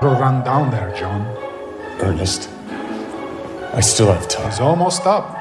Will 0.00 0.14
run 0.14 0.44
down 0.44 0.70
there, 0.70 0.94
John. 0.96 1.22
Ernest, 2.00 2.48
I 3.74 3.80
still 3.80 4.12
have 4.12 4.28
time. 4.28 4.46
It's 4.46 4.60
almost 4.60 5.04
up. 5.06 5.36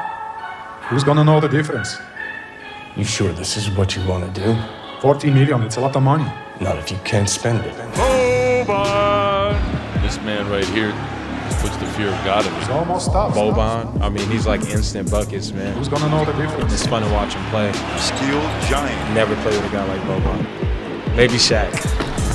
Who's 0.90 1.04
gonna 1.04 1.24
know 1.24 1.40
the 1.40 1.48
difference? 1.48 1.96
You 2.96 3.04
sure 3.04 3.32
this 3.34 3.56
is 3.56 3.70
what 3.70 3.96
you 3.96 4.04
want 4.08 4.34
to 4.34 4.42
do? 4.42 4.58
40 5.02 5.30
million, 5.30 5.62
it's 5.62 5.76
a 5.76 5.80
lot 5.80 5.96
of 5.96 6.02
money. 6.02 6.26
Not 6.60 6.80
if 6.80 6.90
you 6.90 6.98
can't 7.06 7.30
spend 7.30 7.60
it. 7.64 7.76
Boban! 7.94 10.02
This 10.02 10.18
man 10.22 10.50
right 10.50 10.66
here 10.66 10.92
puts 11.62 11.78
the 11.78 11.86
fear 11.96 12.08
of 12.08 12.26
God 12.26 12.44
in 12.48 12.54
It's 12.56 12.68
me. 12.68 12.74
almost 12.74 13.12
up. 13.12 13.34
Boban, 13.34 14.02
I 14.02 14.10
mean, 14.10 14.28
he's 14.28 14.48
like 14.48 14.62
instant 14.70 15.12
buckets, 15.12 15.52
man. 15.52 15.78
Who's 15.78 15.88
gonna 15.88 16.10
know 16.10 16.26
the 16.26 16.34
difference? 16.34 16.74
It's 16.74 16.88
fun 16.88 17.04
to 17.04 17.12
watch 17.12 17.36
him 17.36 17.46
play. 17.52 17.72
Skilled 18.00 18.50
giant. 18.72 19.14
Never 19.14 19.36
play 19.44 19.56
with 19.56 19.70
a 19.70 19.72
guy 19.72 19.86
like 19.86 20.02
Boban. 20.02 21.16
Maybe 21.16 21.36
Shaq. 21.36 21.70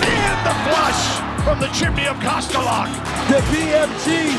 And 0.04 0.46
the 0.46 0.54
flush 0.70 1.31
from 1.44 1.58
the 1.58 1.68
chimney 1.74 2.06
of 2.06 2.16
Kostelok. 2.22 2.86
The 3.26 3.42
BFG, 3.50 4.30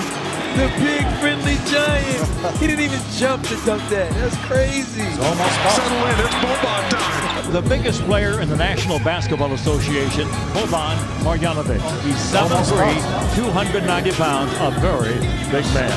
the 0.56 0.68
big 0.80 1.04
friendly 1.20 1.60
giant. 1.68 2.24
He 2.60 2.68
didn't 2.68 2.86
even 2.86 3.02
jump 3.12 3.44
to 3.48 3.56
dunk 3.66 3.84
that. 3.92 4.08
That's 4.16 4.38
crazy. 4.48 5.04
It's 5.04 5.20
almost 5.20 5.60
up. 5.68 5.72
Settle 5.76 6.00
in, 6.00 6.16
it's 6.24 6.36
Boban 6.40 6.84
time. 6.96 7.52
The 7.52 7.62
biggest 7.62 8.02
player 8.04 8.40
in 8.40 8.48
the 8.48 8.56
National 8.56 9.00
Basketball 9.00 9.52
Association, 9.52 10.28
Boban 10.56 10.96
Marjanovic. 11.28 11.84
He's 12.08 12.16
7'3", 12.32 12.72
290 13.36 14.12
pounds, 14.16 14.52
a 14.64 14.72
very 14.80 15.20
big 15.52 15.68
man. 15.76 15.92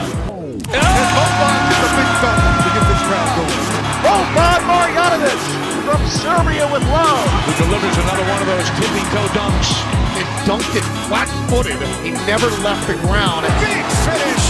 And 0.75 1.07
Boban 1.15 1.61
is 1.71 1.81
a 1.87 1.91
big 1.95 2.11
fella 2.19 2.51
to 2.67 2.71
get 2.75 2.85
this 2.91 3.03
crowd 3.07 3.31
going. 3.39 3.63
Boban 4.03 4.61
Marjanovic 4.67 5.43
from 5.87 6.03
Serbia 6.11 6.67
with 6.73 6.83
love. 6.91 7.31
Who 7.47 7.53
delivers 7.63 7.95
another 7.95 8.27
one 8.27 8.43
of 8.43 8.49
those 8.51 8.69
tippy 8.75 9.07
toe 9.15 9.31
dunks. 9.39 10.06
It 10.47 10.55
dunked 10.55 10.79
it 10.79 10.87
flat-footed. 11.11 11.75
He 12.07 12.15
never 12.23 12.47
left 12.63 12.87
the 12.87 12.95
ground. 13.03 13.43
Big 13.59 13.83
finish. 14.07 14.47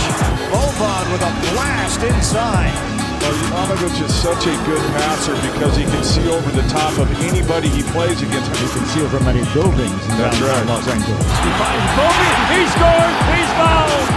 Boban 0.52 1.08
with 1.08 1.24
a 1.24 1.32
blast 1.56 2.04
inside. 2.04 2.76
Marjanovic 3.24 3.96
is 4.04 4.12
such 4.12 4.44
a 4.44 4.52
good 4.68 4.84
passer 4.92 5.32
because 5.40 5.72
he 5.72 5.88
can 5.88 6.04
see 6.04 6.28
over 6.28 6.52
the 6.52 6.68
top 6.68 6.92
of 7.00 7.08
anybody 7.24 7.72
he 7.72 7.80
plays 7.96 8.20
against. 8.20 8.52
You 8.60 8.68
can 8.76 8.84
see 8.92 9.00
over 9.08 9.24
many 9.24 9.40
buildings 9.56 9.96
in 10.12 10.20
That's 10.20 10.36
right. 10.36 10.68
Los 10.68 10.84
Angeles. 10.84 11.16
He 11.16 11.50
finds 11.56 11.88
Kobe. 11.96 12.28
He 12.52 12.60
scores. 12.76 13.16
He's 13.32 13.52
fouled. 13.56 14.08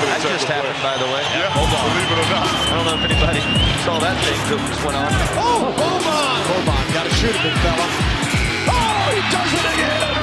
That 0.00 0.20
just 0.24 0.48
happened, 0.48 0.80
by 0.80 0.96
the 0.96 1.08
way. 1.12 1.20
Yeah, 1.36 1.52
believe 1.52 2.08
it 2.08 2.24
or 2.24 2.28
not. 2.32 2.48
I 2.48 2.72
don't 2.72 2.86
know 2.88 2.96
if 2.96 3.04
anybody 3.04 3.44
saw 3.84 4.00
that 4.00 4.16
thing 4.24 4.40
that 4.48 4.64
just 4.64 4.80
went 4.80 4.96
on. 4.96 5.12
Oh, 5.44 5.76
Boban! 5.76 6.40
Boban, 6.48 6.84
gotta 6.96 7.12
shoot 7.20 7.36
it, 7.36 7.42
big 7.44 7.52
fella. 7.60 8.15
He 9.26 9.32
does 9.34 9.52
it 9.58 9.66
again! 9.74 10.22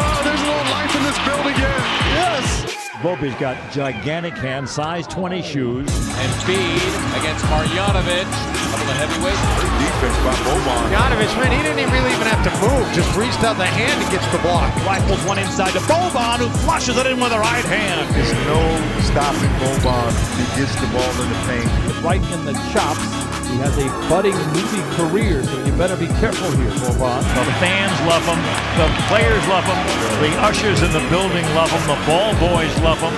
oh, 0.00 0.24
there's 0.24 0.40
a 0.40 0.48
little 0.48 0.68
life 0.72 0.88
in 0.96 1.04
this 1.04 1.20
building 1.20 1.52
again. 1.52 1.84
Yes! 2.16 2.64
Bobby's 3.04 3.36
got 3.36 3.60
gigantic 3.76 4.32
hands, 4.32 4.72
size 4.72 5.06
20 5.08 5.42
shoes. 5.42 5.84
And 5.84 6.32
feed 6.48 6.80
against 7.20 7.44
Marjanovic. 7.52 8.24
A 8.24 8.68
couple 8.72 8.88
of 8.88 8.96
heavyweights. 8.96 9.36
Great 9.60 9.76
defense 9.84 10.16
by 10.24 10.32
Boban. 10.48 10.96
Janovic, 10.96 11.28
man, 11.36 11.52
he 11.52 11.60
didn't 11.60 11.84
even 11.84 11.92
really 11.92 12.08
even 12.16 12.24
have 12.24 12.40
to 12.40 12.52
move. 12.64 12.88
Just 12.96 13.12
reached 13.20 13.44
out 13.44 13.60
the 13.60 13.68
hand 13.68 14.00
and 14.00 14.08
gets 14.08 14.24
the 14.32 14.40
block. 14.40 14.72
Rifles 14.88 15.20
one 15.28 15.36
inside 15.36 15.76
to 15.76 15.84
Boban, 15.84 16.40
who 16.40 16.48
flushes 16.64 16.96
it 16.96 17.04
in 17.04 17.20
with 17.20 17.36
the 17.36 17.38
right 17.38 17.68
hand. 17.68 18.08
There's 18.16 18.32
no 18.48 18.64
stopping 19.04 19.52
Boban. 19.60 20.08
He 20.40 20.48
gets 20.56 20.72
the 20.80 20.88
ball 20.88 21.12
in 21.20 21.28
the 21.28 21.40
paint. 21.44 21.68
Right 22.00 22.24
in 22.32 22.48
the 22.48 22.56
chops. 22.72 23.43
He 23.54 23.60
has 23.60 23.78
a 23.78 23.86
budding 24.10 24.34
movie 24.34 24.82
career, 24.98 25.44
so 25.44 25.64
you 25.64 25.70
better 25.78 25.94
be 25.94 26.08
careful 26.18 26.50
here, 26.58 26.72
Boban. 26.82 27.22
The 27.22 27.54
fans 27.62 27.94
love 28.02 28.26
him. 28.26 28.42
The 28.74 28.90
players 29.06 29.46
love 29.46 29.62
him. 29.62 29.78
The 30.18 30.34
ushers 30.42 30.82
in 30.82 30.90
the 30.90 30.98
building 31.08 31.44
love 31.54 31.70
him. 31.70 31.86
The 31.86 31.94
ball 32.04 32.34
boys 32.42 32.76
love 32.82 32.98
him. 32.98 33.14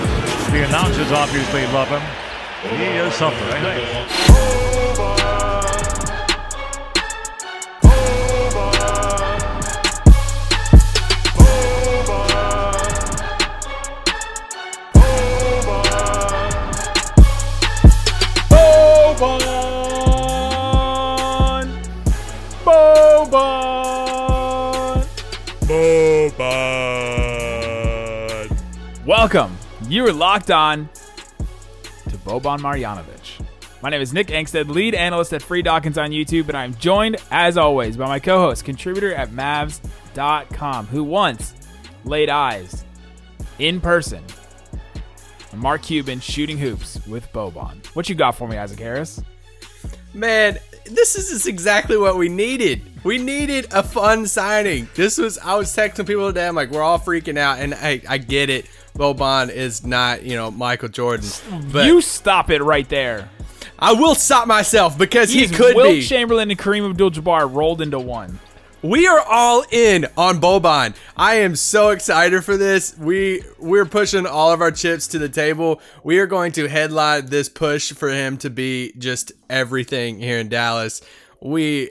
The 0.53 0.63
announcers 0.67 1.11
obviously 1.11 1.65
love 1.73 1.87
him. 1.87 2.03
He 2.69 2.85
is 2.85 3.15
something. 3.15 3.41
I 3.49 4.66
Welcome. 29.29 29.57
You 29.89 30.07
are 30.07 30.13
locked 30.13 30.51
on 30.51 30.87
to 32.07 32.17
Boban 32.19 32.59
Marjanovic. 32.59 33.45
My 33.81 33.89
name 33.89 33.99
is 33.99 34.13
Nick 34.13 34.27
Angstadt, 34.27 34.69
lead 34.69 34.95
analyst 34.95 35.33
at 35.33 35.41
Free 35.41 35.61
Dawkins 35.61 35.97
on 35.97 36.11
YouTube, 36.11 36.47
and 36.47 36.55
I'm 36.55 36.73
joined, 36.75 37.17
as 37.29 37.57
always, 37.57 37.97
by 37.97 38.07
my 38.07 38.19
co-host, 38.19 38.63
contributor 38.63 39.13
at 39.13 39.31
Mavs.com, 39.31 40.87
who 40.87 41.03
once 41.03 41.55
laid 42.05 42.29
eyes 42.29 42.85
in 43.59 43.81
person 43.81 44.23
on 45.51 45.59
Mark 45.59 45.81
Cuban 45.81 46.21
shooting 46.21 46.57
hoops 46.57 47.05
with 47.05 47.29
Boban. 47.33 47.85
What 47.87 48.07
you 48.07 48.15
got 48.15 48.31
for 48.37 48.47
me, 48.47 48.57
Isaac 48.57 48.79
Harris? 48.79 49.21
Man, 50.13 50.57
this 50.85 51.17
is 51.17 51.47
exactly 51.47 51.97
what 51.97 52.15
we 52.15 52.29
needed. 52.29 52.81
We 53.03 53.17
needed 53.17 53.67
a 53.71 53.83
fun 53.83 54.25
signing. 54.25 54.87
This 54.95 55.17
was 55.17 55.37
I 55.37 55.55
was 55.55 55.75
texting 55.75 56.07
people 56.07 56.27
today. 56.27 56.47
I'm 56.47 56.55
like, 56.55 56.71
we're 56.71 56.81
all 56.81 56.97
freaking 56.97 57.37
out, 57.37 57.59
and 57.59 57.73
I 57.73 58.01
I 58.07 58.19
get 58.19 58.49
it. 58.49 58.67
Boban 58.97 59.49
is 59.49 59.85
not 59.85 60.23
you 60.23 60.35
know 60.35 60.51
Michael 60.51 60.89
Jordan, 60.89 61.29
but 61.71 61.85
you 61.85 62.01
stop 62.01 62.49
it 62.49 62.61
right 62.61 62.87
there. 62.89 63.29
I 63.79 63.93
will 63.93 64.15
stop 64.15 64.47
myself 64.47 64.97
because 64.97 65.29
he 65.29 65.47
could 65.47 65.75
Wilt 65.75 65.89
be. 65.89 66.01
Chamberlain 66.01 66.49
and 66.49 66.59
Kareem 66.59 66.89
Abdul-Jabbar 66.89 67.53
rolled 67.53 67.79
into 67.79 67.99
one. 67.99 68.39
We 68.81 69.07
are 69.07 69.19
all 69.19 69.65
in 69.71 70.05
on 70.17 70.39
Boban. 70.39 70.95
I 71.15 71.35
am 71.35 71.55
so 71.55 71.89
excited 71.89 72.43
for 72.43 72.57
this. 72.57 72.97
We 72.97 73.43
we're 73.59 73.85
pushing 73.85 74.25
all 74.25 74.51
of 74.51 74.61
our 74.61 74.71
chips 74.71 75.07
to 75.09 75.19
the 75.19 75.29
table. 75.29 75.81
We 76.03 76.19
are 76.19 76.27
going 76.27 76.51
to 76.53 76.67
headline 76.67 77.27
this 77.27 77.49
push 77.49 77.91
for 77.91 78.09
him 78.09 78.37
to 78.37 78.49
be 78.49 78.93
just 78.97 79.31
everything 79.49 80.19
here 80.19 80.37
in 80.39 80.49
Dallas. 80.49 81.01
We 81.41 81.89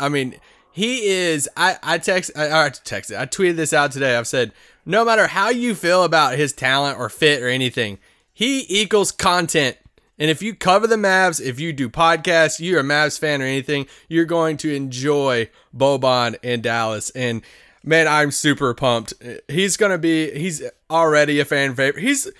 I 0.00 0.08
mean, 0.08 0.34
he 0.72 1.06
is 1.06 1.48
I 1.56 1.78
I 1.82 1.98
text 1.98 2.30
I, 2.36 2.46
I 2.46 2.70
texted. 2.70 3.18
I 3.18 3.26
tweeted 3.26 3.56
this 3.56 3.72
out 3.72 3.92
today. 3.92 4.16
I've 4.16 4.28
said 4.28 4.52
no 4.84 5.04
matter 5.04 5.28
how 5.28 5.50
you 5.50 5.74
feel 5.74 6.04
about 6.04 6.36
his 6.36 6.52
talent 6.52 6.98
or 6.98 7.08
fit 7.08 7.42
or 7.42 7.48
anything, 7.48 7.98
he 8.32 8.66
equals 8.68 9.12
content 9.12 9.76
and 10.22 10.30
if 10.30 10.40
you 10.40 10.54
cover 10.54 10.86
the 10.86 10.94
Mavs, 10.94 11.40
if 11.40 11.58
you 11.58 11.72
do 11.72 11.88
podcasts, 11.88 12.60
you're 12.60 12.78
a 12.78 12.84
Mavs 12.84 13.18
fan 13.18 13.42
or 13.42 13.44
anything, 13.44 13.88
you're 14.08 14.24
going 14.24 14.56
to 14.58 14.72
enjoy 14.72 15.48
Boban 15.76 16.36
in 16.44 16.60
Dallas. 16.60 17.10
And 17.10 17.42
man, 17.82 18.06
I'm 18.06 18.30
super 18.30 18.72
pumped. 18.72 19.14
He's 19.48 19.76
to 19.76 19.98
be, 19.98 20.30
he's 20.38 20.62
already 20.88 21.40
a 21.40 21.44
fan 21.44 21.74
favorite. 21.74 22.02
He's, 22.02 22.30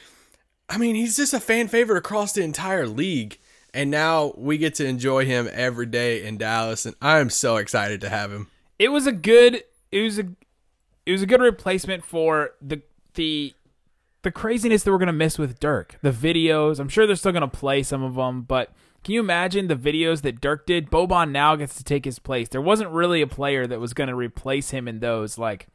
I 0.68 0.78
mean, 0.78 0.94
he's 0.94 1.16
just 1.16 1.34
a 1.34 1.40
fan 1.40 1.66
favorite 1.66 1.98
across 1.98 2.32
the 2.32 2.42
entire 2.42 2.86
league. 2.86 3.38
And 3.74 3.90
now 3.90 4.34
we 4.36 4.58
get 4.58 4.74
to 4.76 4.86
enjoy 4.86 5.24
him 5.24 5.48
every 5.52 5.86
day 5.86 6.24
in 6.24 6.36
Dallas. 6.36 6.84
And 6.86 6.94
I'm 7.00 7.30
so 7.30 7.56
excited 7.56 8.00
to 8.02 8.08
have 8.08 8.30
him. 8.32 8.48
it 8.78 8.88
was 8.88 9.06
a 9.06 9.12
good 9.12 9.62
it 9.90 10.02
was 10.02 10.18
a 10.18 10.24
it 11.06 11.12
was 11.12 11.22
a 11.22 11.26
good 11.26 11.40
replacement 11.40 12.04
for 12.04 12.50
the 12.60 12.82
the 13.14 13.54
the 14.22 14.30
craziness 14.30 14.82
that 14.84 14.92
we're 14.92 14.98
gonna 14.98 15.12
miss 15.12 15.38
with 15.38 15.58
Dirk. 15.58 15.96
The 16.02 16.12
videos, 16.12 16.78
I'm 16.78 16.88
sure 16.88 17.06
they're 17.06 17.16
still 17.16 17.32
gonna 17.32 17.48
play 17.48 17.82
some 17.82 18.02
of 18.02 18.14
them, 18.14 18.42
but 18.42 18.70
can 19.04 19.14
you 19.14 19.20
imagine 19.20 19.66
the 19.66 19.74
videos 19.74 20.22
that 20.22 20.40
Dirk 20.40 20.64
did? 20.64 20.90
Boban 20.90 21.30
now 21.32 21.56
gets 21.56 21.74
to 21.76 21.82
take 21.84 22.04
his 22.04 22.18
place. 22.20 22.48
There 22.48 22.60
wasn't 22.60 22.90
really 22.90 23.20
a 23.20 23.26
player 23.26 23.66
that 23.66 23.80
was 23.80 23.94
gonna 23.94 24.14
replace 24.14 24.70
him 24.70 24.86
in 24.86 25.00
those 25.00 25.38
like 25.38 25.66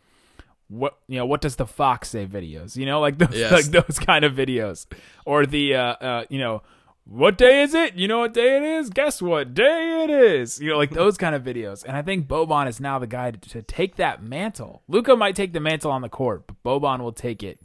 what 0.70 0.98
you 1.08 1.18
know 1.18 1.26
what 1.26 1.40
does 1.42 1.56
the 1.56 1.66
fox 1.66 2.10
say 2.10 2.26
videos 2.26 2.76
you 2.76 2.86
know 2.86 3.00
like 3.00 3.18
those 3.18 3.34
Yes. 3.34 3.52
like 3.54 3.66
those 3.66 3.98
kind 4.00 4.26
of 4.26 4.34
videos 4.34 4.86
or 5.26 5.46
the 5.46 5.74
uh 5.74 5.82
uh 5.96 6.26
you 6.30 6.40
know 6.40 6.62
what 7.10 7.38
day 7.38 7.62
is 7.62 7.74
it? 7.74 7.96
You 7.96 8.08
know 8.08 8.20
what 8.20 8.34
day 8.34 8.58
it 8.58 8.64
is? 8.64 8.90
Guess 8.90 9.22
what 9.22 9.54
day 9.54 10.04
it 10.04 10.10
is? 10.10 10.60
You 10.60 10.72
know, 10.72 10.78
like 10.78 10.90
those 10.92 11.18
kind 11.18 11.36
of 11.36 11.44
videos. 11.44 11.84
And 11.84 11.96
I 11.96 12.02
think 12.02 12.28
Boban 12.28 12.68
is 12.68 12.80
now 12.80 13.00
the 13.00 13.08
guy 13.08 13.32
to, 13.32 13.50
to 13.50 13.62
take 13.62 13.96
that 13.96 14.22
mantle. 14.22 14.84
Luka 14.88 15.16
might 15.16 15.36
take 15.36 15.54
the 15.54 15.60
mantle 15.60 15.92
on 15.92 16.02
the 16.02 16.10
court, 16.10 16.44
but 16.48 16.64
Boban 16.64 17.00
will 17.00 17.14
take 17.14 17.44
it 17.44 17.60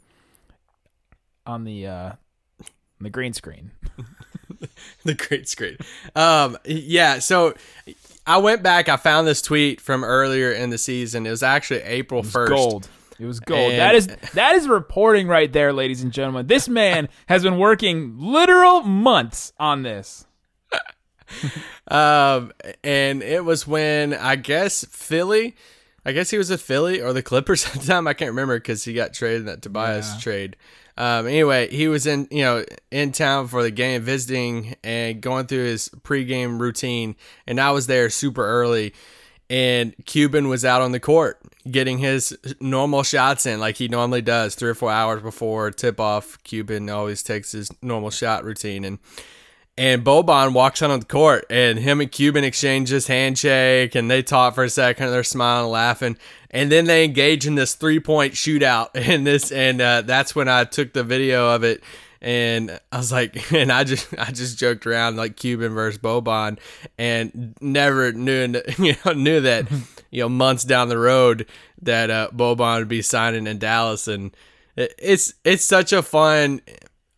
on 1.45 1.65
the 1.65 1.87
uh 1.87 2.05
on 2.09 3.01
the 3.01 3.09
green 3.09 3.33
screen. 3.33 3.71
the 5.03 5.13
green 5.13 5.45
screen. 5.45 5.77
Um, 6.15 6.57
yeah. 6.65 7.19
So 7.19 7.53
I 8.25 8.37
went 8.37 8.63
back. 8.63 8.89
I 8.89 8.97
found 8.97 9.27
this 9.27 9.41
tweet 9.41 9.81
from 9.81 10.03
earlier 10.03 10.51
in 10.51 10.69
the 10.69 10.77
season. 10.77 11.25
It 11.25 11.31
was 11.31 11.43
actually 11.43 11.81
April 11.81 12.23
first. 12.23 12.51
Gold. 12.51 12.89
It 13.23 13.27
was 13.27 13.39
gold. 13.39 13.71
And- 13.71 13.79
that 13.79 13.95
is 13.95 14.07
that 14.33 14.55
is 14.55 14.67
reporting 14.67 15.27
right 15.27 15.51
there, 15.51 15.71
ladies 15.73 16.03
and 16.03 16.11
gentlemen. 16.11 16.45
This 16.47 16.67
man 16.69 17.07
has 17.27 17.41
been 17.43 17.57
working 17.57 18.15
literal 18.19 18.81
months 18.81 19.53
on 19.59 19.83
this. 19.83 20.25
Um, 21.87 22.51
and 22.83 23.23
it 23.23 23.43
was 23.43 23.65
when 23.67 24.13
I 24.13 24.35
guess 24.35 24.85
Philly 24.85 25.55
I 26.05 26.11
guess 26.11 26.29
he 26.29 26.37
was 26.37 26.49
a 26.49 26.57
Philly 26.57 27.01
or 27.01 27.13
the 27.13 27.23
Clippers 27.23 27.65
at 27.73 27.73
the 27.73 27.87
time. 27.87 28.07
I 28.07 28.13
can't 28.13 28.31
remember 28.31 28.57
because 28.59 28.83
he 28.83 28.93
got 28.93 29.13
traded 29.13 29.41
in 29.41 29.45
that 29.47 29.61
Tobias 29.61 30.13
Yeah. 30.13 30.19
trade. 30.19 30.57
Um, 30.97 31.25
anyway, 31.27 31.69
he 31.71 31.87
was 31.87 32.05
in 32.05 32.27
you 32.29 32.43
know 32.43 32.65
in 32.91 33.11
town 33.13 33.47
for 33.47 33.63
the 33.63 33.71
game, 33.71 34.03
visiting 34.03 34.75
and 34.83 35.21
going 35.21 35.47
through 35.47 35.63
his 35.65 35.89
pregame 36.03 36.59
routine, 36.59 37.15
and 37.47 37.59
I 37.59 37.71
was 37.71 37.87
there 37.87 38.09
super 38.09 38.45
early. 38.45 38.93
And 39.49 39.93
Cuban 40.05 40.47
was 40.49 40.63
out 40.65 40.81
on 40.81 40.91
the 40.93 40.99
court 40.99 41.41
getting 41.69 41.97
his 41.97 42.37
normal 42.59 43.03
shots 43.03 43.45
in 43.45 43.59
like 43.59 43.77
he 43.77 43.87
normally 43.87 44.21
does 44.21 44.55
three 44.55 44.69
or 44.69 44.75
four 44.75 44.91
hours 44.91 45.21
before 45.21 45.71
tip 45.71 45.99
off. 45.99 46.37
Cuban 46.43 46.89
always 46.89 47.23
takes 47.23 47.51
his 47.51 47.71
normal 47.81 48.11
shot 48.11 48.43
routine 48.43 48.83
and 48.83 48.99
and 49.77 50.03
Boban 50.03 50.53
walks 50.53 50.83
on 50.83 50.99
the 50.99 51.05
court, 51.05 51.45
and 51.49 51.79
him 51.79 51.99
and 51.99 52.11
Cuban 52.11 52.43
exchange 52.43 52.91
this 52.91 53.07
handshake, 53.07 53.95
and 53.95 54.09
they 54.09 54.21
talk 54.21 54.53
for 54.53 54.63
a 54.63 54.69
second. 54.69 55.05
and 55.05 55.13
They're 55.13 55.23
smiling, 55.23 55.71
laughing, 55.71 56.17
and 56.51 56.71
then 56.71 56.85
they 56.85 57.03
engage 57.03 57.47
in 57.47 57.55
this 57.55 57.73
three 57.73 57.99
point 57.99 58.33
shootout. 58.33 58.89
And 58.95 59.25
this, 59.25 59.51
and 59.51 59.81
uh, 59.81 60.03
that's 60.03 60.35
when 60.35 60.47
I 60.47 60.65
took 60.65 60.93
the 60.93 61.03
video 61.03 61.49
of 61.49 61.63
it, 61.63 61.83
and 62.21 62.79
I 62.91 62.97
was 62.97 63.11
like, 63.11 63.51
and 63.51 63.71
I 63.71 63.83
just, 63.83 64.13
I 64.17 64.31
just 64.31 64.59
joked 64.59 64.85
around 64.85 65.17
like 65.17 65.37
Cuban 65.37 65.73
versus 65.73 65.99
Boban, 65.99 66.59
and 66.99 67.55
never 67.59 68.11
knew, 68.11 68.61
you 68.77 68.95
know, 69.03 69.13
knew 69.13 69.41
that, 69.41 69.65
you 70.13 70.21
know, 70.21 70.29
months 70.29 70.63
down 70.63 70.87
the 70.89 70.97
road 70.97 71.45
that 71.81 72.09
uh, 72.09 72.29
Boban 72.33 72.79
would 72.79 72.87
be 72.87 73.01
signing 73.01 73.47
in 73.47 73.57
Dallas, 73.57 74.07
and 74.07 74.35
it, 74.75 74.93
it's, 74.97 75.33
it's 75.43 75.65
such 75.65 75.91
a 75.91 76.01
fun. 76.01 76.61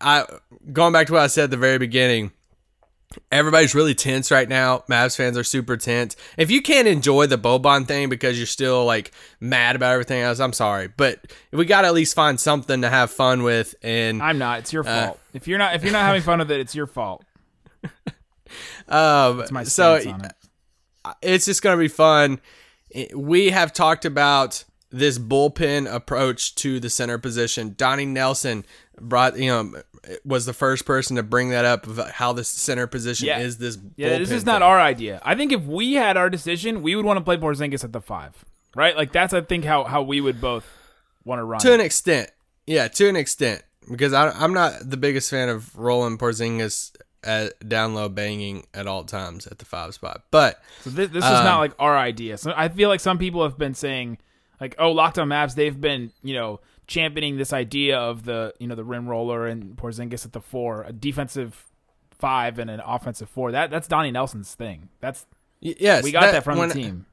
I 0.02 0.26
going 0.74 0.94
back 0.94 1.08
to 1.08 1.14
what 1.14 1.22
I 1.22 1.28
said 1.28 1.46
at 1.46 1.52
the 1.52 1.58
very 1.58 1.78
beginning 1.78 2.32
everybody's 3.32 3.74
really 3.74 3.96
tense 3.96 4.30
right 4.30 4.50
now. 4.50 4.84
Mavs 4.90 5.16
fans 5.16 5.38
are 5.38 5.44
super 5.44 5.78
tense. 5.78 6.18
If 6.38 6.52
you 6.52 6.62
can't 6.62 6.86
enjoy 6.88 7.28
the 7.28 7.38
Boban 7.38 7.88
thing 7.88 8.10
because 8.10 8.38
you're 8.38 8.46
still 8.46 8.84
like 8.84 9.12
mad 9.40 9.78
about 9.78 9.94
everything 9.94 10.22
else, 10.22 10.40
I'm 10.42 10.52
sorry, 10.52 10.90
but 10.90 11.20
we 11.52 11.64
got 11.66 11.82
to 11.84 11.88
at 11.88 11.94
least 11.94 12.14
find 12.14 12.38
something 12.38 12.82
to 12.82 12.90
have 12.90 13.12
fun 13.12 13.44
with. 13.44 13.74
And 13.82 14.22
I'm 14.22 14.38
not. 14.38 14.60
It's 14.60 14.74
your 14.74 14.86
Uh, 14.86 15.06
fault. 15.08 15.20
if 15.34 15.48
you're 15.48 15.58
not 15.60 15.76
if 15.76 15.84
you're 15.84 15.94
not 15.94 16.06
having 16.06 16.24
fun 16.24 16.40
with 16.40 16.52
it, 16.52 16.60
it's 16.60 16.76
your 16.76 16.88
fault. 16.88 17.24
um, 18.88 19.38
That's 19.38 19.52
my 19.52 19.64
so 19.64 19.96
on 20.10 20.26
it. 20.26 20.34
it's 21.22 21.46
just 21.46 21.62
gonna 21.62 21.78
be 21.78 21.88
fun. 21.88 22.40
We 23.16 23.50
have 23.52 23.74
talked 23.74 24.06
about 24.06 24.64
this 24.92 25.18
bullpen 25.20 25.92
approach 25.94 26.56
to 26.56 26.80
the 26.80 26.90
center 26.90 27.18
position. 27.18 27.74
Donnie 27.78 28.06
Nelson 28.06 28.66
brought 29.02 29.38
you 29.38 29.50
know 29.50 29.82
was 30.24 30.46
the 30.46 30.54
first 30.54 30.86
person 30.86 31.16
to 31.16 31.24
bring 31.24 31.50
that 31.50 31.66
up 31.66 31.88
of 31.88 31.98
how 32.12 32.32
the 32.32 32.44
center 32.44 32.88
position 32.88 33.28
Yeah. 33.28 33.40
is 33.40 33.58
this. 33.58 33.78
Yeah, 33.98 34.18
this 34.20 34.32
is 34.32 34.46
not 34.46 34.62
our 34.62 34.80
idea. 34.80 35.20
I 35.26 35.36
think 35.36 35.52
if 35.52 35.64
we 35.64 35.94
had 35.94 36.16
our 36.16 36.30
decision, 36.30 36.82
we 36.82 36.96
would 36.96 37.06
want 37.06 37.18
to 37.18 37.24
play 37.24 37.38
Porzingis 37.38 37.84
at 37.84 37.92
the 37.92 38.02
five, 38.02 38.46
right? 38.76 38.96
Like 38.96 39.12
that's 39.12 39.34
I 39.34 39.42
think 39.42 39.66
how 39.66 39.84
how 39.84 40.02
we 40.04 40.22
would 40.22 40.40
both 40.40 40.66
want 41.24 41.40
to 41.40 41.44
run. 41.44 41.60
to 41.62 41.74
an 41.74 41.82
extent. 41.82 42.30
Yeah, 42.68 42.88
to 42.88 43.10
an 43.10 43.16
extent, 43.16 43.64
because 43.92 44.14
I, 44.14 44.30
I'm 44.30 44.54
not 44.54 44.74
the 44.90 44.98
biggest 44.98 45.30
fan 45.30 45.50
of 45.50 45.76
rolling 45.78 46.18
Porzingis 46.18 46.96
at 47.26 47.68
down 47.68 47.96
low 47.96 48.08
banging 48.08 48.66
at 48.74 48.88
all 48.88 49.04
times 49.04 49.48
at 49.48 49.60
the 49.60 49.66
five 49.66 49.94
spot. 49.94 50.24
But 50.32 50.62
So 50.82 50.90
this, 50.90 51.10
this 51.10 51.24
is 51.24 51.30
um, 51.30 51.44
not 51.44 51.60
like 51.60 51.74
our 51.80 51.98
idea. 51.98 52.38
So 52.38 52.54
I 52.56 52.70
feel 52.70 52.90
like 52.90 53.00
some 53.00 53.18
people 53.18 53.44
have 53.44 53.58
been 53.58 53.74
saying, 53.74 54.20
like, 54.62 54.76
oh, 54.80 54.92
Locked 54.92 55.20
On 55.20 55.28
Mavs, 55.28 55.56
they've 55.56 55.80
been, 55.80 56.12
you 56.24 56.36
know, 56.36 56.60
championing 56.88 57.38
this 57.38 57.52
idea 57.52 57.98
of 57.98 58.24
the, 58.24 58.54
you 58.60 58.68
know, 58.68 58.76
the 58.76 58.84
rim 58.84 59.08
roller 59.08 59.48
and 59.48 59.76
Porzingis 59.76 60.26
at 60.26 60.34
the 60.34 60.42
four, 60.42 60.84
a 60.84 60.94
defensive 60.94 61.66
five 62.18 62.60
and 62.60 62.70
an 62.70 62.82
offensive 62.86 63.30
four. 63.30 63.52
That 63.52 63.70
that's 63.70 63.88
Donnie 63.88 64.12
Nelson's 64.12 64.54
thing. 64.54 64.90
That's 65.00 65.26
yes, 65.60 66.04
we 66.04 66.12
got 66.12 66.32
that, 66.32 66.44
from 66.44 66.58
when, 66.58 66.70
the 66.70 66.76
team. 66.76 67.06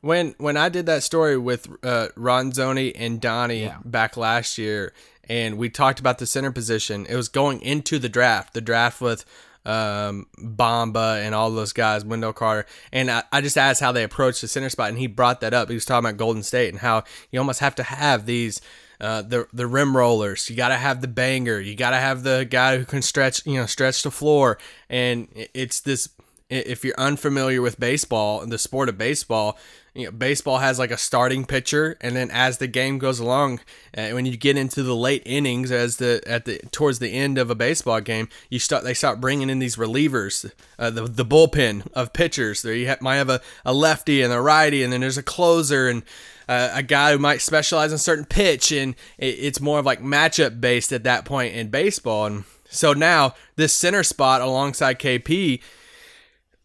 When 0.00 0.34
when 0.38 0.56
I 0.56 0.68
did 0.68 0.86
that 0.86 1.02
story 1.02 1.38
with 1.38 1.68
uh, 1.84 2.08
Ronzoni 2.16 2.92
and 2.96 3.20
Donnie 3.20 3.72
back 3.84 4.16
last 4.16 4.58
year, 4.58 4.92
and 5.28 5.58
we 5.58 5.68
talked 5.70 6.00
about 6.00 6.18
the 6.18 6.26
center 6.26 6.52
position, 6.52 7.06
it 7.06 7.16
was 7.16 7.28
going 7.28 7.60
into 7.60 7.98
the 7.98 8.08
draft, 8.08 8.54
the 8.54 8.60
draft 8.60 9.00
with 9.00 9.24
um, 9.64 10.26
Bomba 10.38 11.20
and 11.22 11.34
all 11.34 11.50
those 11.50 11.72
guys, 11.72 12.04
Wendell 12.04 12.32
Carter, 12.32 12.66
and 12.92 13.10
I, 13.10 13.22
I 13.30 13.40
just 13.40 13.56
asked 13.56 13.80
how 13.80 13.92
they 13.92 14.02
approached 14.02 14.40
the 14.40 14.48
center 14.48 14.68
spot, 14.68 14.88
and 14.88 14.98
he 14.98 15.06
brought 15.06 15.40
that 15.40 15.54
up. 15.54 15.68
He 15.68 15.74
was 15.74 15.84
talking 15.84 16.06
about 16.06 16.18
Golden 16.18 16.42
State 16.42 16.70
and 16.70 16.80
how 16.80 17.04
you 17.30 17.38
almost 17.38 17.60
have 17.60 17.74
to 17.76 17.82
have 17.82 18.26
these. 18.26 18.60
Uh, 19.00 19.20
the 19.20 19.48
the 19.52 19.66
rim 19.66 19.96
rollers. 19.96 20.48
You 20.48 20.54
got 20.54 20.68
to 20.68 20.76
have 20.76 21.00
the 21.00 21.08
banger. 21.08 21.58
You 21.58 21.74
got 21.74 21.90
to 21.90 21.96
have 21.96 22.22
the 22.22 22.46
guy 22.48 22.78
who 22.78 22.84
can 22.84 23.02
stretch, 23.02 23.44
you 23.44 23.54
know, 23.54 23.66
stretch 23.66 24.04
the 24.04 24.12
floor. 24.12 24.58
And 24.88 25.26
it's 25.32 25.80
this. 25.80 26.08
If 26.48 26.84
you're 26.84 26.94
unfamiliar 26.96 27.60
with 27.60 27.80
baseball 27.80 28.42
and 28.42 28.52
the 28.52 28.58
sport 28.58 28.88
of 28.88 28.96
baseball, 28.96 29.58
you 29.94 30.06
know, 30.06 30.10
baseball 30.10 30.58
has 30.58 30.78
like 30.78 30.90
a 30.90 30.96
starting 30.96 31.44
pitcher, 31.44 31.98
and 32.00 32.16
then 32.16 32.30
as 32.30 32.58
the 32.58 32.66
game 32.66 32.98
goes 32.98 33.18
along, 33.18 33.60
uh, 33.96 34.10
when 34.10 34.24
you 34.24 34.36
get 34.38 34.56
into 34.56 34.82
the 34.82 34.96
late 34.96 35.22
innings, 35.26 35.70
as 35.70 35.98
the 35.98 36.22
at 36.26 36.46
the 36.46 36.58
towards 36.70 36.98
the 36.98 37.10
end 37.10 37.36
of 37.36 37.50
a 37.50 37.54
baseball 37.54 38.00
game, 38.00 38.28
you 38.48 38.58
start 38.58 38.84
they 38.84 38.94
start 38.94 39.20
bringing 39.20 39.50
in 39.50 39.58
these 39.58 39.76
relievers, 39.76 40.50
uh, 40.78 40.88
the 40.88 41.02
the 41.02 41.26
bullpen 41.26 41.86
of 41.92 42.14
pitchers. 42.14 42.62
There 42.62 42.74
you 42.74 42.94
might 43.02 43.16
have 43.16 43.28
a, 43.28 43.42
a 43.66 43.74
lefty 43.74 44.22
and 44.22 44.32
a 44.32 44.40
righty, 44.40 44.82
and 44.82 44.92
then 44.92 45.02
there's 45.02 45.18
a 45.18 45.22
closer 45.22 45.88
and 45.88 46.02
uh, 46.48 46.70
a 46.72 46.82
guy 46.82 47.12
who 47.12 47.18
might 47.18 47.42
specialize 47.42 47.92
in 47.92 47.96
a 47.96 47.98
certain 47.98 48.24
pitch, 48.24 48.72
and 48.72 48.94
it, 49.18 49.36
it's 49.38 49.60
more 49.60 49.78
of 49.78 49.84
like 49.84 50.00
matchup 50.00 50.58
based 50.58 50.92
at 50.92 51.04
that 51.04 51.26
point 51.26 51.54
in 51.54 51.68
baseball. 51.68 52.26
And 52.26 52.44
so 52.70 52.94
now 52.94 53.34
this 53.56 53.74
center 53.74 54.02
spot 54.02 54.40
alongside 54.40 54.98
KP 54.98 55.60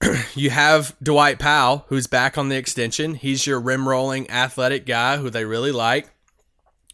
you 0.35 0.49
have 0.49 0.95
Dwight 1.01 1.39
Powell, 1.39 1.85
who's 1.87 2.07
back 2.07 2.37
on 2.37 2.49
the 2.49 2.57
extension. 2.57 3.15
He's 3.15 3.47
your 3.47 3.59
rim 3.59 3.87
rolling 3.87 4.29
athletic 4.29 4.85
guy 4.85 5.17
who 5.17 5.29
they 5.29 5.45
really 5.45 5.71
like. 5.71 6.09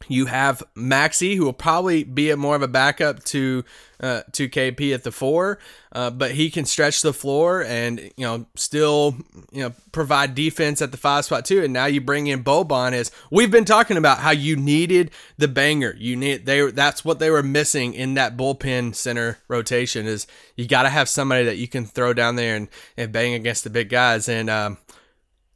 You 0.07 0.25
have 0.25 0.63
Maxi, 0.75 1.35
who 1.35 1.45
will 1.45 1.53
probably 1.53 2.03
be 2.03 2.29
a 2.29 2.37
more 2.37 2.55
of 2.55 2.61
a 2.61 2.67
backup 2.67 3.23
to 3.25 3.63
uh, 3.99 4.23
to 4.33 4.49
KP 4.49 4.93
at 4.93 5.03
the 5.03 5.11
four, 5.13 5.59
uh, 5.93 6.09
but 6.09 6.31
he 6.31 6.49
can 6.49 6.65
stretch 6.65 7.01
the 7.01 7.13
floor 7.13 7.63
and 7.63 7.99
you 8.17 8.25
know 8.25 8.45
still 8.55 9.15
you 9.51 9.61
know 9.61 9.73
provide 9.93 10.35
defense 10.35 10.81
at 10.81 10.91
the 10.91 10.97
five 10.97 11.23
spot 11.25 11.45
too. 11.45 11.63
And 11.63 11.71
now 11.71 11.85
you 11.85 12.01
bring 12.01 12.27
in 12.27 12.43
Boban 12.43 12.91
as 12.91 13.11
we've 13.31 13.51
been 13.51 13.65
talking 13.65 13.95
about 13.95 14.19
how 14.19 14.31
you 14.31 14.57
needed 14.57 15.11
the 15.37 15.47
banger. 15.47 15.95
You 15.97 16.17
need 16.17 16.45
they 16.45 16.69
that's 16.71 17.05
what 17.05 17.19
they 17.19 17.29
were 17.29 17.43
missing 17.43 17.93
in 17.93 18.15
that 18.15 18.35
bullpen 18.35 18.95
center 18.95 19.39
rotation 19.47 20.05
is 20.05 20.27
you 20.55 20.67
got 20.67 20.83
to 20.83 20.89
have 20.89 21.07
somebody 21.07 21.45
that 21.45 21.57
you 21.57 21.67
can 21.67 21.85
throw 21.85 22.13
down 22.13 22.35
there 22.35 22.57
and, 22.57 22.67
and 22.97 23.11
bang 23.11 23.33
against 23.33 23.63
the 23.63 23.69
big 23.69 23.89
guys 23.89 24.27
and. 24.27 24.49
Um, 24.49 24.77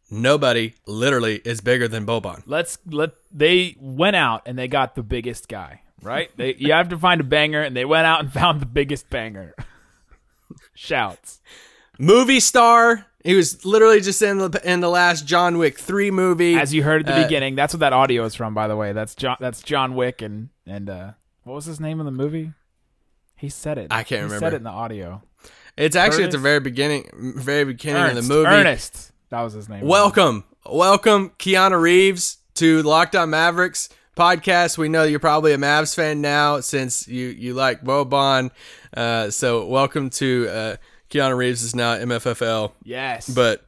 Nobody 0.09 0.74
literally 0.86 1.42
is 1.44 1.59
bigger 1.62 1.88
than 1.88 2.06
Boban. 2.06 2.44
Let's 2.45 2.77
let 2.89 3.12
they 3.31 3.75
went 3.80 4.15
out 4.15 4.44
and 4.45 4.57
they 4.57 4.68
got 4.68 4.95
the 4.95 5.04
biggest 5.04 5.47
guy, 5.49 5.81
right? 6.02 6.30
they 6.37 6.56
you 6.56 6.71
have 6.71 6.90
to 6.90 6.97
find 6.97 7.19
a 7.19 7.26
banger, 7.26 7.61
and 7.61 7.76
they 7.76 7.83
went 7.85 8.06
out 8.06 8.21
and 8.21 8.31
found 8.31 8.61
the 8.61 8.66
biggest 8.66 9.09
banger. 9.09 9.54
Shouts. 10.73 11.42
movie 11.99 12.40
star. 12.40 13.06
He 13.23 13.35
was 13.35 13.66
literally 13.66 13.99
just 13.99 14.21
in 14.21 14.37
the 14.37 14.61
in 14.64 14.80
the 14.80 14.87
last 14.90 15.26
John 15.26 15.57
Wick 15.57 15.78
three 15.78 16.11
movie. 16.11 16.56
As 16.56 16.73
you 16.73 16.83
heard 16.83 17.02
at 17.02 17.07
the 17.07 17.19
Uh, 17.19 17.23
beginning, 17.23 17.56
that's 17.56 17.73
what 17.73 17.81
that 17.81 17.92
audio 17.94 18.23
is 18.23 18.35
from, 18.35 18.54
by 18.54 18.68
the 18.69 18.76
way. 18.78 18.94
That's 18.94 19.16
John. 19.16 19.35
That's 19.42 19.61
John 19.61 19.95
Wick 19.95 20.21
and 20.21 20.49
and 20.66 20.90
uh, 20.90 21.11
what 21.44 21.56
was 21.56 21.66
his 21.66 21.80
name 21.81 21.99
in 21.99 22.06
the 22.06 22.11
movie? 22.14 22.54
He 23.35 23.49
said 23.49 23.78
it. 23.78 23.87
I 23.92 24.04
can't 24.04 24.19
he 24.19 24.23
remember. 24.23 24.40
Said 24.45 24.54
it 24.54 24.57
in 24.57 24.64
the 24.64 24.69
audio. 24.69 25.21
It's 25.76 25.95
actually 25.95 26.23
at 26.23 26.31
the 26.31 26.37
very 26.37 26.59
beginning, 26.59 27.09
very 27.35 27.66
beginning 27.66 28.02
Ernest, 28.02 28.18
of 28.19 28.28
the 28.28 28.33
movie. 28.33 28.47
Ernest. 28.49 29.11
That 29.30 29.42
was 29.42 29.54
his 29.54 29.68
name. 29.68 29.86
Welcome, 29.86 30.46
welcome, 30.66 31.31
Keanu 31.31 31.80
Reeves 31.81 32.38
to 32.56 32.81
Locked 32.84 33.16
On 33.16 33.30
Mavericks 33.30 33.90
podcast. 34.16 34.78
We 34.78 34.88
know 34.88 35.04
you're 35.04 35.19
probably 35.19 35.54
a 35.54 35.57
Mavs 35.57 35.94
fan 35.94 36.22
now 36.22 36.62
since 36.62 37.07
you 37.07 37.28
you 37.28 37.54
like 37.54 37.84
Boban. 37.84 38.52
Uh, 38.96 39.30
so 39.30 39.66
welcome 39.66 40.10
to 40.12 40.48
uh, 40.50 40.76
Keanu 41.10 41.36
Reeves 41.36 41.62
is 41.62 41.76
now 41.76 41.96
MFFL. 41.96 42.72
Yes. 42.84 43.30
but 43.30 43.66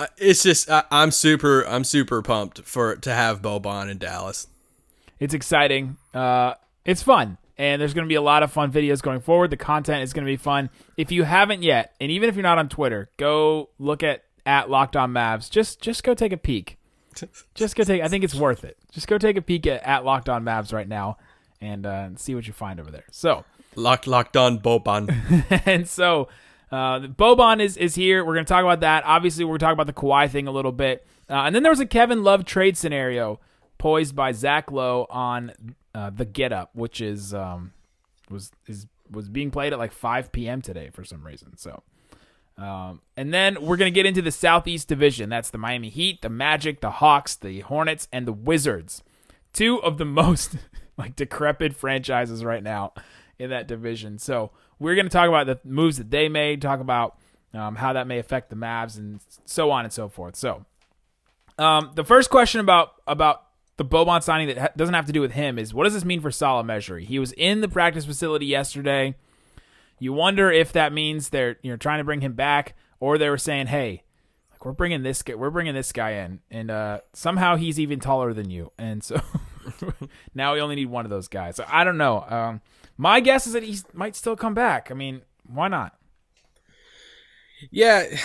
uh, 0.00 0.08
it's 0.18 0.42
just 0.42 0.68
I, 0.68 0.82
I'm 0.90 1.12
super 1.12 1.62
I'm 1.68 1.84
super 1.84 2.20
pumped 2.20 2.62
for 2.62 2.96
to 2.96 3.12
have 3.12 3.40
Boban 3.42 3.88
in 3.90 3.98
Dallas. 3.98 4.48
It's 5.20 5.34
exciting. 5.34 5.98
Uh, 6.12 6.54
it's 6.84 7.02
fun. 7.02 7.38
And 7.56 7.80
there's 7.80 7.94
going 7.94 8.04
to 8.04 8.08
be 8.08 8.16
a 8.16 8.22
lot 8.22 8.42
of 8.42 8.50
fun 8.50 8.72
videos 8.72 9.00
going 9.00 9.20
forward. 9.20 9.50
The 9.50 9.56
content 9.56 10.02
is 10.02 10.12
going 10.12 10.26
to 10.26 10.30
be 10.30 10.36
fun. 10.36 10.70
If 10.96 11.12
you 11.12 11.22
haven't 11.22 11.62
yet, 11.62 11.94
and 12.00 12.10
even 12.10 12.28
if 12.28 12.34
you're 12.34 12.42
not 12.42 12.58
on 12.58 12.68
Twitter, 12.68 13.08
go 13.16 13.68
look 13.78 14.02
at 14.02 14.24
at 14.46 14.70
Locked 14.70 14.96
On 14.96 15.12
Mavs. 15.12 15.50
Just 15.50 15.80
just 15.80 16.02
go 16.02 16.14
take 16.14 16.32
a 16.32 16.36
peek. 16.36 16.78
Just 17.54 17.76
go 17.76 17.84
take. 17.84 18.02
I 18.02 18.08
think 18.08 18.24
it's 18.24 18.34
worth 18.34 18.64
it. 18.64 18.76
Just 18.90 19.06
go 19.06 19.18
take 19.18 19.36
a 19.36 19.42
peek 19.42 19.68
at, 19.68 19.84
at 19.84 20.04
Locked 20.04 20.28
On 20.28 20.42
Mavs 20.44 20.72
right 20.72 20.88
now, 20.88 21.16
and 21.60 21.86
uh, 21.86 22.08
see 22.16 22.34
what 22.34 22.48
you 22.48 22.52
find 22.52 22.80
over 22.80 22.90
there. 22.90 23.04
So 23.12 23.44
Locked 23.76 24.06
locked 24.06 24.36
on 24.36 24.58
Boban. 24.58 25.62
and 25.66 25.88
so 25.88 26.28
uh, 26.70 27.00
Boban 27.00 27.60
is 27.60 27.76
is 27.76 27.94
here. 27.94 28.24
We're 28.24 28.34
going 28.34 28.44
to 28.44 28.52
talk 28.52 28.62
about 28.62 28.80
that. 28.80 29.04
Obviously, 29.04 29.44
we're 29.44 29.58
talking 29.58 29.74
about 29.74 29.86
the 29.86 29.92
Kawhi 29.92 30.30
thing 30.30 30.46
a 30.48 30.50
little 30.50 30.72
bit, 30.72 31.06
uh, 31.28 31.34
and 31.34 31.54
then 31.54 31.62
there 31.62 31.72
was 31.72 31.80
a 31.80 31.86
Kevin 31.86 32.22
Love 32.22 32.44
trade 32.44 32.76
scenario 32.76 33.40
poised 33.78 34.14
by 34.14 34.32
Zach 34.32 34.70
Lowe 34.70 35.06
on 35.10 35.52
uh, 35.94 36.10
the 36.10 36.24
Get 36.24 36.52
Up, 36.52 36.70
which 36.74 37.00
is 37.00 37.34
um, 37.34 37.72
was 38.30 38.52
is 38.66 38.86
was 39.10 39.28
being 39.28 39.50
played 39.50 39.72
at 39.72 39.78
like 39.78 39.92
5 39.92 40.32
p.m. 40.32 40.62
today 40.62 40.90
for 40.90 41.04
some 41.04 41.24
reason. 41.24 41.56
So 41.56 41.82
Um, 42.56 43.00
and 43.16 43.34
then 43.34 43.60
we're 43.60 43.76
going 43.76 43.92
to 43.92 43.94
get 43.94 44.06
into 44.06 44.22
the 44.22 44.30
Southeast 44.30 44.86
Division. 44.86 45.28
That's 45.28 45.50
the 45.50 45.58
Miami 45.58 45.88
Heat, 45.88 46.22
the 46.22 46.28
Magic, 46.28 46.80
the 46.80 46.90
Hawks, 46.90 47.34
the 47.34 47.60
Hornets, 47.60 48.08
and 48.12 48.26
the 48.26 48.32
Wizards. 48.32 49.02
Two 49.52 49.82
of 49.82 49.98
the 49.98 50.04
most 50.04 50.56
like 50.96 51.16
decrepit 51.16 51.74
franchises 51.74 52.44
right 52.44 52.62
now 52.62 52.92
in 53.38 53.50
that 53.50 53.66
division. 53.66 54.18
So 54.18 54.52
we're 54.78 54.94
going 54.94 55.06
to 55.06 55.10
talk 55.10 55.28
about 55.28 55.46
the 55.46 55.58
moves 55.64 55.98
that 55.98 56.10
they 56.10 56.28
made, 56.28 56.62
talk 56.62 56.80
about 56.80 57.18
um, 57.52 57.76
how 57.76 57.92
that 57.92 58.06
may 58.06 58.18
affect 58.18 58.50
the 58.50 58.56
Mavs, 58.56 58.96
and 58.98 59.20
so 59.44 59.70
on 59.70 59.84
and 59.84 59.92
so 59.92 60.08
forth. 60.08 60.36
So 60.36 60.64
um, 61.58 61.92
the 61.94 62.04
first 62.04 62.30
question 62.30 62.60
about 62.60 62.92
about 63.06 63.42
the 63.76 63.84
Boban 63.84 64.22
signing 64.22 64.48
that 64.48 64.58
ha- 64.58 64.68
doesn't 64.76 64.94
have 64.94 65.06
to 65.06 65.12
do 65.12 65.20
with 65.20 65.32
him 65.32 65.58
is 65.58 65.74
what 65.74 65.84
does 65.84 65.94
this 65.94 66.04
mean 66.04 66.20
for 66.20 66.30
Salah 66.30 66.64
Mejri? 66.64 67.04
He 67.04 67.18
was 67.18 67.32
in 67.32 67.60
the 67.60 67.68
practice 67.68 68.04
facility 68.04 68.46
yesterday. 68.46 69.14
You 69.98 70.12
wonder 70.12 70.50
if 70.50 70.72
that 70.72 70.92
means 70.92 71.28
they're 71.28 71.56
you 71.62 71.70
know 71.70 71.76
trying 71.76 71.98
to 71.98 72.04
bring 72.04 72.20
him 72.20 72.34
back, 72.34 72.76
or 73.00 73.18
they 73.18 73.28
were 73.28 73.38
saying, 73.38 73.68
"Hey, 73.68 74.02
like 74.50 74.64
we're 74.64 74.72
bringing 74.72 75.02
this 75.02 75.22
guy, 75.22 75.34
we're 75.34 75.50
bringing 75.50 75.74
this 75.74 75.92
guy 75.92 76.12
in, 76.12 76.40
and 76.50 76.70
uh, 76.70 77.00
somehow 77.12 77.56
he's 77.56 77.78
even 77.78 78.00
taller 78.00 78.32
than 78.32 78.50
you, 78.50 78.72
and 78.78 79.02
so 79.02 79.20
now 80.34 80.54
we 80.54 80.60
only 80.60 80.76
need 80.76 80.90
one 80.90 81.04
of 81.04 81.10
those 81.10 81.28
guys." 81.28 81.56
So 81.56 81.64
I 81.68 81.84
don't 81.84 81.98
know. 81.98 82.24
Um, 82.28 82.60
my 82.96 83.20
guess 83.20 83.46
is 83.46 83.52
that 83.54 83.62
he 83.62 83.78
might 83.92 84.16
still 84.16 84.36
come 84.36 84.54
back. 84.54 84.90
I 84.90 84.94
mean, 84.94 85.22
why 85.46 85.68
not? 85.68 85.96
Yeah. 87.70 88.04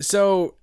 So 0.00 0.56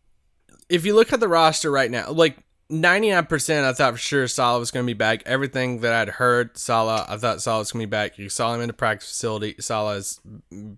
if 0.69 0.85
you 0.85 0.93
look 0.93 1.13
at 1.13 1.21
the 1.21 1.27
roster 1.29 1.71
right 1.71 1.89
now, 1.89 2.11
like 2.11 2.37
99%, 2.71 3.63
I 3.63 3.73
thought 3.73 3.93
for 3.93 3.97
sure 3.99 4.27
Salah 4.27 4.59
was 4.59 4.71
going 4.71 4.85
to 4.85 4.89
be 4.89 4.97
back. 4.97 5.23
Everything 5.25 5.81
that 5.81 5.93
I'd 5.93 6.09
heard, 6.15 6.57
Salah, 6.57 7.05
I 7.09 7.17
thought 7.17 7.41
Salah 7.41 7.59
was 7.59 7.71
going 7.71 7.81
to 7.83 7.87
be 7.87 7.91
back. 7.91 8.17
You 8.17 8.29
saw 8.29 8.53
him 8.53 8.61
in 8.61 8.67
the 8.67 8.73
practice 8.73 9.09
facility. 9.09 9.55
Salah's 9.59 10.19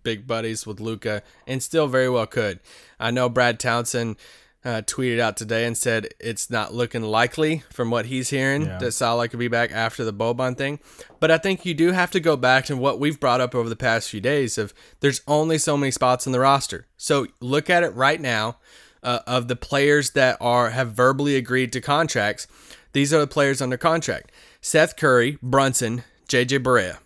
big 0.04 0.26
buddies 0.26 0.66
with 0.66 0.80
Luka 0.80 1.22
and 1.46 1.62
still 1.62 1.88
very 1.88 2.10
well 2.10 2.26
could. 2.26 2.60
I 3.00 3.12
know 3.12 3.30
Brad 3.30 3.60
Townsend 3.60 4.18
uh, 4.66 4.82
tweeted 4.86 5.20
out 5.20 5.36
today 5.36 5.66
and 5.66 5.78
said 5.78 6.08
it's 6.22 6.50
not 6.50 6.74
looking 6.74 7.02
likely 7.04 7.64
from 7.70 7.92
what 7.92 8.06
he's 8.06 8.30
hearing 8.30 8.64
Yeah. 8.64 8.78
that 8.80 8.94
Salah 8.94 9.28
could 9.28 9.40
be 9.40 9.50
back 9.50 9.72
after 9.74 10.06
the 10.06 10.14
Boban 10.14 10.58
thing. 10.58 10.80
But 11.20 11.32
I 11.32 11.38
think 11.38 11.66
you 11.66 11.74
do 11.74 11.92
have 11.92 12.12
to 12.12 12.20
go 12.22 12.38
back 12.38 12.66
to 12.66 12.78
what 12.78 12.98
we've 13.00 13.20
brought 13.20 13.42
up 13.42 13.54
over 13.54 13.68
the 13.70 13.76
past 13.76 14.10
few 14.10 14.22
days 14.22 14.58
of 14.58 14.74
there's 15.02 15.22
only 15.28 15.58
so 15.58 15.76
many 15.78 15.92
spots 15.92 16.26
in 16.26 16.32
the 16.32 16.40
roster. 16.40 16.88
So 16.98 17.28
look 17.42 17.70
at 17.70 17.84
it 17.84 17.94
right 17.94 18.22
now 18.22 18.58
uh, 19.04 19.20
of 19.28 19.48
the 19.48 19.56
players 19.56 20.12
that 20.12 20.38
are 20.40 20.72
have 20.72 20.94
verbally 20.94 21.36
agreed 21.36 21.72
to 21.74 21.82
contracts. 21.82 22.48
These 22.94 23.14
are 23.14 23.20
the 23.20 23.28
players 23.28 23.62
under 23.62 23.78
contract. 23.78 24.32
Seth 24.62 24.96
Curry, 24.96 25.38
Brunson, 25.42 26.04
JJ 26.28 26.60
Barea, 26.60 27.00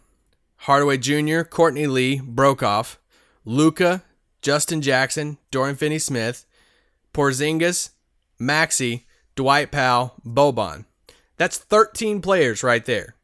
Hardaway 0.58 0.98
Jr., 0.98 1.42
Courtney 1.42 1.88
Lee, 1.88 2.20
Broekhoff, 2.20 2.98
Luka, 3.46 4.04
Justin 4.42 4.82
Jackson, 4.82 5.38
Dorian 5.52 5.76
Finney 5.76 6.00
Smith, 6.00 6.46
Porzingis, 7.14 7.92
Maxi, 8.40 9.04
Dwight 9.36 9.72
Powell, 9.72 10.14
Boban. 10.26 10.86
That's 11.38 11.58
13 11.58 12.22
players 12.22 12.64
right 12.64 12.86
there 12.86 13.16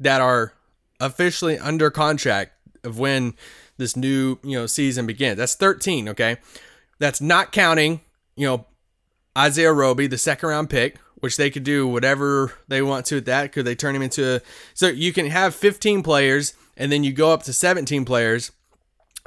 that 0.00 0.20
are 0.20 0.52
officially 1.00 1.58
under 1.58 1.90
contract 1.90 2.52
of 2.84 2.98
when 2.98 3.34
this 3.76 3.96
new, 3.96 4.38
you 4.42 4.58
know, 4.58 4.66
season 4.66 5.06
begins. 5.06 5.38
That's 5.38 5.54
13, 5.54 6.08
okay? 6.10 6.38
That's 6.98 7.20
not 7.20 7.52
counting, 7.52 8.00
you 8.38 8.46
know, 8.46 8.66
Isaiah 9.36 9.72
Roby, 9.72 10.06
the 10.06 10.18
second 10.18 10.48
round 10.48 10.70
pick, 10.70 10.98
which 11.16 11.36
they 11.36 11.50
could 11.50 11.64
do 11.64 11.86
whatever 11.86 12.52
they 12.68 12.80
want 12.82 13.04
to 13.06 13.16
with 13.16 13.26
that. 13.26 13.52
Could 13.52 13.64
they 13.64 13.74
turn 13.74 13.94
him 13.94 14.02
into 14.02 14.36
a 14.36 14.40
so 14.74 14.86
you 14.86 15.12
can 15.12 15.26
have 15.26 15.54
15 15.54 16.02
players 16.02 16.54
and 16.76 16.90
then 16.92 17.04
you 17.04 17.12
go 17.12 17.32
up 17.32 17.42
to 17.44 17.52
17 17.52 18.04
players 18.04 18.52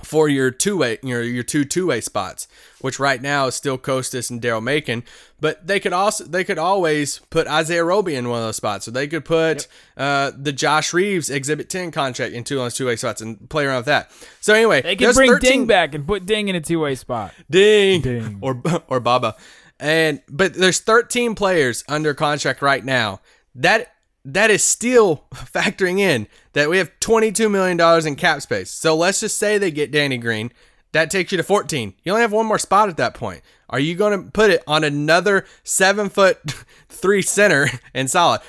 for 0.04 0.28
your 0.30 0.52
two 0.52 0.78
way, 0.78 0.98
your 1.04 1.22
your 1.22 1.44
two 1.44 1.64
two 1.66 1.88
way 1.88 2.02
spots, 2.02 2.48
which 2.80 3.00
right 3.00 3.22
now 3.22 3.48
is 3.48 3.56
still 3.56 3.78
Kostas 3.78 4.30
and 4.30 4.42
Daryl 4.42 4.62
Macon. 4.62 5.04
But 5.40 5.66
they 5.66 5.80
could 5.80 5.94
also 5.94 6.24
they 6.26 6.44
could 6.44 6.58
always 6.58 7.20
put 7.30 7.48
Isaiah 7.48 7.84
Roby 7.84 8.16
in 8.16 8.30
one 8.30 8.40
of 8.40 8.46
those 8.46 8.56
spots. 8.56 8.86
So 8.86 8.92
they 8.92 9.08
could 9.08 9.26
put 9.26 9.68
uh, 9.98 10.32
the 10.38 10.52
Josh 10.52 10.94
Reaves 10.94 11.30
Exhibit 11.30 11.70
Ten 11.70 11.92
contract 11.92 12.34
in 12.34 12.44
two 12.44 12.58
of 12.60 12.66
those 12.66 12.76
two 12.76 12.86
way 12.86 12.96
spots 12.96 13.22
and 13.22 13.50
play 13.50 13.66
around 13.66 13.78
with 13.78 13.86
that. 13.88 14.12
So 14.40 14.54
anyway, 14.54 14.82
They 14.82 14.96
can 14.96 15.14
bring 15.14 15.32
13 15.32 15.50
Ding 15.52 15.66
back 15.68 15.96
and 15.96 16.06
put 16.06 16.26
Ding 16.26 16.48
in 16.48 16.56
a 16.56 16.62
two 16.62 16.80
way 16.80 16.96
spot. 16.96 17.34
Ding, 17.50 18.02
Ding. 18.02 18.38
or 18.42 18.62
or 18.88 19.00
Baba, 19.00 19.36
and 19.80 20.22
but 20.30 20.54
there's 20.54 20.80
13 20.80 21.36
players 21.36 21.84
under 21.88 22.14
contract 22.14 22.62
right 22.62 22.84
now. 22.86 23.22
That 23.56 23.91
that 24.26 24.52
is 24.52 24.64
still 24.64 25.26
factoring 25.34 26.00
in 26.00 26.28
that 26.54 26.70
we 26.70 26.78
have 26.78 26.92
22 27.00 27.50
million 27.50 27.78
dollars 27.78 28.06
in 28.06 28.16
cap 28.16 28.42
space. 28.42 28.70
So 28.70 28.96
let's 28.96 29.20
just 29.20 29.38
say 29.38 29.58
they 29.58 29.72
get 29.72 29.92
Danny 29.92 30.18
Green, 30.18 30.52
that 30.92 31.10
takes 31.10 31.32
you 31.32 31.38
to 31.38 31.44
14. 31.44 31.94
You 32.04 32.12
only 32.12 32.22
have 32.22 32.34
one 32.34 32.46
more 32.46 32.60
spot 32.60 32.90
at 32.90 32.98
that 32.98 33.14
point. 33.14 33.42
Are 33.70 33.80
you 33.80 33.96
going 33.96 34.26
to 34.26 34.30
put 34.32 34.52
it 34.52 34.62
on 34.68 34.84
another 34.84 35.46
seven 35.64 36.10
foot 36.10 36.38
three 36.90 37.22
center 37.22 37.68
and 37.94 38.10
solid? 38.10 38.42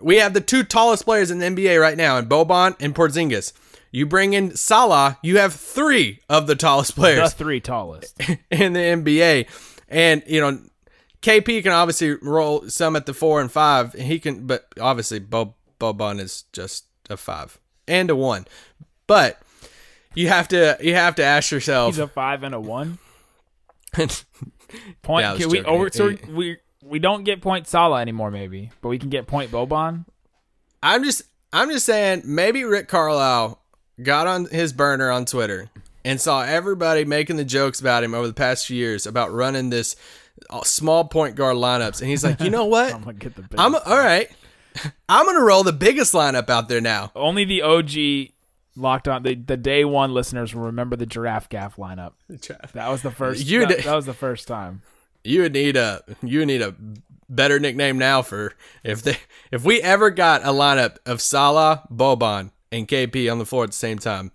We 0.00 0.16
have 0.16 0.34
the 0.34 0.40
two 0.40 0.64
tallest 0.64 1.04
players 1.04 1.30
in 1.30 1.38
the 1.38 1.46
NBA 1.46 1.80
right 1.80 1.96
now, 1.96 2.18
in 2.18 2.26
Boban 2.26 2.74
and 2.80 2.94
Porzingis. 2.94 3.52
You 3.92 4.06
bring 4.06 4.32
in 4.32 4.56
Salah, 4.56 5.18
you 5.22 5.36
have 5.36 5.52
three 5.52 6.20
of 6.28 6.46
the 6.46 6.56
tallest 6.56 6.96
players. 6.96 7.32
The 7.32 7.36
three 7.36 7.60
tallest. 7.60 8.18
in 8.50 8.72
the 8.72 8.80
NBA. 8.80 9.46
And, 9.88 10.22
you 10.26 10.40
know, 10.40 10.58
KP 11.22 11.62
can 11.62 11.72
obviously 11.72 12.14
roll 12.20 12.68
some 12.68 12.96
at 12.96 13.06
the 13.06 13.14
four 13.14 13.40
and 13.40 13.50
five. 13.50 13.94
And 13.94 14.04
he 14.04 14.18
can, 14.18 14.46
but 14.46 14.66
obviously, 14.80 15.18
Bo, 15.18 15.54
Boban 15.80 16.20
is 16.20 16.44
just 16.52 16.86
a 17.08 17.16
five 17.16 17.58
and 17.88 18.10
a 18.10 18.16
one. 18.16 18.46
But 19.06 19.40
you 20.14 20.28
have 20.28 20.48
to, 20.48 20.76
you 20.80 20.94
have 20.94 21.14
to 21.16 21.24
ask 21.24 21.50
yourself. 21.50 21.94
He's 21.94 21.98
a 22.00 22.08
five 22.08 22.42
and 22.42 22.54
a 22.54 22.60
one. 22.60 22.98
point. 25.02 25.24
Yeah, 25.24 25.36
can 25.36 25.50
we? 25.50 25.62
Over, 25.62 25.90
so 25.90 26.16
we 26.28 26.58
we 26.82 26.98
don't 26.98 27.24
get 27.24 27.40
point 27.40 27.66
Salah 27.66 28.00
anymore, 28.00 28.30
maybe, 28.30 28.70
but 28.80 28.88
we 28.88 28.98
can 28.98 29.10
get 29.10 29.26
point 29.26 29.50
Boban. 29.50 30.04
I'm 30.82 31.04
just, 31.04 31.22
I'm 31.52 31.70
just 31.70 31.86
saying, 31.86 32.22
maybe 32.24 32.64
Rick 32.64 32.88
Carlisle 32.88 33.60
got 34.02 34.26
on 34.26 34.46
his 34.46 34.72
burner 34.72 35.10
on 35.10 35.24
Twitter 35.24 35.70
and 36.04 36.20
saw 36.20 36.42
everybody 36.42 37.04
making 37.04 37.36
the 37.36 37.44
jokes 37.44 37.80
about 37.80 38.02
him 38.02 38.14
over 38.14 38.26
the 38.26 38.34
past 38.34 38.66
few 38.66 38.76
years 38.76 39.06
about 39.06 39.32
running 39.32 39.70
this 39.70 39.94
Uh, 40.50 40.62
small 40.62 41.04
point 41.04 41.36
guard 41.36 41.56
lineups, 41.56 42.00
and 42.00 42.10
he's 42.10 42.24
like, 42.24 42.40
you 42.40 42.50
know 42.50 42.64
what? 42.66 42.94
I'm 42.94 43.02
gonna 43.02 43.14
get 43.14 43.34
the. 43.34 43.44
I'm 43.58 43.74
all 43.74 43.98
right. 43.98 44.30
I'm 45.08 45.26
gonna 45.26 45.42
roll 45.44 45.62
the 45.62 45.72
biggest 45.72 46.14
lineup 46.14 46.48
out 46.48 46.68
there 46.68 46.80
now. 46.80 47.12
Only 47.14 47.44
the 47.44 47.62
OG 47.62 48.32
locked 48.76 49.08
on 49.08 49.22
the, 49.22 49.34
the 49.34 49.56
day 49.56 49.84
one 49.84 50.14
listeners 50.14 50.54
will 50.54 50.62
remember 50.62 50.96
the 50.96 51.06
giraffe 51.06 51.48
gaff 51.48 51.76
lineup. 51.76 52.12
That 52.72 52.88
was 52.88 53.02
the 53.02 53.10
first. 53.10 53.46
You 53.46 53.66
that, 53.66 53.84
that 53.84 53.94
was 53.96 54.06
the 54.06 54.14
first 54.14 54.48
time. 54.48 54.82
You 55.24 55.42
would 55.42 55.52
need 55.52 55.76
a 55.76 56.02
you 56.22 56.40
would 56.40 56.48
need 56.48 56.62
a 56.62 56.74
better 57.28 57.58
nickname 57.58 57.98
now 57.98 58.22
for 58.22 58.54
if 58.82 59.02
they 59.02 59.18
if 59.50 59.64
we 59.64 59.80
ever 59.82 60.10
got 60.10 60.42
a 60.42 60.48
lineup 60.48 60.96
of 61.06 61.20
Salah, 61.20 61.86
Boban, 61.92 62.50
and 62.70 62.88
KP 62.88 63.30
on 63.30 63.38
the 63.38 63.46
floor 63.46 63.64
at 63.64 63.70
the 63.70 63.76
same 63.76 63.98
time. 63.98 64.32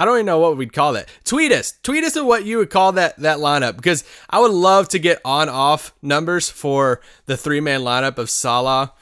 I 0.00 0.06
don't 0.06 0.16
even 0.16 0.24
know 0.26 0.38
what 0.38 0.56
we'd 0.56 0.72
call 0.72 0.94
that. 0.94 1.10
Tweet 1.26 1.52
us. 1.52 1.74
Tweet 1.82 2.04
us 2.04 2.16
at 2.16 2.24
what 2.24 2.46
you 2.46 2.56
would 2.56 2.70
call 2.70 2.92
that 2.92 3.18
that 3.18 3.36
lineup 3.36 3.76
because 3.76 4.02
I 4.30 4.40
would 4.40 4.50
love 4.50 4.88
to 4.88 4.98
get 4.98 5.20
on 5.26 5.50
off 5.50 5.92
numbers 6.00 6.48
for 6.48 7.02
the 7.26 7.36
three 7.36 7.60
man 7.60 7.82
lineup 7.82 8.16
of 8.16 8.30
Salah, 8.30 8.94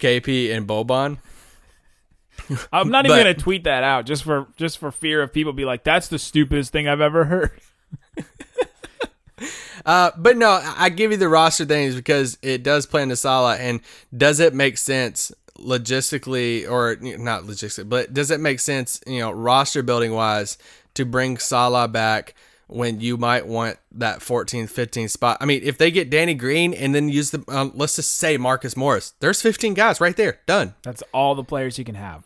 KP, 0.00 0.52
and 0.52 0.66
Boban. 0.66 1.18
I'm 2.72 2.88
not 2.90 3.04
even 3.06 3.16
But- 3.16 3.22
gonna 3.22 3.34
tweet 3.34 3.62
that 3.64 3.84
out 3.84 4.04
just 4.04 4.24
for 4.24 4.48
just 4.56 4.78
for 4.78 4.90
fear 4.90 5.22
of 5.22 5.32
people 5.32 5.52
be 5.52 5.64
like, 5.64 5.84
"That's 5.84 6.08
the 6.08 6.18
stupidest 6.18 6.72
thing 6.72 6.88
I've 6.88 7.00
ever 7.00 7.24
heard." 7.26 7.52
Uh, 9.84 10.12
but 10.16 10.36
no, 10.36 10.48
I 10.50 10.74
I 10.78 10.88
give 10.90 11.10
you 11.10 11.16
the 11.16 11.28
roster 11.28 11.64
things 11.64 11.96
because 11.96 12.38
it 12.42 12.62
does 12.62 12.86
play 12.86 13.02
into 13.02 13.16
Salah, 13.16 13.56
and 13.56 13.80
does 14.16 14.38
it 14.38 14.54
make 14.54 14.78
sense 14.78 15.32
logistically, 15.62 16.68
or 16.68 16.96
not 17.00 17.44
logistically, 17.44 17.88
but 17.88 18.12
does 18.12 18.30
it 18.30 18.40
make 18.40 18.60
sense, 18.60 19.00
you 19.06 19.20
know, 19.20 19.30
roster 19.30 19.82
building 19.82 20.12
wise, 20.12 20.58
to 20.94 21.04
bring 21.04 21.38
Salah 21.38 21.88
back 21.88 22.34
when 22.66 23.00
you 23.00 23.16
might 23.16 23.46
want 23.46 23.78
that 23.92 24.20
14th, 24.20 24.72
15th 24.72 25.10
spot? 25.10 25.38
I 25.40 25.46
mean, 25.46 25.62
if 25.62 25.78
they 25.78 25.90
get 25.90 26.10
Danny 26.10 26.34
Green 26.34 26.74
and 26.74 26.94
then 26.94 27.08
use 27.08 27.30
the, 27.30 27.44
um, 27.48 27.72
let's 27.74 27.96
just 27.96 28.16
say 28.16 28.36
Marcus 28.36 28.76
Morris, 28.76 29.14
there's 29.20 29.42
15 29.42 29.74
guys 29.74 30.00
right 30.00 30.16
there, 30.16 30.40
done. 30.46 30.74
That's 30.82 31.02
all 31.12 31.34
the 31.34 31.44
players 31.44 31.78
you 31.78 31.84
can 31.84 31.94
have. 31.94 32.24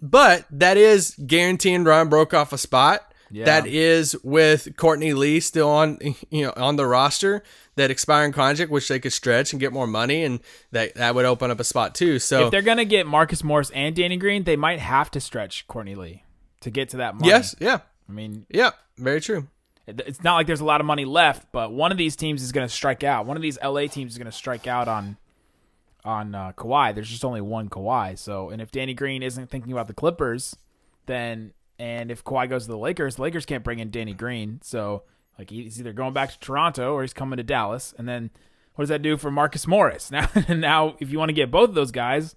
But 0.00 0.46
that 0.50 0.76
is 0.76 1.14
guaranteeing 1.26 1.84
Ryan 1.84 2.08
Broekhoff 2.08 2.52
a 2.52 2.58
spot. 2.58 3.11
Yeah. 3.32 3.46
That 3.46 3.66
is 3.66 4.14
with 4.22 4.76
Courtney 4.76 5.14
Lee 5.14 5.40
still 5.40 5.70
on 5.70 5.98
you 6.30 6.44
know 6.46 6.52
on 6.56 6.76
the 6.76 6.86
roster 6.86 7.42
that 7.76 7.90
expiring 7.90 8.32
contract, 8.32 8.70
which 8.70 8.88
they 8.88 9.00
could 9.00 9.12
stretch 9.12 9.52
and 9.52 9.60
get 9.60 9.72
more 9.72 9.86
money, 9.86 10.22
and 10.22 10.40
that 10.70 10.94
that 10.96 11.14
would 11.14 11.24
open 11.24 11.50
up 11.50 11.58
a 11.58 11.64
spot 11.64 11.94
too. 11.94 12.18
So 12.18 12.44
if 12.46 12.50
they're 12.50 12.62
gonna 12.62 12.84
get 12.84 13.06
Marcus 13.06 13.42
Morris 13.42 13.70
and 13.70 13.96
Danny 13.96 14.16
Green, 14.18 14.44
they 14.44 14.56
might 14.56 14.78
have 14.80 15.10
to 15.12 15.20
stretch 15.20 15.66
Courtney 15.66 15.94
Lee 15.94 16.24
to 16.60 16.70
get 16.70 16.90
to 16.90 16.98
that 16.98 17.14
money. 17.14 17.28
yes, 17.28 17.56
yeah, 17.58 17.80
I 18.08 18.12
mean, 18.12 18.46
yeah, 18.50 18.72
very 18.98 19.20
true. 19.20 19.48
it's 19.86 20.22
not 20.22 20.34
like 20.34 20.46
there's 20.46 20.60
a 20.60 20.64
lot 20.64 20.80
of 20.80 20.86
money 20.86 21.04
left, 21.06 21.50
but 21.52 21.72
one 21.72 21.90
of 21.90 21.98
these 21.98 22.14
teams 22.16 22.42
is 22.42 22.52
gonna 22.52 22.68
strike 22.68 23.02
out. 23.02 23.24
One 23.24 23.36
of 23.36 23.42
these 23.42 23.58
LA 23.62 23.86
teams 23.86 24.12
is 24.12 24.18
gonna 24.18 24.30
strike 24.30 24.66
out 24.66 24.88
on 24.88 25.16
on 26.04 26.34
uh, 26.34 26.52
Kawhi. 26.56 26.94
There's 26.94 27.08
just 27.08 27.24
only 27.24 27.40
one 27.40 27.68
Kawhi. 27.68 28.18
So, 28.18 28.50
and 28.50 28.60
if 28.60 28.70
Danny 28.70 28.92
Green 28.94 29.22
isn't 29.22 29.50
thinking 29.50 29.72
about 29.72 29.86
the 29.86 29.94
Clippers, 29.94 30.56
then 31.06 31.52
and 31.82 32.12
if 32.12 32.22
Kawhi 32.22 32.48
goes 32.48 32.66
to 32.66 32.70
the 32.70 32.78
Lakers, 32.78 33.16
the 33.16 33.22
Lakers 33.22 33.44
can't 33.44 33.64
bring 33.64 33.80
in 33.80 33.90
Danny 33.90 34.14
Green. 34.14 34.60
So 34.62 35.02
Like 35.36 35.50
he's 35.50 35.80
either 35.80 35.92
going 35.92 36.12
back 36.12 36.30
to 36.30 36.38
Toronto 36.38 36.94
or 36.94 37.02
he's 37.02 37.12
coming 37.12 37.38
to 37.38 37.42
Dallas. 37.42 37.92
And 37.98 38.08
then 38.08 38.30
what 38.76 38.82
does 38.82 38.88
that 38.90 39.02
do 39.02 39.16
for 39.16 39.32
Marcus 39.32 39.66
Morris? 39.66 40.08
Now, 40.12 40.28
now 40.48 40.96
if 41.00 41.10
you 41.10 41.18
want 41.18 41.30
to 41.30 41.34
get 41.34 41.50
both 41.50 41.70
of 41.70 41.74
those 41.74 41.90
guys, 41.90 42.36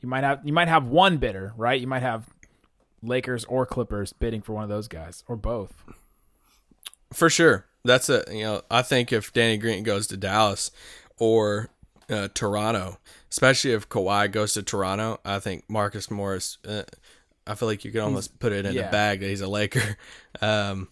you 0.00 0.08
might 0.08 0.24
have 0.24 0.40
you 0.44 0.52
might 0.52 0.66
have 0.66 0.88
one 0.88 1.18
bidder, 1.18 1.54
right? 1.56 1.80
You 1.80 1.86
might 1.86 2.02
have 2.02 2.28
Lakers 3.00 3.44
or 3.44 3.64
Clippers 3.64 4.12
bidding 4.12 4.42
for 4.42 4.54
one 4.54 4.64
of 4.64 4.68
those 4.68 4.88
guys 4.88 5.22
or 5.28 5.36
both. 5.36 5.72
For 7.12 7.30
sure. 7.30 7.66
That's 7.84 8.08
a 8.08 8.24
you 8.28 8.42
know 8.42 8.62
I 8.72 8.82
think 8.82 9.12
if 9.12 9.32
Danny 9.32 9.56
Green 9.56 9.84
goes 9.84 10.08
to 10.08 10.16
Dallas 10.16 10.72
or 11.16 11.70
uh, 12.10 12.26
Toronto, 12.34 12.98
especially 13.30 13.70
if 13.70 13.88
Kawhi 13.88 14.32
goes 14.32 14.54
to 14.54 14.64
Toronto, 14.64 15.20
I 15.24 15.38
think 15.38 15.62
Marcus 15.68 16.10
Morris. 16.10 16.58
Uh, 16.66 16.82
I 17.46 17.54
feel 17.54 17.68
like 17.68 17.84
you 17.84 17.92
could 17.92 18.00
almost 18.00 18.38
put 18.38 18.52
it 18.52 18.64
in 18.66 18.74
yeah. 18.74 18.88
a 18.88 18.90
bag 18.90 19.20
that 19.20 19.26
he's 19.26 19.40
a 19.40 19.48
Laker. 19.48 19.96
Um, 20.42 20.88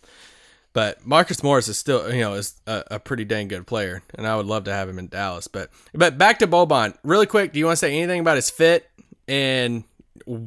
but 0.72 1.04
Marcus 1.04 1.42
Morris 1.42 1.66
is 1.66 1.76
still 1.76 2.14
you 2.14 2.20
know 2.20 2.34
is 2.34 2.54
a, 2.66 2.84
a, 2.92 2.98
pretty 3.00 3.24
dang 3.24 3.48
good 3.48 3.66
player, 3.66 4.02
and 4.14 4.26
I 4.26 4.36
would 4.36 4.46
love 4.46 4.64
to 4.64 4.72
have 4.72 4.88
him 4.88 5.00
in 5.00 5.08
Dallas. 5.08 5.48
But 5.48 5.70
but 5.92 6.16
back 6.16 6.38
to 6.38 6.46
Boban, 6.46 6.96
really 7.02 7.26
quick. 7.26 7.52
Do 7.52 7.58
you 7.58 7.66
want 7.66 7.74
to 7.76 7.80
say 7.80 7.94
anything 7.98 8.20
about 8.20 8.36
his 8.36 8.50
fit 8.50 8.88
and 9.26 9.82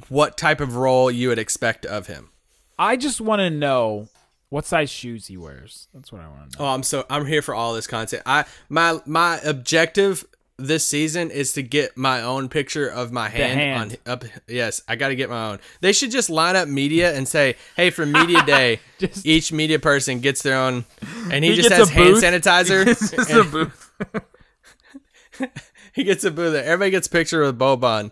what 0.09 0.37
type 0.37 0.61
of 0.61 0.77
role 0.77 1.11
you 1.11 1.27
would 1.27 1.39
expect 1.39 1.85
of 1.85 2.07
him? 2.07 2.29
I 2.79 2.95
just 2.95 3.21
want 3.21 3.41
to 3.41 3.49
know 3.49 4.07
what 4.49 4.65
size 4.65 4.89
shoes 4.89 5.27
he 5.27 5.37
wears. 5.37 5.87
That's 5.93 6.11
what 6.11 6.21
I 6.21 6.27
want 6.27 6.51
to 6.53 6.59
know. 6.59 6.65
Oh, 6.65 6.69
I'm 6.69 6.83
so 6.83 7.05
I'm 7.09 7.25
here 7.25 7.41
for 7.41 7.53
all 7.53 7.73
this 7.73 7.87
content. 7.87 8.23
I 8.25 8.45
my 8.69 8.99
my 9.05 9.39
objective 9.39 10.25
this 10.57 10.87
season 10.87 11.31
is 11.31 11.51
to 11.53 11.61
get 11.63 11.97
my 11.97 12.21
own 12.21 12.47
picture 12.49 12.87
of 12.87 13.11
my 13.11 13.27
hand, 13.29 13.59
hand. 13.59 13.97
on 14.05 14.11
up. 14.13 14.23
Yes, 14.47 14.81
I 14.87 14.95
got 14.95 15.09
to 15.09 15.15
get 15.15 15.29
my 15.29 15.49
own. 15.51 15.59
They 15.81 15.91
should 15.91 16.11
just 16.11 16.29
line 16.29 16.55
up 16.55 16.67
media 16.67 17.13
and 17.15 17.27
say, 17.27 17.55
"Hey, 17.75 17.89
for 17.89 18.05
media 18.05 18.43
day, 18.45 18.79
Just- 18.97 19.25
each 19.25 19.51
media 19.51 19.79
person 19.79 20.19
gets 20.21 20.41
their 20.41 20.57
own," 20.57 20.85
and 21.31 21.43
he, 21.43 21.51
He 21.51 21.55
just 21.57 21.71
has 21.71 21.89
hand 21.89 22.15
sanitizer. 22.23 22.87
It's 22.87 23.11
just 23.11 23.29
and 23.29 23.39
a 23.39 23.43
booth. 23.43 23.91
he 25.93 26.03
gets 26.03 26.23
a 26.23 26.31
booth. 26.31 26.55
Everybody 26.55 26.91
gets 26.91 27.07
a 27.07 27.11
picture 27.11 27.41
with 27.41 27.57
Boban. 27.59 28.11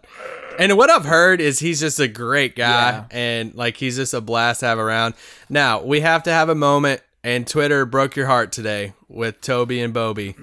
And 0.60 0.78
what 0.78 0.90
I've 0.92 1.06
heard 1.06 1.42
is 1.42 1.60
he's 1.60 1.80
just 1.80 2.00
a 2.00 2.08
great 2.08 2.56
guy, 2.56 2.92
Yeah. 2.92 3.06
and 3.10 3.56
like 3.56 3.78
he's 3.78 3.96
just 3.96 4.14
a 4.14 4.22
blast 4.22 4.60
to 4.60 4.68
have 4.68 4.78
around. 4.80 5.16
Now 5.50 5.82
we 5.82 6.02
have 6.02 6.24
to 6.24 6.32
have 6.32 6.50
a 6.50 6.56
moment, 6.56 7.02
and 7.24 7.48
Twitter 7.48 7.86
broke 7.86 8.16
your 8.16 8.28
heart 8.28 8.52
today 8.52 8.94
with 9.08 9.42
Toby 9.42 9.80
and 9.82 9.94
Bobby, 9.94 10.36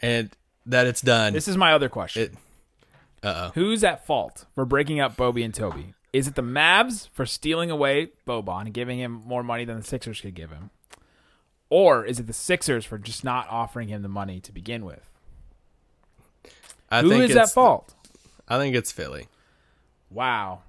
and 0.00 0.30
that 0.68 0.86
it's 0.86 1.00
done. 1.00 1.32
This 1.32 1.48
is 1.48 1.56
my 1.56 1.72
other 1.72 1.88
question. 1.88 2.36
Uh 3.22 3.48
oh. 3.48 3.50
Who's 3.54 3.82
at 3.82 4.06
fault 4.06 4.44
for 4.54 4.64
breaking 4.64 5.00
up 5.00 5.16
Bobby 5.16 5.42
and 5.42 5.52
Toby? 5.52 5.94
Is 6.12 6.28
it 6.28 6.36
the 6.36 6.42
Mavs 6.42 7.08
for 7.10 7.26
stealing 7.26 7.70
away 7.70 8.10
Boban 8.26 8.62
and 8.62 8.74
giving 8.74 8.98
him 8.98 9.22
more 9.26 9.42
money 9.42 9.64
than 9.64 9.78
the 9.78 9.82
Sixers 9.84 10.20
could 10.20 10.34
give 10.34 10.50
him? 10.50 10.70
Or 11.70 12.04
is 12.04 12.18
it 12.18 12.26
the 12.26 12.32
Sixers 12.32 12.84
for 12.84 12.96
just 12.96 13.24
not 13.24 13.46
offering 13.50 13.88
him 13.88 14.02
the 14.02 14.08
money 14.08 14.40
to 14.40 14.52
begin 14.52 14.84
with? 14.84 15.10
I 16.90 17.02
Who 17.02 17.10
think 17.10 17.30
is 17.30 17.36
at 17.36 17.50
fault? 17.50 17.94
I 18.46 18.56
think 18.56 18.74
it's 18.74 18.92
Philly. 18.92 19.28
Wow. 20.10 20.62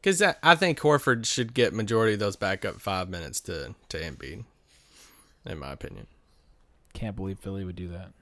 Because 0.00 0.20
I 0.20 0.54
think 0.56 0.80
Horford 0.80 1.24
should 1.24 1.54
get 1.54 1.72
majority 1.72 2.14
of 2.14 2.20
those 2.20 2.36
backup 2.36 2.80
five 2.80 3.08
minutes 3.08 3.40
to 3.42 3.74
to 3.88 3.98
Embiid, 4.00 4.44
in 5.46 5.58
my 5.58 5.72
opinion. 5.72 6.08
Can't 6.92 7.16
believe 7.16 7.38
Philly 7.38 7.64
would 7.64 7.76
do 7.76 7.88
that. 7.88 8.12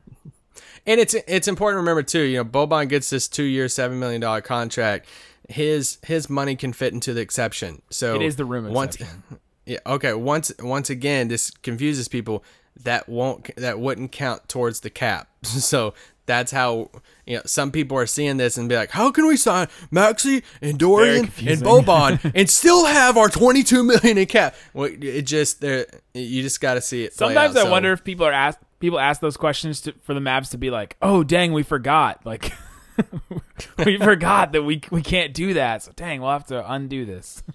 And 0.86 1.00
it's 1.00 1.14
it's 1.14 1.48
important 1.48 1.76
to 1.76 1.80
remember 1.80 2.02
too. 2.02 2.20
You 2.22 2.38
know, 2.38 2.44
Boban 2.44 2.88
gets 2.88 3.10
this 3.10 3.28
two 3.28 3.44
year, 3.44 3.68
seven 3.68 3.98
million 3.98 4.20
dollar 4.20 4.40
contract. 4.40 5.08
His 5.48 5.98
his 6.04 6.28
money 6.30 6.56
can 6.56 6.72
fit 6.72 6.92
into 6.92 7.12
the 7.14 7.20
exception. 7.20 7.82
So 7.90 8.14
It 8.14 8.22
is 8.22 8.36
the 8.36 8.44
room 8.44 8.72
once- 8.72 8.96
exception. 8.96 9.22
Yeah. 9.66 9.78
Okay. 9.86 10.14
Once 10.14 10.50
once 10.60 10.90
again, 10.90 11.28
this 11.28 11.50
confuses 11.50 12.08
people. 12.08 12.42
That 12.82 13.08
won't 13.08 13.54
that 13.56 13.78
wouldn't 13.78 14.10
count 14.10 14.48
towards 14.48 14.80
the 14.80 14.90
cap. 14.90 15.28
So 15.44 15.94
that's 16.30 16.52
how 16.52 16.90
you 17.26 17.36
know 17.36 17.42
some 17.44 17.70
people 17.72 17.96
are 17.98 18.06
seeing 18.06 18.36
this 18.36 18.56
and 18.56 18.68
be 18.68 18.76
like, 18.76 18.90
how 18.90 19.10
can 19.10 19.26
we 19.26 19.36
sign 19.36 19.66
Maxi 19.92 20.42
and 20.62 20.78
Dorian 20.78 21.16
and 21.16 21.24
confusing. 21.26 21.66
Boban 21.66 22.32
and 22.34 22.48
still 22.48 22.86
have 22.86 23.16
our 23.16 23.28
twenty 23.28 23.62
two 23.62 23.82
million 23.82 24.16
in 24.16 24.26
cap? 24.26 24.54
Well, 24.72 24.88
it 25.00 25.22
just 25.22 25.60
there. 25.60 25.86
You 26.14 26.42
just 26.42 26.60
got 26.60 26.74
to 26.74 26.80
see 26.80 27.04
it. 27.04 27.16
play 27.16 27.26
Sometimes 27.34 27.56
out. 27.56 27.62
I 27.62 27.64
So- 27.64 27.70
wonder 27.70 27.92
if 27.92 28.04
people 28.04 28.24
are 28.26 28.32
asked 28.32 28.58
people 28.78 28.98
ask 28.98 29.20
those 29.20 29.36
questions 29.36 29.80
to, 29.82 29.92
for 30.02 30.14
the 30.14 30.20
Mavs 30.20 30.50
to 30.52 30.58
be 30.58 30.70
like, 30.70 30.96
"Oh, 31.02 31.22
dang, 31.24 31.52
we 31.52 31.62
forgot." 31.62 32.24
Like 32.24 32.52
we 33.84 33.98
forgot 33.98 34.52
that 34.52 34.62
we 34.62 34.80
we 34.90 35.02
can't 35.02 35.34
do 35.34 35.54
that. 35.54 35.82
So 35.82 35.92
dang, 35.96 36.20
we'll 36.20 36.30
have 36.30 36.46
to 36.46 36.72
undo 36.72 37.04
this. 37.04 37.42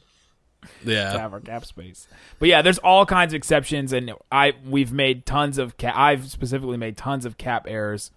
Yeah, 0.84 1.10
to 1.12 1.15
Yeah. 1.15 1.21
have 1.21 1.34
our 1.34 1.39
cap 1.41 1.63
space. 1.63 2.08
But 2.39 2.49
yeah, 2.49 2.63
there's 2.63 2.80
all 2.80 3.06
kinds 3.06 3.34
of 3.34 3.38
exceptions, 3.38 3.93
and 3.93 4.13
I 4.32 4.54
we've 4.67 4.91
made 4.91 5.28
tons 5.28 5.60
of 5.60 5.78
cap. 5.78 5.93
I've 5.95 6.32
specifically 6.32 6.78
made 6.78 6.97
tons 6.97 7.23
of 7.23 7.38
cap 7.38 7.65
errors. 7.69 8.10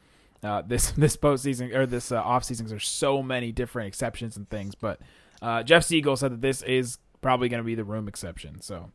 Uh, 0.43 0.63
this 0.63 0.91
this 0.97 1.17
postseason 1.17 1.75
or 1.75 1.87
this 1.87 2.13
uh, 2.13 2.21
off 2.21 2.45
season, 2.45 2.67
there's 2.67 2.89
so 2.89 3.23
many 3.23 3.53
different 3.53 3.89
exceptions 3.89 4.37
and 4.37 4.49
things. 4.49 4.75
But 4.75 5.01
uh, 5.43 5.63
Jeff 5.63 5.85
Siegel 5.85 6.17
said 6.17 6.33
that 6.33 6.41
this 6.41 6.63
is 6.63 6.99
probably 7.21 7.49
going 7.49 7.63
to 7.63 7.67
be 7.67 7.75
the 7.75 7.85
room 7.85 8.09
exception. 8.09 8.61
So 8.61 8.91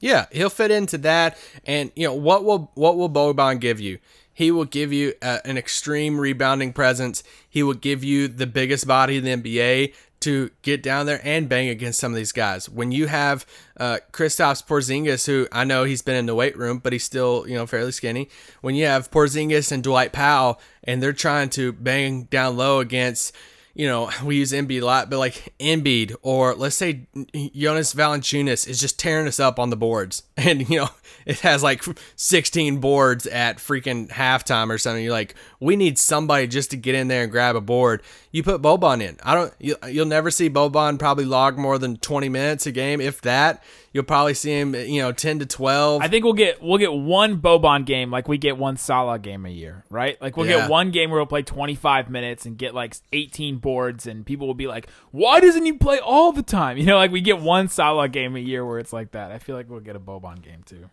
Yeah, 0.00 0.26
he'll 0.32 0.50
fit 0.50 0.70
into 0.70 0.98
that. 0.98 1.38
And 1.64 1.92
you 1.94 2.06
know 2.06 2.14
what 2.14 2.44
will 2.44 2.70
what 2.74 2.96
will 2.96 3.10
Boban 3.10 3.60
give 3.60 3.80
you? 3.80 3.98
He 4.32 4.50
will 4.50 4.66
give 4.66 4.92
you 4.92 5.14
uh, 5.22 5.38
an 5.46 5.56
extreme 5.56 6.20
rebounding 6.20 6.74
presence. 6.74 7.22
He 7.48 7.62
will 7.62 7.72
give 7.72 8.04
you 8.04 8.28
the 8.28 8.46
biggest 8.46 8.86
body 8.86 9.16
in 9.16 9.24
the 9.24 9.30
NBA 9.30 9.94
to 10.26 10.50
get 10.62 10.82
down 10.82 11.06
there 11.06 11.20
and 11.22 11.48
bang 11.48 11.68
against 11.68 12.00
some 12.00 12.10
of 12.10 12.16
these 12.16 12.32
guys. 12.32 12.68
When 12.68 12.90
you 12.90 13.06
have 13.06 13.46
uh, 13.76 13.98
Kristaps 14.10 14.66
Porzingis, 14.66 15.24
who 15.24 15.46
I 15.52 15.62
know 15.62 15.84
he's 15.84 16.02
been 16.02 16.16
in 16.16 16.26
the 16.26 16.34
weight 16.34 16.58
room, 16.58 16.78
but 16.78 16.92
he's 16.92 17.04
still 17.04 17.44
you 17.46 17.54
know 17.54 17.64
fairly 17.64 17.92
skinny. 17.92 18.28
When 18.60 18.74
you 18.74 18.86
have 18.86 19.08
Porzingis 19.12 19.70
and 19.70 19.84
Dwight 19.84 20.12
Powell, 20.12 20.60
and 20.82 21.00
they're 21.00 21.12
trying 21.12 21.48
to 21.50 21.72
bang 21.72 22.24
down 22.24 22.56
low 22.56 22.80
against 22.80 23.36
you 23.76 23.86
know, 23.86 24.10
we 24.24 24.36
use 24.36 24.52
Embiid 24.52 24.80
a 24.80 24.86
lot, 24.86 25.10
but 25.10 25.18
like 25.18 25.52
Embiid 25.60 26.16
or 26.22 26.54
let's 26.54 26.76
say 26.76 27.06
Jonas 27.54 27.92
Valanciunas 27.92 28.66
is 28.66 28.80
just 28.80 28.98
tearing 28.98 29.28
us 29.28 29.38
up 29.38 29.58
on 29.58 29.68
the 29.68 29.76
boards, 29.76 30.22
and 30.38 30.68
you 30.70 30.78
know 30.78 30.88
it 31.26 31.40
has 31.40 31.62
like 31.62 31.84
16 32.16 32.78
boards 32.78 33.26
at 33.26 33.58
freaking 33.58 34.08
halftime 34.08 34.70
or 34.70 34.78
something. 34.78 35.04
You're 35.04 35.12
like, 35.12 35.34
we 35.60 35.76
need 35.76 35.98
somebody 35.98 36.46
just 36.46 36.70
to 36.70 36.78
get 36.78 36.94
in 36.94 37.08
there 37.08 37.22
and 37.22 37.30
grab 37.30 37.54
a 37.54 37.60
board. 37.60 38.02
You 38.30 38.42
put 38.42 38.62
Boban 38.62 39.02
in. 39.02 39.18
I 39.22 39.34
don't. 39.34 39.52
You, 39.58 39.76
you'll 39.86 40.06
never 40.06 40.30
see 40.30 40.48
Boban 40.48 40.98
probably 40.98 41.26
log 41.26 41.58
more 41.58 41.78
than 41.78 41.98
20 41.98 42.30
minutes 42.30 42.66
a 42.66 42.72
game, 42.72 43.02
if 43.02 43.20
that. 43.22 43.62
You'll 43.96 44.04
probably 44.04 44.34
see 44.34 44.50
him, 44.50 44.74
you 44.74 45.00
know, 45.00 45.10
10 45.10 45.38
to 45.38 45.46
12. 45.46 46.02
I 46.02 46.08
think 46.08 46.22
we'll 46.22 46.34
get 46.34 46.60
we'll 46.62 46.76
get 46.76 46.92
one 46.92 47.40
Boban 47.40 47.86
game 47.86 48.10
like 48.10 48.28
we 48.28 48.36
get 48.36 48.58
one 48.58 48.76
Salah 48.76 49.18
game 49.18 49.46
a 49.46 49.48
year, 49.48 49.84
right? 49.88 50.20
Like 50.20 50.36
we'll 50.36 50.44
Yeah. 50.46 50.60
get 50.60 50.70
one 50.70 50.90
game 50.90 51.08
where 51.10 51.18
we'll 51.18 51.26
play 51.26 51.40
25 51.40 52.10
minutes 52.10 52.44
and 52.44 52.58
get 52.58 52.74
like 52.74 52.94
18 53.14 53.56
boards, 53.56 54.06
and 54.06 54.26
people 54.26 54.46
will 54.46 54.52
be 54.52 54.66
like, 54.66 54.86
"Why 55.12 55.40
doesn't 55.40 55.64
he 55.64 55.72
play 55.72 55.98
all 55.98 56.30
the 56.30 56.42
time?" 56.42 56.76
You 56.80 56.84
know, 56.84 56.96
like 56.98 57.10
we 57.10 57.22
get 57.22 57.40
one 57.40 57.68
Salah 57.68 58.10
game 58.10 58.36
a 58.36 58.40
year 58.40 58.66
where 58.66 58.78
it's 58.78 58.92
like 58.92 59.12
that. 59.12 59.32
I 59.32 59.38
feel 59.38 59.56
like 59.56 59.70
we'll 59.70 59.80
get 59.80 59.96
a 59.96 60.00
Boban 60.00 60.42
game 60.42 60.60
too. 60.66 60.90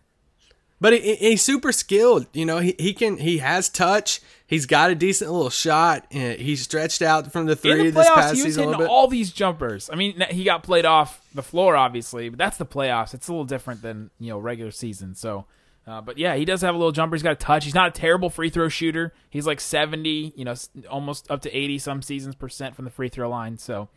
But 0.80 0.94
he, 0.94 1.00
he- 1.00 1.30
he's 1.30 1.42
super 1.42 1.72
skilled. 1.72 2.26
You 2.32 2.46
know, 2.46 2.58
he, 2.58 2.74
he 2.78 2.94
can 2.94 3.18
he 3.18 3.38
has 3.38 3.68
touch. 3.68 4.20
He's 4.54 4.66
got 4.66 4.90
a 4.92 4.94
decent 4.94 5.32
little 5.32 5.50
shot. 5.50 6.06
and 6.12 6.38
He's 6.40 6.62
stretched 6.62 7.02
out 7.02 7.32
from 7.32 7.46
the 7.46 7.52
In 7.52 7.58
three 7.58 7.90
the 7.90 7.90
this 7.90 8.08
playoffs, 8.08 8.14
past 8.14 8.34
he 8.36 8.42
was 8.42 8.54
season 8.54 8.68
hitting 8.68 8.86
all 8.86 9.08
these 9.08 9.32
jumpers. 9.32 9.90
I 9.92 9.96
mean, 9.96 10.20
he 10.30 10.44
got 10.44 10.62
played 10.62 10.84
off 10.84 11.20
the 11.34 11.42
floor, 11.42 11.74
obviously, 11.76 12.28
but 12.28 12.38
that's 12.38 12.56
the 12.56 12.64
playoffs. 12.66 13.14
It's 13.14 13.26
a 13.26 13.32
little 13.32 13.44
different 13.44 13.82
than 13.82 14.10
you 14.20 14.30
know 14.30 14.38
regular 14.38 14.70
season. 14.70 15.16
So, 15.16 15.46
uh, 15.88 16.00
but 16.02 16.18
yeah, 16.18 16.36
he 16.36 16.44
does 16.44 16.60
have 16.62 16.72
a 16.74 16.78
little 16.78 16.92
jumper. 16.92 17.16
He's 17.16 17.22
got 17.24 17.32
a 17.32 17.36
touch. 17.36 17.64
He's 17.64 17.74
not 17.74 17.88
a 17.88 17.90
terrible 17.90 18.30
free 18.30 18.48
throw 18.48 18.68
shooter. 18.68 19.12
He's 19.28 19.44
like 19.46 19.60
seventy, 19.60 20.32
you 20.36 20.44
know, 20.44 20.54
almost 20.88 21.28
up 21.30 21.42
to 21.42 21.50
eighty 21.50 21.78
some 21.78 22.00
seasons 22.00 22.36
percent 22.36 22.76
from 22.76 22.84
the 22.84 22.92
free 22.92 23.08
throw 23.08 23.28
line. 23.28 23.58
So, 23.58 23.88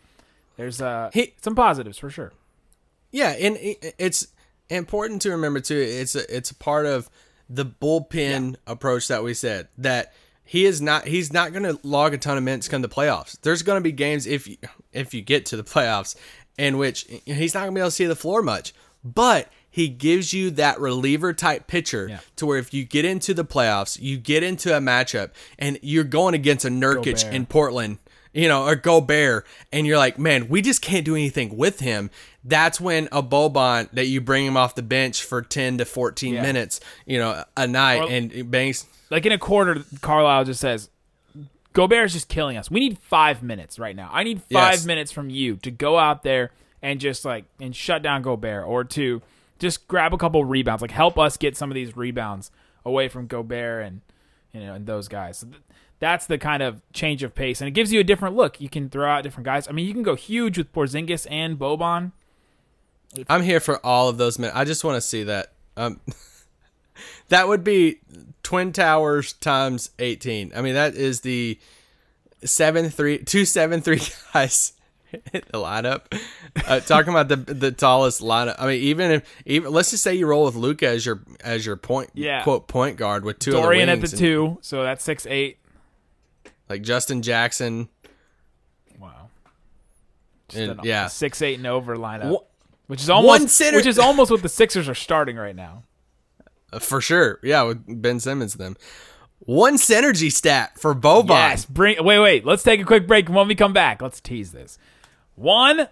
there's 0.58 0.82
uh 0.82 1.12
He- 1.14 1.36
some 1.40 1.54
positives 1.54 2.00
for 2.00 2.10
sure. 2.10 2.34
Yeah, 3.12 3.30
and 3.30 3.58
it's 4.00 4.28
important 4.70 5.22
to 5.22 5.30
remember 5.30 5.60
too. 5.60 5.78
It's 5.78 6.16
a, 6.16 6.36
it's 6.36 6.50
a 6.50 6.56
part 6.56 6.88
of 6.88 7.10
the 7.50 7.66
bullpen 7.66 8.56
approach 8.66 9.08
that 9.08 9.24
we 9.24 9.34
said 9.34 9.68
that 9.78 10.14
he 10.48 10.66
is 10.66 10.82
not 10.82 11.06
he's 11.06 11.32
not 11.32 11.52
going 11.54 11.64
to 11.64 11.78
log 11.84 12.14
a 12.14 12.18
ton 12.18 12.38
of 12.38 12.44
minutes 12.44 12.68
come 12.68 12.82
the 12.82 12.90
playoffs. 12.90 13.40
There's 13.42 13.62
going 13.62 13.78
to 13.78 13.84
be 13.84 13.92
games 13.92 14.26
if 14.26 14.48
you, 14.48 14.58
if 14.94 15.14
you 15.14 15.22
get 15.22 15.46
to 15.48 15.58
the 15.58 15.64
playoffs 15.64 16.16
in 16.58 16.78
which 16.78 17.06
he's 17.26 17.54
not 17.54 17.62
going 17.62 17.72
to 17.72 17.76
be 17.76 17.82
able 17.82 17.90
to 17.90 17.96
see 17.96 18.06
the 18.08 18.16
floor 18.16 18.42
much, 18.42 18.74
but 19.04 19.52
he 19.70 19.88
gives 19.90 20.34
you 20.34 20.50
that 20.52 20.80
reliever 20.80 21.34
type 21.34 21.68
pitcher 21.68 22.08
Yeah. 22.10 22.20
to 22.38 22.46
where 22.48 22.58
if 22.58 22.74
you 22.74 22.84
get 22.84 23.06
into 23.06 23.34
the 23.36 23.46
playoffs, 23.46 24.02
you 24.02 24.18
get 24.18 24.42
into 24.42 24.76
a 24.76 24.80
matchup 24.80 25.32
and 25.60 25.78
you're 25.84 26.04
going 26.04 26.34
against 26.34 26.66
a 26.66 26.70
Nurkic 26.70 27.22
Gobert. 27.22 27.34
in 27.36 27.46
Portland, 27.46 28.00
you 28.34 28.48
know, 28.48 28.64
or 28.66 28.76
Gobert, 28.76 29.46
and 29.72 29.86
you're 29.86 29.98
like, 30.00 30.18
man, 30.18 30.48
we 30.50 30.64
just 30.64 30.82
can't 30.82 31.06
do 31.06 31.14
anything 31.16 31.58
with 31.58 31.80
him. 31.82 32.10
That's 32.44 32.82
when 32.82 33.08
a 33.12 33.22
Boban 33.22 33.92
that 33.92 34.08
you 34.08 34.20
bring 34.22 34.46
him 34.46 34.58
off 34.58 34.74
the 34.74 34.82
bench 34.82 35.22
for 35.24 35.42
10 35.44 35.78
to 35.80 35.86
14 35.86 36.34
Yeah. 36.36 36.42
minutes, 36.42 36.80
you 37.06 37.20
know, 37.20 37.44
a 37.56 37.68
night 37.68 38.02
Or- 38.02 38.10
and 38.10 38.32
it 38.32 38.50
bangs. 38.50 38.86
Like 39.10 39.26
in 39.26 39.32
a 39.32 39.38
quarter, 39.38 39.84
Carlisle 40.02 40.46
just 40.46 40.60
says, 40.60 40.90
Gobert 41.34 41.52
Gobert's 41.74 42.14
just 42.14 42.28
killing 42.28 42.58
us. 42.58 42.72
We 42.72 42.80
need 42.80 42.98
five 42.98 43.44
minutes 43.44 43.78
right 43.78 43.96
now. 43.96 44.10
I 44.12 44.24
need 44.24 44.42
five 44.52 44.74
Yes. 44.74 44.86
minutes 44.86 45.12
from 45.12 45.30
you 45.30 45.58
to 45.58 45.70
go 45.72 45.98
out 45.98 46.24
there 46.24 46.52
and 46.82 47.00
just 47.00 47.24
like 47.24 47.46
and 47.60 47.76
shut 47.76 48.02
down 48.02 48.22
Gobert 48.24 48.66
or 48.66 48.84
to 48.84 49.22
just 49.60 49.88
grab 49.88 50.14
a 50.14 50.18
couple 50.18 50.44
rebounds. 50.44 50.82
Like 50.82 50.92
help 50.92 51.18
us 51.20 51.38
get 51.38 51.56
some 51.56 51.70
of 51.72 51.76
these 51.76 51.96
rebounds 51.96 52.52
away 52.86 53.08
from 53.10 53.28
Gobert 53.28 53.86
and 53.86 54.02
you 54.54 54.62
know 54.62 54.74
and 54.74 54.86
those 54.88 55.08
guys. 55.08 55.38
So 55.40 55.48
th- 55.48 55.62
that's 56.00 56.26
the 56.28 56.38
kind 56.38 56.62
of 56.64 56.82
change 56.94 57.22
of 57.24 57.34
pace, 57.36 57.60
and 57.62 57.68
it 57.68 57.72
gives 57.72 57.92
you 57.94 58.00
a 58.00 58.04
different 58.04 58.36
look. 58.36 58.60
You 58.62 58.70
can 58.70 58.90
throw 58.90 59.10
out 59.10 59.24
different 59.24 59.46
guys. 59.46 59.68
I 59.68 59.72
mean, 59.72 59.86
you 59.88 59.94
can 59.94 60.04
go 60.04 60.16
huge 60.16 60.58
with 60.58 60.72
Porzingis 60.74 61.26
and 61.30 61.58
Boban. 61.58 62.12
I'm 63.30 63.42
here 63.44 63.60
for 63.60 63.84
all 63.86 64.10
of 64.10 64.18
those 64.18 64.38
men. 64.38 64.52
I 64.54 64.64
just 64.64 64.84
want 64.84 64.96
to 64.96 65.02
see 65.02 65.24
that. 65.24 65.54
Um, 65.76 66.00
that 67.30 67.48
would 67.48 67.64
be 67.64 68.00
Twin 68.44 68.72
Towers 68.72 69.34
times 69.34 69.92
18. 70.00 70.54
I 70.56 70.62
mean, 70.62 70.74
that 70.76 70.96
is 70.96 71.22
the 71.22 71.60
seven 72.44 72.90
three 72.90 73.18
two 73.20 73.46
seven 73.46 73.82
three 73.82 74.02
guys 74.34 74.74
in 75.12 75.42
the 75.52 75.58
lineup. 75.58 76.02
Uh, 76.68 76.80
talking 76.82 77.10
about 77.12 77.28
the 77.30 77.36
the 77.36 77.72
tallest 77.72 78.22
lineup. 78.22 78.56
I 78.60 78.68
mean, 78.68 78.82
even 78.82 79.12
if 79.12 79.36
even 79.46 79.72
let's 79.72 79.92
just 79.92 80.04
say 80.04 80.14
you 80.16 80.28
roll 80.28 80.46
with 80.46 80.56
Luka 80.56 80.88
as 80.88 81.06
your 81.06 81.22
as 81.44 81.66
your 81.66 81.76
point 81.78 82.10
Yeah. 82.14 82.44
quote 82.44 82.68
point 82.68 82.98
guard 82.98 83.24
with 83.26 83.40
two 83.40 83.52
Dorian 83.52 83.90
at 83.90 84.02
the 84.02 84.08
and, 84.08 84.18
two, 84.18 84.58
so 84.62 84.84
that's 84.84 85.04
six 85.04 85.26
eight. 85.26 85.58
like 86.70 86.82
Justin 86.84 87.22
Jackson. 87.22 87.90
Wow. 89.00 89.30
And, 90.56 90.80
yeah, 90.84 91.08
six 91.08 91.42
eight 91.42 91.58
and 91.58 91.68
over 91.68 91.98
lineup, 91.98 92.44
which 92.88 93.02
is 93.02 93.10
almost 93.10 93.28
one 93.42 93.48
center- 93.50 93.78
which 93.78 93.86
is 93.86 94.00
almost 94.00 94.32
what 94.32 94.42
the 94.42 94.50
Sixers 94.50 94.88
are 94.88 94.96
starting 94.96 95.36
right 95.36 95.56
now. 95.56 95.84
For 96.80 97.02
sure. 97.02 97.40
Yeah, 97.44 97.64
with 97.64 98.02
Ben 98.02 98.20
Simmons 98.20 98.56
them. 98.56 98.76
One 99.40 99.76
synergy 99.76 100.32
stat 100.32 100.78
for 100.78 100.94
Boban. 100.94 101.30
Yes, 101.30 101.66
bring. 101.66 102.04
Wait, 102.04 102.20
wait. 102.20 102.46
Let's 102.46 102.64
take 102.64 102.82
a 102.82 102.84
quick 102.84 103.08
break. 103.08 103.30
When 103.30 103.48
we 103.48 103.56
come 103.56 103.74
back, 103.74 104.02
let's 104.02 104.20
tease 104.20 104.52
this. 104.52 104.78
One 105.36 105.88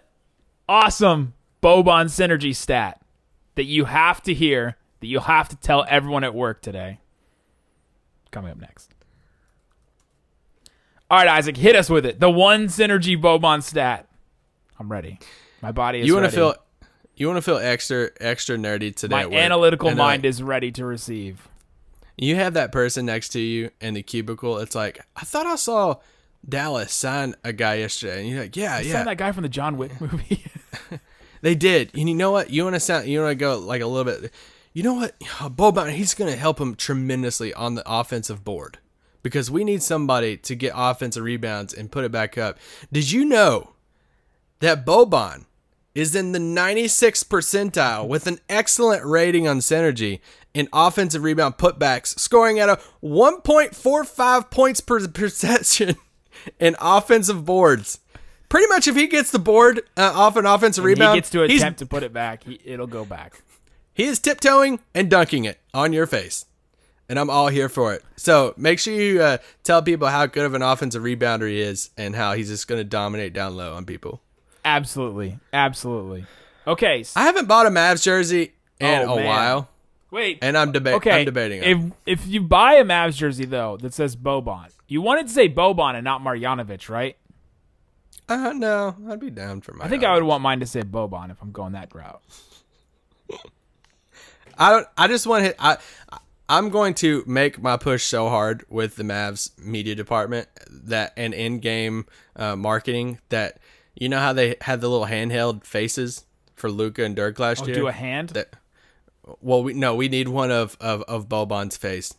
awesome 0.68 1.34
Boban 1.62 2.06
synergy 2.08 2.56
stat 2.56 3.02
that 3.56 3.66
you 3.66 3.86
have 3.86 4.22
to 4.24 4.34
hear, 4.34 4.76
that 5.00 5.08
you 5.08 5.20
have 5.20 5.48
to 5.50 5.56
tell 5.56 5.86
everyone 5.88 6.24
at 6.24 6.34
work 6.36 6.62
today. 6.62 7.00
Coming 8.32 8.52
up 8.52 8.60
next. 8.60 8.94
All 11.10 11.20
right, 11.20 11.28
Isaac, 11.28 11.56
hit 11.56 11.76
us 11.76 11.90
with 11.90 12.06
it. 12.06 12.20
The 12.20 12.30
one 12.30 12.68
synergy 12.68 13.16
Boban 13.16 13.64
stat. 13.64 14.10
I'm 14.80 14.92
ready. 14.92 15.20
My 15.62 15.72
body 15.72 16.02
is. 16.02 16.08
you 16.08 16.16
want 16.16 16.26
to 16.26 16.32
feel 16.32 16.56
you 17.16 17.28
want 17.28 17.38
to 17.38 17.42
feel 17.42 17.58
extra 17.58 18.10
extra 18.20 18.58
nerdy 18.58 18.94
today. 18.94 19.26
My 19.26 19.38
analytical 19.38 19.90
And 19.90 19.98
mind 19.98 20.24
like, 20.24 20.30
is 20.30 20.44
ready 20.44 20.72
to 20.74 20.86
receive. 20.86 21.48
You 22.18 22.36
have 22.36 22.54
that 22.54 22.72
person 22.72 23.06
next 23.06 23.30
to 23.30 23.40
you 23.40 23.72
in 23.82 23.94
the 23.94 24.04
cubicle. 24.04 24.58
It's 24.60 24.76
like 24.76 25.06
I 25.16 25.22
thought 25.22 25.46
I 25.46 25.56
saw 25.56 25.98
Dallas 26.48 26.94
sign 26.94 27.36
a 27.44 27.54
guy 27.54 27.76
yesterday, 27.76 28.22
and 28.22 28.30
you're 28.30 28.42
like, 28.42 28.56
yeah, 28.56 28.80
yeah, 28.80 29.04
that 29.04 29.18
guy 29.18 29.32
from 29.32 29.44
the 29.44 29.50
John 29.50 29.78
Wick 29.78 30.00
movie. 30.00 30.46
they 31.42 31.56
did. 31.56 31.92
And 31.94 32.08
you 32.08 32.16
know 32.16 32.32
what? 32.32 32.50
You 32.50 32.64
want 32.64 32.76
to 32.76 32.80
sound. 32.80 33.08
You 33.08 33.22
want 33.22 33.32
to 33.32 33.36
go 33.36 33.60
like 33.60 33.82
a 33.82 33.88
little 33.88 34.12
bit. 34.12 34.32
You 34.74 34.84
know 34.84 34.94
what? 34.94 35.20
Boban, 35.22 35.92
he's 35.92 36.14
going 36.14 36.32
to 36.32 36.38
help 36.38 36.60
him 36.60 36.76
tremendously 36.76 37.54
on 37.54 37.76
the 37.76 37.84
offensive 37.86 38.44
board 38.44 38.80
because 39.24 39.50
we 39.50 39.64
need 39.64 39.82
somebody 39.82 40.38
to 40.38 40.56
get 40.56 40.74
offensive 40.76 41.24
rebounds 41.24 41.74
and 41.74 41.92
put 41.92 42.06
it 42.06 42.12
back 42.12 42.38
up. 42.38 42.60
Did 42.92 43.12
you 43.12 43.26
know 43.26 43.72
that 44.60 44.86
Boban 44.86 45.46
is 45.96 46.14
in 46.14 46.34
the 46.34 46.40
96th 46.40 47.26
percentile 47.26 48.06
with 48.08 48.28
an 48.28 48.40
excellent 48.50 49.04
rating 49.06 49.48
on 49.48 49.60
synergy 49.60 50.20
in 50.54 50.68
offensive 50.74 51.24
rebound 51.24 51.58
putbacks, 51.58 52.20
scoring 52.20 52.60
at 52.60 52.70
a 52.70 52.80
1.45 53.02 54.52
points 54.52 54.82
per 54.82 55.08
possession 55.08 55.96
in 56.60 56.76
offensive 56.80 57.46
boards. 57.46 58.00
Pretty 58.50 58.68
much, 58.68 58.88
if 58.88 58.96
he 58.96 59.08
gets 59.08 59.32
the 59.32 59.40
board 59.40 59.82
uh, 59.98 60.12
off 60.14 60.36
an 60.36 60.46
offensive 60.46 60.84
When 60.84 60.94
rebound, 60.94 61.16
he 61.16 61.22
gets 61.22 61.30
to 61.32 61.44
attempt 61.44 61.80
to 61.80 61.86
put 61.86 62.04
it 62.04 62.14
back, 62.14 62.44
he, 62.44 62.60
it'll 62.64 62.88
go 62.88 63.04
back. 63.04 63.42
he 63.94 64.04
is 64.04 64.20
tiptoeing 64.20 64.80
and 64.94 65.10
dunking 65.10 65.46
it 65.46 65.60
on 65.74 65.94
your 65.94 66.06
face. 66.06 66.46
And 67.08 67.20
I'm 67.20 67.30
all 67.30 67.50
here 67.50 67.70
for 67.70 67.94
it. 67.94 68.04
So 68.16 68.54
make 68.58 68.80
sure 68.80 68.94
you 68.94 69.22
uh, 69.22 69.38
tell 69.64 69.82
people 69.84 70.08
how 70.08 70.26
good 70.26 70.46
of 70.46 70.56
an 70.56 70.62
offensive 70.64 71.04
rebounder 71.04 71.48
he 71.48 71.62
is 71.62 71.92
and 71.98 72.16
how 72.16 72.34
he's 72.34 72.50
just 72.50 72.68
going 72.68 72.80
to 72.80 72.84
dominate 72.84 73.32
down 73.32 73.56
low 73.56 73.76
on 73.76 73.86
people. 73.86 74.22
Absolutely, 74.66 75.40
absolutely. 75.54 76.26
Okay, 76.68 77.06
I 77.16 77.24
haven't 77.26 77.48
bought 77.48 77.68
a 77.68 77.70
Mavs 77.70 78.02
jersey 78.04 78.54
in 78.80 79.08
Oh, 79.08 79.14
a 79.14 79.16
man. 79.18 79.26
while, 79.28 79.70
wait. 80.10 80.40
and 80.42 80.58
I'm, 80.58 80.74
deba- 80.74 80.94
okay, 80.96 81.20
I'm 81.20 81.26
debating 81.26 81.62
it. 81.64 81.68
if 81.70 82.20
if 82.24 82.28
you 82.28 82.42
buy 82.42 82.74
a 82.74 82.84
Mavs 82.84 83.16
jersey 83.16 83.46
though 83.46 83.78
that 83.78 83.94
says 83.94 84.16
Boban, 84.16 84.70
you 84.88 85.02
wanted 85.02 85.28
to 85.28 85.34
say 85.34 85.48
Boban 85.48 85.94
and 85.94 86.04
not 86.04 86.22
Marjanovic, 86.22 86.90
right? 86.90 87.16
Uh, 88.28 88.54
no, 88.54 88.96
I'd 89.08 89.20
be 89.20 89.30
down 89.30 89.62
for 89.62 89.74
my. 89.74 89.86
I 89.86 89.88
think 89.88 90.04
I 90.04 90.16
would 90.16 90.24
want 90.24 90.42
mine 90.42 90.60
to 90.62 90.66
say 90.66 90.82
Boban 90.82 91.30
if 91.30 91.40
I'm 91.44 91.52
going 91.52 91.74
that 91.74 91.94
route. 91.94 92.22
I 94.58 94.72
don't. 94.72 94.88
I 94.98 95.08
just 95.08 95.28
want 95.28 95.46
to. 95.46 95.56
I. 95.64 95.78
I'm 96.48 96.70
going 96.70 96.94
to 96.96 97.24
make 97.26 97.60
my 97.60 97.76
push 97.76 98.04
so 98.04 98.30
hard 98.30 98.66
with 98.70 98.98
the 98.98 99.04
Mavs 99.04 99.50
media 99.60 99.96
department 99.96 100.48
that 100.70 101.12
and 101.18 101.34
in-game 101.34 102.06
uh, 102.36 102.56
marketing 102.56 103.18
that 103.30 103.58
you 103.96 104.10
know 104.10 104.20
how 104.20 104.34
they 104.34 104.56
had 104.62 104.82
the 104.82 104.90
little 104.90 105.08
handheld 105.08 105.64
faces 105.66 106.26
for 106.56 106.70
Luka 106.70 107.04
and 107.04 107.16
Dirk 107.16 107.40
last 107.40 107.64
Oh, 107.64 107.66
year. 107.68 107.76
do 107.76 107.88
a 107.88 107.92
hand? 107.92 108.30
That, 108.30 108.56
well, 109.42 109.64
we 109.64 109.74
no, 109.74 109.96
we 109.96 110.08
need 110.10 110.28
one 110.30 110.52
of 110.52 110.78
of 110.80 111.02
of 111.04 111.28
Boban's 111.28 111.78
face. 111.78 112.14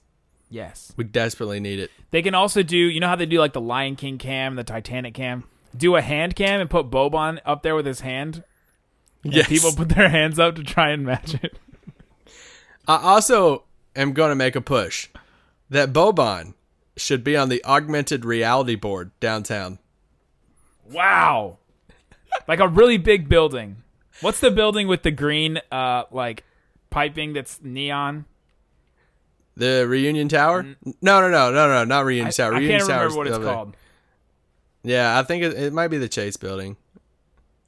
Yes. 0.48 0.92
We 0.96 1.04
desperately 1.04 1.58
need 1.60 1.80
it. 1.80 1.90
They 2.12 2.22
can 2.22 2.34
also 2.34 2.62
do, 2.62 2.76
you 2.78 3.00
know 3.00 3.08
how 3.08 3.16
they 3.16 3.26
do 3.26 3.38
like 3.40 3.52
the 3.52 3.60
Lion 3.60 3.96
King 3.96 4.16
cam, 4.16 4.54
the 4.54 4.62
Titanic 4.64 5.14
cam? 5.14 5.42
Do 5.76 5.96
a 5.96 6.00
hand 6.02 6.36
cam 6.36 6.60
and 6.60 6.70
put 6.70 6.88
Boban 6.88 7.40
up 7.44 7.62
there 7.64 7.74
with 7.74 7.84
his 7.86 8.00
hand. 8.00 8.44
And 9.24 9.34
Yes. 9.34 9.48
People 9.48 9.72
put 9.72 9.88
their 9.88 10.08
hands 10.08 10.38
up 10.38 10.54
to 10.54 10.62
try 10.62 10.90
and 10.90 11.04
match 11.04 11.34
it. 11.34 11.58
I 12.86 12.96
also 13.02 13.64
am 13.96 14.12
going 14.12 14.28
to 14.30 14.36
make 14.36 14.54
a 14.54 14.60
push 14.60 15.08
that 15.68 15.92
Boban 15.92 16.54
should 16.96 17.24
be 17.24 17.36
on 17.36 17.48
the 17.48 17.62
augmented 17.64 18.24
reality 18.24 18.76
board 18.76 19.10
downtown. 19.18 19.80
Wow. 20.90 21.58
Like 22.48 22.60
a 22.60 22.68
really 22.68 22.98
big 22.98 23.28
building. 23.28 23.76
What's 24.20 24.40
the 24.40 24.50
building 24.50 24.88
with 24.88 25.02
the 25.02 25.10
green 25.10 25.60
uh 25.70 26.04
like 26.10 26.44
piping 26.90 27.32
that's 27.32 27.60
neon? 27.62 28.24
The 29.56 29.86
Reunion 29.88 30.28
Tower? 30.28 30.62
No, 31.00 31.20
no, 31.20 31.30
no, 31.30 31.50
no, 31.52 31.68
no, 31.68 31.84
not 31.84 32.04
Reunion 32.04 32.28
I, 32.28 32.30
Tower. 32.30 32.54
I 32.54 32.58
Reunion 32.58 32.78
can't 32.80 32.88
remember 32.90 33.16
what 33.16 33.26
it's 33.26 33.38
there. 33.38 33.46
called. 33.46 33.76
Yeah, 34.82 35.18
I 35.18 35.22
think 35.22 35.42
it, 35.42 35.54
it 35.54 35.72
might 35.72 35.88
be 35.88 35.98
the 35.98 36.08
Chase 36.08 36.36
Building. 36.36 36.76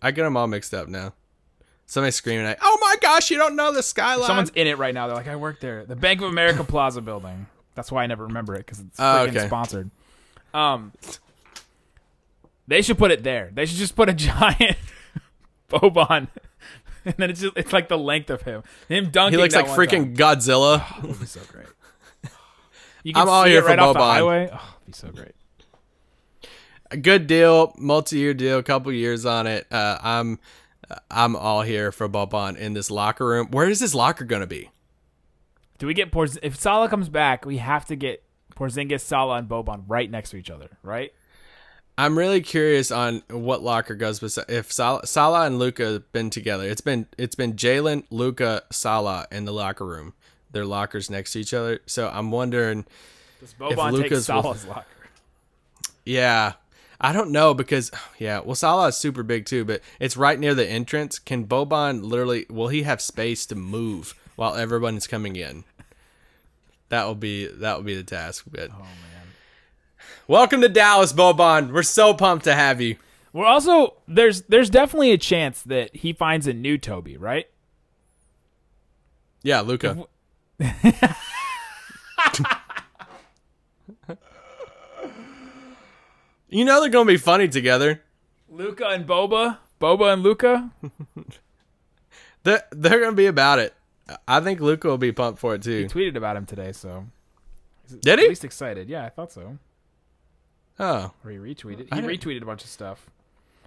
I 0.00 0.10
get 0.10 0.22
them 0.22 0.36
all 0.36 0.46
mixed 0.46 0.72
up 0.74 0.86
now. 0.88 1.14
Somebody's 1.86 2.14
screaming 2.16 2.44
like, 2.44 2.58
"Oh 2.62 2.78
my 2.82 2.94
gosh, 3.00 3.30
you 3.30 3.38
don't 3.38 3.56
know 3.56 3.72
the 3.72 3.82
skyline!" 3.82 4.26
Someone's 4.26 4.50
in 4.54 4.66
it 4.66 4.76
right 4.76 4.92
now. 4.92 5.06
They're 5.06 5.16
like, 5.16 5.26
I 5.28 5.36
work 5.36 5.60
there. 5.60 5.84
The 5.86 5.96
Bank 5.96 6.20
of 6.20 6.28
America 6.28 6.62
Plaza 6.62 7.00
building. 7.00 7.46
That's 7.74 7.90
why 7.90 8.02
I 8.04 8.06
never 8.06 8.26
remember 8.26 8.54
it 8.54 8.58
because 8.58 8.80
it's 8.80 8.96
Oh, 9.00 9.22
okay. 9.22 9.46
sponsored. 9.46 9.90
Um, 10.52 10.92
they 12.68 12.82
should 12.82 12.98
put 12.98 13.10
it 13.10 13.24
there. 13.24 13.50
They 13.52 13.66
should 13.66 13.78
just 13.78 13.96
put 13.96 14.08
a 14.08 14.12
giant 14.14 14.76
Boban, 15.68 16.28
and 17.04 17.14
then 17.16 17.30
it's 17.30 17.40
just 17.40 17.56
it's 17.56 17.72
like 17.72 17.88
the 17.88 17.98
length 17.98 18.30
of 18.30 18.42
him. 18.42 18.62
Him 18.88 19.10
dunking. 19.10 19.38
he 19.38 19.42
looks 19.42 19.54
like 19.56 19.66
freaking 19.66 20.16
time. 20.16 20.38
Godzilla. 20.38 21.02
Would 21.02 21.18
be 21.18 21.26
so 21.26 21.40
great. 21.50 21.66
You 23.04 23.12
can 23.14 23.22
I'm 23.22 23.28
all 23.28 23.44
here 23.44 23.60
it 23.60 23.62
for 23.62 23.68
right 23.68 23.78
off 23.78 23.94
the 23.94 24.00
Boban. 24.00 24.12
highway. 24.12 24.50
Oh, 24.52 24.74
be 24.84 24.92
so 24.92 25.08
great. 25.08 25.32
a 26.90 26.96
good 26.96 27.26
deal, 27.26 27.72
multi-year 27.78 28.34
deal, 28.34 28.60
couple 28.62 28.92
years 28.92 29.24
on 29.24 29.46
it. 29.46 29.66
Uh, 29.70 29.98
I'm 30.02 30.38
I'm 31.10 31.36
all 31.36 31.62
here 31.62 31.92
for 31.92 32.08
Boban 32.08 32.56
in 32.56 32.72
this 32.74 32.90
locker 32.90 33.24
room. 33.26 33.48
Where 33.50 33.68
is 33.68 33.78
this 33.78 33.94
locker 33.94 34.24
gonna 34.24 34.48
be? 34.48 34.70
Do 35.78 35.86
we 35.86 35.94
get 35.94 36.10
Porz- 36.10 36.38
if 36.42 36.56
Salah 36.58 36.88
comes 36.88 37.08
back? 37.08 37.46
We 37.46 37.58
have 37.58 37.86
to 37.86 37.96
get 37.96 38.24
Porzingis, 38.56 39.00
Salah, 39.00 39.36
and 39.36 39.48
Boban 39.48 39.84
right 39.86 40.10
next 40.10 40.30
to 40.30 40.36
each 40.36 40.50
other, 40.50 40.76
right? 40.82 41.12
I'm 41.98 42.16
really 42.16 42.40
curious 42.40 42.92
on 42.92 43.24
what 43.28 43.60
locker 43.62 43.96
goes. 43.96 44.20
Besi- 44.20 44.48
if 44.48 44.70
Salah, 44.70 45.04
Salah 45.04 45.46
and 45.46 45.58
Luka 45.58 46.00
been 46.12 46.30
together, 46.30 46.62
it's 46.62 46.80
been 46.80 47.06
it's 47.18 47.34
been 47.34 47.54
Jalen, 47.54 48.04
Luka, 48.10 48.62
Salah 48.70 49.26
in 49.32 49.44
the 49.44 49.52
locker 49.52 49.84
room. 49.84 50.14
Their 50.52 50.64
lockers 50.64 51.10
next 51.10 51.32
to 51.32 51.40
each 51.40 51.52
other. 51.52 51.80
So 51.86 52.08
I'm 52.08 52.30
wondering. 52.30 52.86
Does 53.40 53.52
Boban 53.54 53.90
take 53.90 54.02
Luka's 54.02 54.28
will- 54.28 54.42
Salah's 54.42 54.64
locker? 54.64 54.86
Yeah. 56.04 56.52
I 57.00 57.12
don't 57.12 57.30
know 57.30 57.52
because 57.52 57.90
yeah, 58.18 58.40
well 58.40 58.54
Salah 58.54 58.88
is 58.88 58.96
super 58.96 59.22
big 59.22 59.44
too, 59.46 59.64
but 59.64 59.82
it's 60.00 60.16
right 60.16 60.38
near 60.38 60.54
the 60.54 60.66
entrance. 60.68 61.18
Can 61.18 61.46
Boban 61.46 62.02
literally 62.02 62.46
will 62.48 62.68
he 62.68 62.84
have 62.84 63.00
space 63.00 63.44
to 63.46 63.54
move 63.56 64.14
while 64.36 64.54
everyone 64.54 64.96
is 64.96 65.06
coming 65.08 65.34
in? 65.36 65.64
That 66.90 67.06
will 67.06 67.14
be 67.16 67.46
that 67.46 67.76
will 67.76 67.84
be 67.84 67.94
the 67.96 68.02
task. 68.04 68.44
But 68.50 68.70
oh 68.72 68.78
man. 68.78 69.17
Welcome 70.30 70.60
to 70.60 70.68
Dallas, 70.68 71.14
Boban. 71.14 71.72
We're 71.72 71.82
so 71.82 72.12
pumped 72.12 72.44
to 72.44 72.54
have 72.54 72.82
you. 72.82 72.96
We're 73.32 73.46
also 73.46 73.94
there's 74.06 74.42
there's 74.42 74.68
definitely 74.68 75.12
a 75.12 75.18
chance 75.18 75.62
that 75.62 75.96
he 75.96 76.12
finds 76.12 76.46
a 76.46 76.52
new 76.52 76.76
Toby, 76.76 77.16
right? 77.16 77.48
Yeah, 79.42 79.62
Luka. 79.62 80.04
you 86.50 86.66
know 86.66 86.82
they're 86.82 86.90
gonna 86.90 87.06
be 87.06 87.16
funny 87.16 87.48
together. 87.48 88.02
Luka 88.50 88.84
and 88.88 89.06
Boba, 89.06 89.56
Boba 89.80 90.12
and 90.12 90.22
Luka. 90.22 90.70
They're, 92.44 92.62
they're 92.70 93.00
gonna 93.00 93.16
be 93.16 93.26
about 93.26 93.58
it. 93.58 93.74
I 94.26 94.40
think 94.40 94.60
Luka 94.60 94.88
will 94.88 94.96
be 94.96 95.12
pumped 95.12 95.38
for 95.40 95.54
it 95.54 95.62
too. 95.62 95.82
He 95.82 95.86
tweeted 95.86 96.16
about 96.16 96.36
him 96.36 96.46
today, 96.46 96.72
so 96.72 97.06
Did 98.00 98.20
at 98.20 98.28
least 98.28 98.44
excited. 98.44 98.88
Yeah, 98.88 99.04
I 99.04 99.08
thought 99.08 99.32
so. 99.32 99.58
Oh, 100.80 101.12
Or 101.24 101.30
he 101.30 101.36
retweeted. 101.38 101.92
He 101.92 102.00
retweeted 102.00 102.42
a 102.42 102.46
bunch 102.46 102.62
of 102.64 102.70
stuff. 102.70 103.06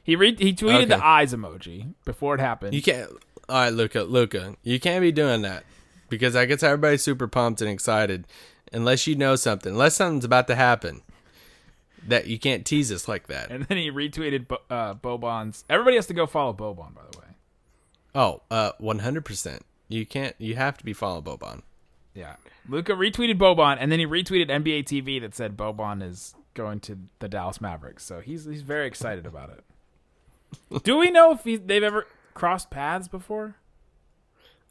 He 0.03 0.15
re- 0.15 0.35
he 0.35 0.53
tweeted 0.53 0.87
the 0.87 1.03
eyes 1.03 1.33
emoji 1.33 1.93
before 2.05 2.35
it 2.35 2.39
happened. 2.41 2.73
you 2.73 2.81
can't. 2.81 3.09
All 3.49 3.55
right, 3.63 3.73
Luka, 3.73 4.03
Luka, 4.03 4.55
you 4.63 4.79
can't 4.79 5.01
be 5.01 5.11
doing 5.11 5.41
that 5.41 5.63
because 6.09 6.33
that 6.33 6.45
gets 6.45 6.63
everybody 6.63 6.97
super 6.97 7.27
pumped 7.27 7.61
and 7.61 7.69
excited. 7.69 8.25
Unless 8.73 9.05
you 9.07 9.15
know 9.15 9.35
something, 9.35 9.73
unless 9.73 9.95
something's 9.95 10.23
about 10.23 10.47
to 10.47 10.55
happen, 10.55 11.01
that 12.07 12.27
you 12.27 12.39
can't 12.39 12.65
tease 12.65 12.91
us 12.91 13.07
like 13.07 13.27
that. 13.27 13.51
And 13.51 13.65
then 13.65 13.77
he 13.77 13.91
retweeted 13.91 14.47
Bo- 14.47 14.61
uh, 14.69 14.93
Boban's. 14.95 15.65
Everybody 15.69 15.97
has 15.97 16.07
to 16.07 16.13
go 16.13 16.25
follow 16.25 16.53
Boban, 16.53 16.93
by 16.95 17.01
the 17.11 17.19
way. 17.19 17.25
Oh, 18.15 18.41
uh, 18.49 18.71
one 18.79 18.99
hundred 18.99 19.25
percent. 19.25 19.63
You 19.89 20.05
can't. 20.05 20.35
You 20.37 20.55
have 20.55 20.77
to 20.77 20.85
be 20.85 20.93
following 20.93 21.23
Boban. 21.23 21.61
Yeah. 22.15 22.37
Luka 22.69 22.93
retweeted 22.93 23.37
Boban, 23.37 23.77
and 23.79 23.91
then 23.91 23.99
he 23.99 24.05
retweeted 24.07 24.49
NBA 24.49 24.85
TV 24.85 25.19
that 25.21 25.35
said 25.35 25.57
Boban 25.57 26.01
is 26.01 26.33
going 26.53 26.79
to 26.81 26.97
the 27.19 27.27
Dallas 27.27 27.61
Mavericks. 27.61 28.03
So 28.03 28.19
he's 28.19 28.45
he's 28.45 28.61
very 28.61 28.87
excited 28.87 29.25
about 29.25 29.49
it. 29.49 30.83
Do 30.83 30.97
we 30.97 31.11
know 31.11 31.31
if 31.31 31.43
he, 31.43 31.55
they've 31.57 31.83
ever 31.83 32.07
crossed 32.33 32.69
paths 32.69 33.07
before? 33.07 33.55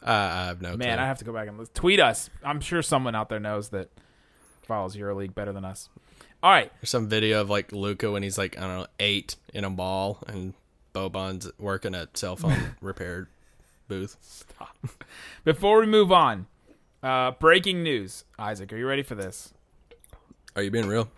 Uh, 0.03 0.11
I 0.11 0.47
have 0.47 0.63
no. 0.63 0.77
Man, 0.77 0.97
clue. 0.97 1.05
I 1.05 1.07
have 1.07 1.19
to 1.19 1.25
go 1.25 1.33
back 1.33 1.49
and 1.49 1.59
listen. 1.59 1.75
tweet 1.75 2.01
us. 2.01 2.31
I'm 2.43 2.61
sure 2.61 2.83
someone 2.83 3.15
out 3.15 3.29
there 3.29 3.41
knows 3.41 3.71
that 3.71 3.91
follows 4.63 4.97
EuroLeague 4.97 5.35
better 5.35 5.53
than 5.53 5.65
us. 5.65 5.89
All 6.43 6.51
right. 6.51 6.73
There's 6.81 6.91
some 6.91 7.09
video 7.09 7.41
of 7.41 7.51
like 7.51 7.73
Luka 7.73 8.11
when 8.11 8.23
he's 8.23 8.39
like 8.39 8.57
I 8.57 8.63
don't 8.63 8.79
know 8.81 8.87
eight 8.99 9.37
in 9.53 9.65
a 9.65 9.71
mall 9.71 10.23
and 10.27 10.55
Boban's 10.95 11.51
working 11.59 11.95
a 11.95 12.09
cell 12.15 12.37
phone 12.37 12.75
repair 12.81 13.29
booth. 13.89 14.45
Before 15.45 15.81
we 15.81 15.87
move 15.87 16.11
on, 16.13 16.47
uh, 17.03 17.33
breaking 17.33 17.83
news. 17.83 18.25
Isaac, 18.39 18.73
are 18.73 18.77
you 18.77 18.87
ready 18.87 19.03
for 19.03 19.15
this? 19.15 19.53
Are 20.57 20.63
you 20.63 20.71
being 20.71 20.89
real? 20.89 21.11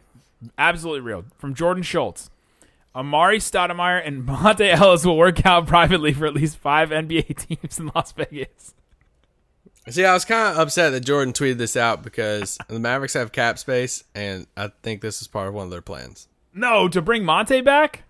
Absolutely 0.58 1.00
real. 1.00 1.24
From 1.38 1.54
Jordan 1.54 1.82
Schultz. 1.82 2.30
Amar'e 2.94 3.36
Stoudemire 3.36 4.06
and 4.06 4.22
Monta 4.28 4.70
Ellis 4.74 5.04
will 5.06 5.16
work 5.16 5.44
out 5.46 5.66
privately 5.66 6.12
for 6.12 6.26
at 6.26 6.34
least 6.34 6.58
five 6.58 6.90
NBA 6.90 7.36
teams 7.60 7.78
in 7.78 7.90
Las 7.94 8.12
Vegas. 8.12 8.74
See, 9.88 10.04
I 10.04 10.12
was 10.14 10.24
kind 10.24 10.52
of 10.52 10.58
upset 10.58 10.92
that 10.92 11.00
Jordan 11.00 11.32
tweeted 11.32 11.58
this 11.58 11.76
out 11.76 12.02
because 12.04 12.56
the 12.68 12.78
Mavericks 12.78 13.14
have 13.14 13.32
cap 13.32 13.58
space, 13.58 14.04
and 14.14 14.46
I 14.56 14.70
think 14.82 15.00
this 15.00 15.20
is 15.20 15.26
part 15.26 15.48
of 15.48 15.54
one 15.54 15.64
of 15.64 15.70
their 15.70 15.82
plans. 15.82 16.28
No, 16.54 16.86
to 16.88 17.02
bring 17.02 17.22
Monta 17.24 17.64
back? 17.64 18.04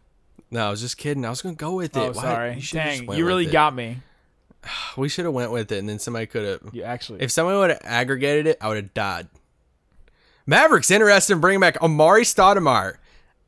No, 0.51 0.66
I 0.66 0.71
was 0.71 0.83
just 0.83 0.99
kidding. 0.99 1.25
I 1.25 1.31
was 1.31 1.40
gonna 1.40 1.55
go 1.55 1.75
with 1.77 1.97
it. 1.97 2.01
Oh, 2.01 2.12
Why- 2.12 2.23
sorry. 2.23 2.55
you 2.57 2.62
Dang, 2.73 3.12
you 3.14 3.27
really 3.27 3.47
got 3.47 3.75
me. 3.75 3.99
We 4.97 5.09
should 5.09 5.25
have 5.25 5.35
went 5.35 5.51
with 5.51 5.73
it, 5.73 5.79
and 5.79 5.88
then 5.88 5.99
somebody 5.99 6.27
could 6.27 6.45
have. 6.45 6.75
You 6.75 6.85
actually. 6.85 7.21
If 7.21 7.33
somebody 7.33 7.59
would 7.59 7.71
have 7.71 7.81
aggregated 7.83 8.47
it, 8.47 8.59
I 8.61 8.68
would 8.68 8.77
have 8.77 8.95
died. 8.95 9.27
Mavericks 10.46 10.90
interested 10.90 11.35
in 11.35 11.40
bringing 11.40 11.61
back 11.61 11.78
Amar'e 11.81 12.22
Stoudemire 12.22 12.96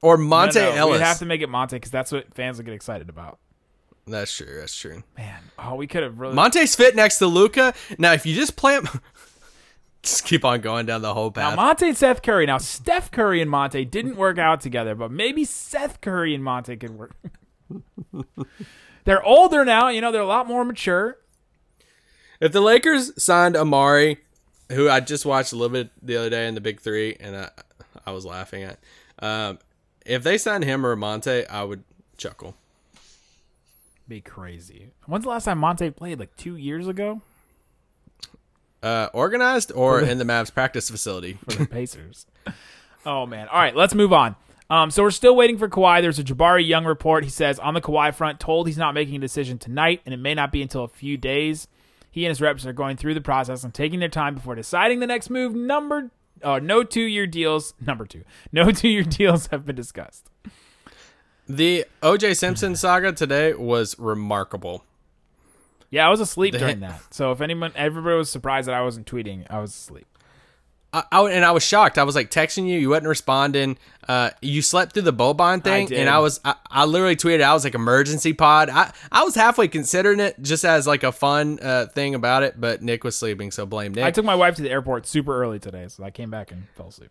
or 0.03 0.17
Monta 0.17 0.57
no, 0.57 0.71
no, 0.71 0.77
Ellis. 0.77 0.99
We'd 0.99 1.05
have 1.05 1.19
to 1.19 1.25
make 1.27 1.41
it 1.41 1.49
Monta 1.49 1.71
because 1.71 1.91
that's 1.91 2.13
what 2.13 2.33
fans 2.35 2.59
will 2.59 2.65
get 2.65 2.75
excited 2.75 3.09
about. 3.09 3.39
That's 4.07 4.37
true. 4.37 4.59
That's 4.59 4.77
true. 4.77 5.03
Man, 5.17 5.41
oh, 5.59 5.77
we 5.77 5.87
could 5.87 6.03
have 6.03 6.19
really. 6.19 6.37
Monta's 6.37 6.77
fit 6.77 6.95
next 6.95 7.19
to 7.19 7.27
Luka. 7.27 7.73
Now, 7.99 8.13
if 8.13 8.27
you 8.27 8.35
just 8.35 8.55
play 8.55 8.75
him, 8.75 8.87
just 10.03 10.25
keep 10.27 10.45
on 10.45 10.61
going 10.61 10.85
down 10.85 11.01
the 11.01 11.15
whole 11.15 11.31
path. 11.31 11.57
now. 11.57 11.73
Monta 11.73 11.89
and 11.89 11.97
Seth 11.97 12.21
Curry. 12.23 12.45
Now, 12.45 12.59
Steph 12.59 13.11
Curry 13.11 13.41
and 13.41 13.51
Monta 13.51 13.91
didn't 13.91 14.17
work 14.17 14.39
out 14.39 14.61
together, 14.61 14.95
but 14.95 15.11
maybe 15.11 15.45
Seth 15.45 16.03
Curry 16.03 16.35
and 16.35 16.45
Monta 16.45 16.79
could 16.79 16.99
work. 16.99 17.15
they're 19.05 19.25
older 19.25 19.65
now. 19.65 19.89
You 19.89 20.03
know, 20.03 20.13
they're 20.13 20.21
a 20.21 20.27
lot 20.27 20.47
more 20.47 20.65
mature. 20.67 21.17
if 22.41 22.53
the 22.53 22.61
Lakers 22.61 23.11
signed 23.23 23.55
Amar'e, 23.55 24.19
who 24.75 24.89
I 24.91 25.01
just 25.01 25.25
watched 25.25 25.53
a 25.53 25.57
little 25.57 25.73
bit 25.73 25.91
the 26.03 26.17
other 26.17 26.31
day 26.31 26.47
in 26.49 26.55
the 26.55 26.61
Big 26.61 26.81
Three, 26.81 27.17
and 27.21 27.37
I, 27.37 27.51
I 28.07 28.11
was 28.13 28.25
laughing 28.27 28.63
at, 28.65 28.79
um, 29.21 29.59
if 30.05 30.23
they 30.23 30.37
signed 30.39 30.65
him 30.65 30.85
or 30.85 30.97
Monta, 30.97 31.49
I 31.51 31.65
would 31.65 31.85
chuckle. 32.17 32.55
Be 34.07 34.21
crazy. 34.21 34.91
When's 35.07 35.25
the 35.25 35.31
last 35.31 35.45
time 35.45 35.61
Monta 35.61 35.95
played? 35.97 36.19
Like 36.21 36.37
two 36.37 36.57
years 36.57 36.87
ago 36.87 37.23
Uh, 38.83 39.09
organized 39.15 39.73
or 39.73 40.03
the- 40.03 40.11
in 40.11 40.19
the 40.19 40.25
Mavs 40.25 40.53
practice 40.53 40.91
facility? 40.91 41.39
for 41.49 41.57
the 41.57 41.67
Pacers. 41.67 42.27
oh 43.07 43.25
man. 43.25 43.49
All 43.49 43.59
right, 43.59 43.75
let's 43.75 43.95
move 43.95 44.13
on. 44.13 44.37
Um, 44.71 44.91
so 44.91 45.03
we're 45.03 45.11
still 45.11 45.37
waiting 45.37 45.57
for 45.59 45.69
Kawhi. 45.69 46.01
There's 46.03 46.19
a 46.19 46.25
Jabari 46.25 46.67
Young 46.67 46.85
report. 46.85 47.25
He 47.25 47.31
says 47.31 47.59
on 47.59 47.75
the 47.75 47.81
Kawhi 47.81 48.15
front, 48.15 48.41
told 48.41 48.67
he's 48.67 48.79
not 48.79 48.93
making 48.95 49.17
a 49.17 49.21
decision 49.21 49.59
tonight, 49.59 50.01
and 50.05 50.13
it 50.15 50.19
may 50.19 50.35
not 50.35 50.53
be 50.53 50.63
until 50.63 50.85
a 50.85 50.89
few 50.89 51.17
days. 51.17 51.69
He 52.15 52.25
and 52.25 52.29
his 52.29 52.41
reps 52.41 52.65
are 52.65 52.73
going 52.73 52.97
through 52.97 53.15
the 53.15 53.21
process 53.21 53.65
and 53.65 53.75
taking 53.75 53.99
their 53.99 54.09
time 54.09 54.37
before 54.37 54.55
deciding 54.55 55.01
the 55.01 55.07
next 55.09 55.31
move. 55.31 55.53
Number, 55.53 56.13
uh, 56.45 56.61
no 56.63 56.85
two-year 56.85 57.27
deals. 57.27 57.75
Number 57.85 58.07
two, 58.07 58.23
no 58.53 58.71
two-year 58.71 59.03
deals 59.03 59.49
have 59.49 59.67
been 59.67 59.75
discussed. 59.75 60.31
The 61.49 61.87
OJ 62.05 62.37
Simpson 62.37 62.77
saga 62.77 63.11
today 63.11 63.53
was 63.55 63.99
remarkable. 63.99 64.85
Yeah, 65.91 66.07
I 66.07 66.11
was 66.11 66.21
asleep 66.21 66.55
during 66.55 66.79
that. 66.81 67.03
So 67.11 67.33
if 67.33 67.41
anyone, 67.41 67.73
everybody 67.75 68.17
was 68.17 68.31
surprised 68.31 68.69
that 68.69 68.77
I 68.77 68.83
wasn't 68.83 69.09
tweeting, 69.09 69.45
I 69.51 69.59
was 69.59 69.73
asleep. 69.75 70.07
I, 70.95 71.03
I, 71.11 71.31
and 71.33 71.45
I 71.45 71.51
was 71.51 71.65
shocked. 71.65 71.99
I 71.99 72.05
was 72.05 72.15
like 72.15 72.31
texting 72.31 72.69
you, 72.69 72.79
you 72.79 72.89
wasn't 72.89 73.09
responding. 73.09 73.77
Uh, 74.07 74.31
you 74.41 74.63
slept 74.63 74.93
through 74.93 75.03
the 75.03 75.13
Boban 75.13 75.65
thing, 75.65 75.89
did. 75.89 75.99
and 75.99 76.09
I 76.09 76.21
was, 76.21 76.39
I, 76.45 76.55
I 76.71 76.85
literally 76.85 77.17
tweeted, 77.17 77.43
I 77.43 77.53
was 77.53 77.65
like 77.65 77.75
emergency 77.75 78.33
pod. 78.33 78.71
I, 78.71 78.93
I 79.11 79.25
was 79.25 79.35
halfway 79.35 79.67
considering 79.67 80.21
it 80.21 80.41
just 80.41 80.65
as 80.65 80.87
like 80.87 81.03
a 81.03 81.11
fun 81.11 81.59
uh, 81.61 81.87
thing 81.87 82.15
about 82.15 82.45
it, 82.45 82.61
but 82.61 82.81
Nick 82.81 83.03
was 83.03 83.17
sleeping, 83.17 83.51
so 83.51 83.67
blame 83.67 83.93
Nick. 83.93 84.05
I 84.05 84.13
took 84.13 84.25
my 84.25 84.37
wife 84.37 84.55
to 84.57 84.63
the 84.63 84.71
airport 84.71 85.07
super 85.07 85.37
early 85.43 85.59
today, 85.59 85.89
so 85.89 86.05
I 86.05 86.11
came 86.11 86.31
back 86.31 86.53
and 86.53 86.69
fell 86.77 86.89
asleep. 86.89 87.11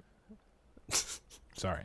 Sorry. 1.58 1.84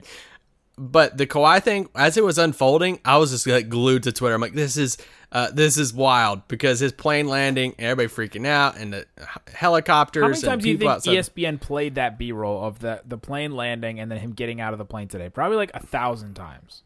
But 0.78 1.18
the 1.18 1.26
Kawhi 1.26 1.62
thing, 1.62 1.88
as 1.94 2.16
it 2.16 2.24
was 2.24 2.38
unfolding, 2.38 3.00
I 3.04 3.18
was 3.18 3.30
just 3.30 3.46
like 3.46 3.68
glued 3.68 4.04
to 4.04 4.12
Twitter. 4.12 4.34
I'm 4.34 4.40
like, 4.40 4.54
this 4.54 4.76
is, 4.76 4.96
uh, 5.32 5.50
this 5.50 5.76
is 5.76 5.92
wild 5.92 6.46
because 6.48 6.80
his 6.80 6.92
plane 6.92 7.28
landing, 7.28 7.74
everybody 7.78 8.08
freaking 8.08 8.46
out, 8.46 8.78
and 8.78 8.92
the 8.92 9.06
helicopters 9.52 10.22
How 10.22 10.28
many 10.28 10.40
times 10.40 10.62
do 10.62 10.70
you 10.70 10.78
think 10.78 10.90
outside. 10.90 11.16
ESPN 11.16 11.60
played 11.60 11.96
that 11.96 12.18
B 12.18 12.32
roll 12.32 12.64
of 12.64 12.78
the 12.78 13.02
the 13.06 13.18
plane 13.18 13.52
landing 13.56 14.00
and 14.00 14.10
then 14.10 14.18
him 14.18 14.32
getting 14.32 14.60
out 14.60 14.72
of 14.72 14.78
the 14.78 14.84
plane 14.84 15.08
today? 15.08 15.28
Probably 15.28 15.56
like 15.56 15.70
a 15.74 15.80
thousand 15.84 16.34
times. 16.34 16.82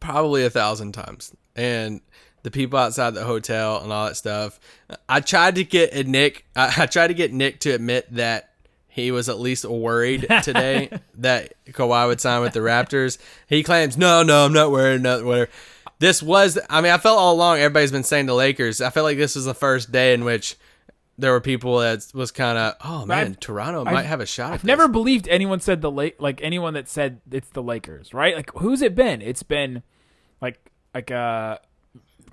probably 0.00 0.44
a 0.44 0.50
thousand 0.50 0.92
times. 0.92 1.34
And 1.54 2.00
the 2.42 2.50
people 2.52 2.78
outside 2.78 3.10
the 3.10 3.24
hotel 3.24 3.82
and 3.82 3.92
all 3.92 4.06
that 4.06 4.16
stuff. 4.16 4.60
I 5.08 5.18
tried 5.20 5.56
to 5.56 5.64
get 5.64 6.06
Nick. 6.06 6.46
I, 6.54 6.72
I 6.78 6.86
tried 6.86 7.08
to 7.08 7.14
get 7.14 7.32
Nick 7.32 7.58
to 7.60 7.72
admit 7.72 8.06
that 8.14 8.52
he 8.96 9.12
was 9.12 9.28
at 9.28 9.38
least 9.38 9.64
worried 9.64 10.26
today 10.42 10.90
that 11.18 11.52
Kawhi 11.66 12.08
would 12.08 12.20
sign 12.20 12.40
with 12.40 12.52
the 12.54 12.60
Raptors. 12.60 13.18
He 13.46 13.62
claims, 13.62 13.96
no, 13.96 14.22
no, 14.24 14.44
I'm 14.46 14.52
not 14.52 14.72
worried. 14.72 15.02
Not 15.02 15.22
whatever. 15.24 15.50
This 16.00 16.22
was. 16.22 16.58
I 16.68 16.80
mean, 16.80 16.90
I 16.92 16.98
felt 16.98 17.18
all 17.18 17.34
along 17.34 17.58
everybody's 17.58 17.92
been 17.92 18.02
saying 18.02 18.26
the 18.26 18.34
Lakers. 18.34 18.80
I 18.80 18.90
felt 18.90 19.04
like 19.04 19.18
this 19.18 19.36
was 19.36 19.44
the 19.44 19.54
first 19.54 19.92
day 19.92 20.12
in 20.14 20.24
which. 20.24 20.56
There 21.18 21.32
were 21.32 21.40
people 21.40 21.78
that 21.78 22.06
was 22.12 22.30
kind 22.30 22.58
of, 22.58 22.74
oh 22.84 23.06
man, 23.06 23.28
I've- 23.28 23.36
Toronto 23.40 23.86
I've- 23.86 23.94
might 23.94 24.04
have 24.04 24.20
a 24.20 24.26
shot. 24.26 24.48
at 24.48 24.52
I've 24.52 24.60
this." 24.60 24.66
never 24.66 24.86
believed 24.86 25.26
anyone 25.28 25.60
said 25.60 25.80
the 25.80 25.90
late 25.90 26.20
like 26.20 26.40
anyone 26.42 26.74
that 26.74 26.88
said 26.90 27.22
it's 27.32 27.48
the 27.48 27.62
Lakers, 27.62 28.12
right? 28.12 28.36
Like 28.36 28.50
who's 28.56 28.82
it 28.82 28.94
been? 28.94 29.22
It's 29.22 29.42
been 29.42 29.82
like 30.42 30.58
like 30.94 31.10
uh 31.10 31.56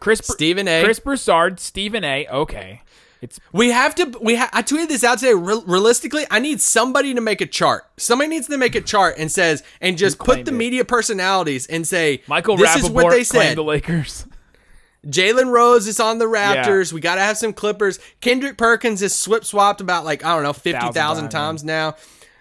Chris 0.02 0.20
Stephen 0.26 0.68
A. 0.68 0.84
Chris 0.84 1.00
Broussard, 1.00 1.62
Stephen 1.62 2.04
A. 2.04 2.28
Okay. 2.28 2.82
It's 3.24 3.40
We 3.54 3.72
have 3.72 3.96
to. 3.96 4.18
We 4.22 4.36
ha- 4.36 4.50
I 4.52 4.62
tweeted 4.62 4.90
this 4.90 5.04
out 5.04 5.20
today. 5.20 5.34
Real 5.34 5.64
realistically, 5.64 6.26
I 6.30 6.40
need 6.40 6.60
somebody 6.60 7.14
to 7.14 7.22
make 7.22 7.40
a 7.40 7.46
chart. 7.46 7.86
Somebody 7.98 8.30
needs 8.30 8.48
to 8.48 8.58
make 8.58 8.76
a 8.76 8.82
chart 8.82 9.16
and 9.18 9.32
says 9.32 9.64
and 9.80 9.98
just 9.98 10.20
put 10.20 10.44
the 10.44 10.52
it? 10.52 10.56
media 10.56 10.84
personalities 10.84 11.66
and 11.68 11.88
say 11.88 12.22
Michael 12.28 12.58
This 12.58 12.70
Rappaport 12.70 12.78
is 12.84 12.90
what 12.90 13.10
they 13.12 13.24
said. 13.24 13.58
the 13.58 13.64
Lakers. 13.64 14.26
Jalen 15.08 15.52
Rose 15.52 15.88
is 15.88 16.00
on 16.00 16.18
the 16.18 16.26
Raptors. 16.26 16.94
We 16.94 17.02
got 17.02 17.16
to 17.16 17.22
have 17.22 17.38
some 17.38 17.52
Clippers. 17.54 18.00
Kendrick 18.22 18.58
Perkins 18.58 19.02
is 19.02 19.14
swip 19.14 19.44
swapped 19.46 19.82
about 19.82 20.06
like 20.06 20.24
I 20.26 20.34
don't 20.34 20.44
know 20.44 20.54
fifty 20.54 20.92
thousand 20.92 21.30
times 21.30 21.64
now. 21.64 21.96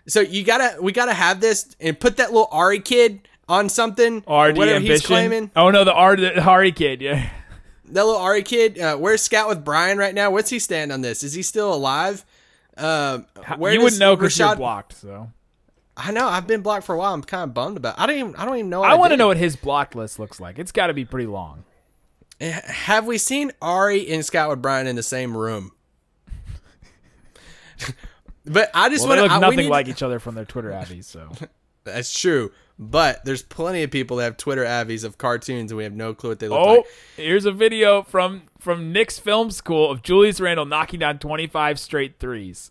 So 0.09 0.21
you 0.21 0.43
gotta 0.45 0.83
we 0.83 0.91
gotta 0.93 1.15
have 1.15 1.41
this 1.41 1.77
and 1.81 1.99
put 1.99 2.17
that 2.17 2.33
little 2.33 2.49
Ari 2.51 2.81
kid 2.81 3.29
on 3.49 3.69
something. 3.69 4.23
Whatever 4.53 4.77
ambition. 4.77 4.93
he's 4.93 5.07
claiming. 5.07 5.51
Oh 5.55 5.71
no, 5.71 5.85
the 5.85 5.93
R 5.93 6.17
the 6.17 6.43
Hari 6.43 6.73
kid, 6.73 7.01
yeah. 7.03 7.31
That 7.93 8.05
little 8.07 8.21
Ari 8.21 8.43
kid. 8.43 8.79
Uh, 8.79 8.97
where's 8.97 9.23
Scout 9.23 9.49
with 9.49 9.65
Brian 9.65 9.99
right 9.99 10.15
now? 10.15 10.31
What's 10.31 10.51
he 10.51 10.59
stand 10.59 10.93
on 10.93 11.03
this? 11.03 11.23
Is 11.23 11.35
he 11.35 11.43
still 11.43 11.73
alive? 11.73 12.25
Um, 12.77 13.27
where 13.59 13.73
you 13.73 13.83
wouldn't 13.83 14.01
know 14.01 14.17
because 14.17 14.37
you're 14.39 14.57
blocked, 14.57 14.95
so 14.95 15.31
I 15.97 16.11
know 16.11 16.27
I've 16.27 16.47
been 16.47 16.63
blocked 16.63 16.87
for 16.87 16.95
a 16.95 16.99
while. 16.99 17.13
I'm 17.13 17.23
kind 17.23 17.45
of 17.45 17.53
bummed 17.53 17.77
about. 17.77 18.01
I 18.01 18.07
don't 18.07 18.17
even. 18.19 18.37
I 18.37 18.47
don't 18.47 18.57
even 18.57 18.71
know. 18.71 18.83
I 18.83 18.95
want 18.95 19.13
to 19.13 19.17
know 19.19 19.27
what 19.29 19.37
his 19.37 19.57
block 19.57 19.95
list 19.95 20.19
looks 20.19 20.41
like. 20.41 20.59
It's 20.59 20.73
got 20.73 20.87
to 20.87 20.95
be 20.95 21.05
pretty 21.05 21.27
long. 21.27 21.65
Eh, 22.41 22.51
Have 22.65 23.07
we 23.07 23.19
seen 23.19 23.53
Ari 23.61 24.11
and 24.11 24.25
Scott 24.25 24.49
with 24.49 24.63
Brian 24.63 24.87
in 24.87 24.97
the 24.97 25.03
same 25.03 25.37
room? 25.37 25.73
but 28.47 28.71
I 28.75 28.89
just 28.89 29.07
Well, 29.07 29.17
want 29.19 29.31
look 29.31 29.33
to. 29.33 29.41
nothing 29.41 29.69
like 29.69 29.89
each 29.89 30.03
other 30.03 30.19
from 30.19 30.35
their 30.35 30.45
Twitter 30.45 30.71
abbies. 30.83 31.05
So 31.05 31.31
That's 31.85 32.19
true. 32.19 32.53
But 32.79 33.25
there's 33.25 33.43
plenty 33.43 33.83
of 33.83 33.91
people 33.91 34.17
that 34.17 34.25
have 34.25 34.37
Twitter 34.37 34.65
avies 34.65 35.05
of 35.05 35.19
cartoons 35.19 35.71
and 35.71 35.79
we 35.79 35.85
have 35.85 35.93
no 35.93 36.15
clue 36.15 36.31
what 36.31 36.39
they 36.41 36.49
look 36.49 36.59
Oh, 36.59 36.75
like. 36.77 36.85
here's 37.17 37.45
a 37.45 37.53
video 37.53 38.03
from 38.03 38.43
from 38.59 38.93
Knicks 38.93 39.19
film 39.19 39.51
school 39.51 39.91
of 39.91 40.03
Julius 40.03 40.41
Randle 40.41 40.65
knocking 40.67 41.01
down 41.01 41.19
25 41.19 41.79
straight 41.79 42.19
threes. 42.19 42.71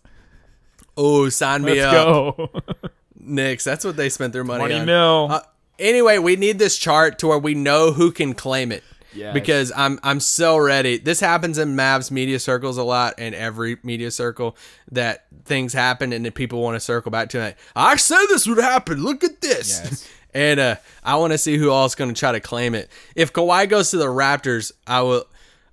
Oh, 0.96 1.28
sign 1.30 1.62
me 1.62 1.80
Let's 1.80 1.94
up. 1.94 2.36
go. 2.36 2.50
Knicks. 3.18 3.64
That's 3.64 3.84
what 3.84 3.96
they 3.96 4.08
spent 4.08 4.32
their 4.32 4.44
money 4.44 4.60
20 4.60 4.74
on. 4.80 4.86
mil. 4.86 5.28
Uh, 5.30 5.40
anyway, 5.78 6.18
we 6.18 6.36
need 6.36 6.58
this 6.58 6.76
chart 6.76 7.18
to 7.20 7.28
where 7.28 7.38
we 7.38 7.54
know 7.54 7.92
who 7.92 8.10
can 8.10 8.34
claim 8.34 8.72
it. 8.72 8.82
Yes. 9.14 9.34
Because 9.34 9.72
I'm 9.76 9.98
I'm 10.02 10.20
so 10.20 10.56
ready. 10.56 10.98
This 10.98 11.20
happens 11.20 11.58
in 11.58 11.76
Mavs 11.76 12.10
media 12.10 12.38
circles 12.38 12.78
a 12.78 12.82
lot, 12.82 13.18
in 13.18 13.34
every 13.34 13.78
media 13.82 14.10
circle 14.10 14.56
that 14.90 15.26
things 15.44 15.72
happen 15.72 16.12
and 16.12 16.24
then 16.24 16.32
people 16.32 16.60
want 16.62 16.76
to 16.76 16.80
circle 16.80 17.10
back 17.10 17.28
to 17.30 17.40
it. 17.40 17.56
I 17.76 17.96
said 17.96 18.26
this 18.28 18.46
would 18.46 18.58
happen. 18.58 19.02
Look 19.02 19.24
at 19.24 19.40
this. 19.40 19.80
Yes. 19.82 20.08
And 20.34 20.58
uh, 20.58 20.76
I 21.04 21.16
want 21.16 21.32
to 21.32 21.38
see 21.38 21.58
who 21.58 21.70
else 21.70 21.94
going 21.94 22.08
to 22.08 22.18
try 22.18 22.32
to 22.32 22.40
claim 22.40 22.74
it. 22.74 22.88
If 23.14 23.34
Kawhi 23.34 23.68
goes 23.68 23.90
to 23.90 23.98
the 23.98 24.06
Raptors, 24.06 24.72
I 24.86 25.02
will, 25.02 25.26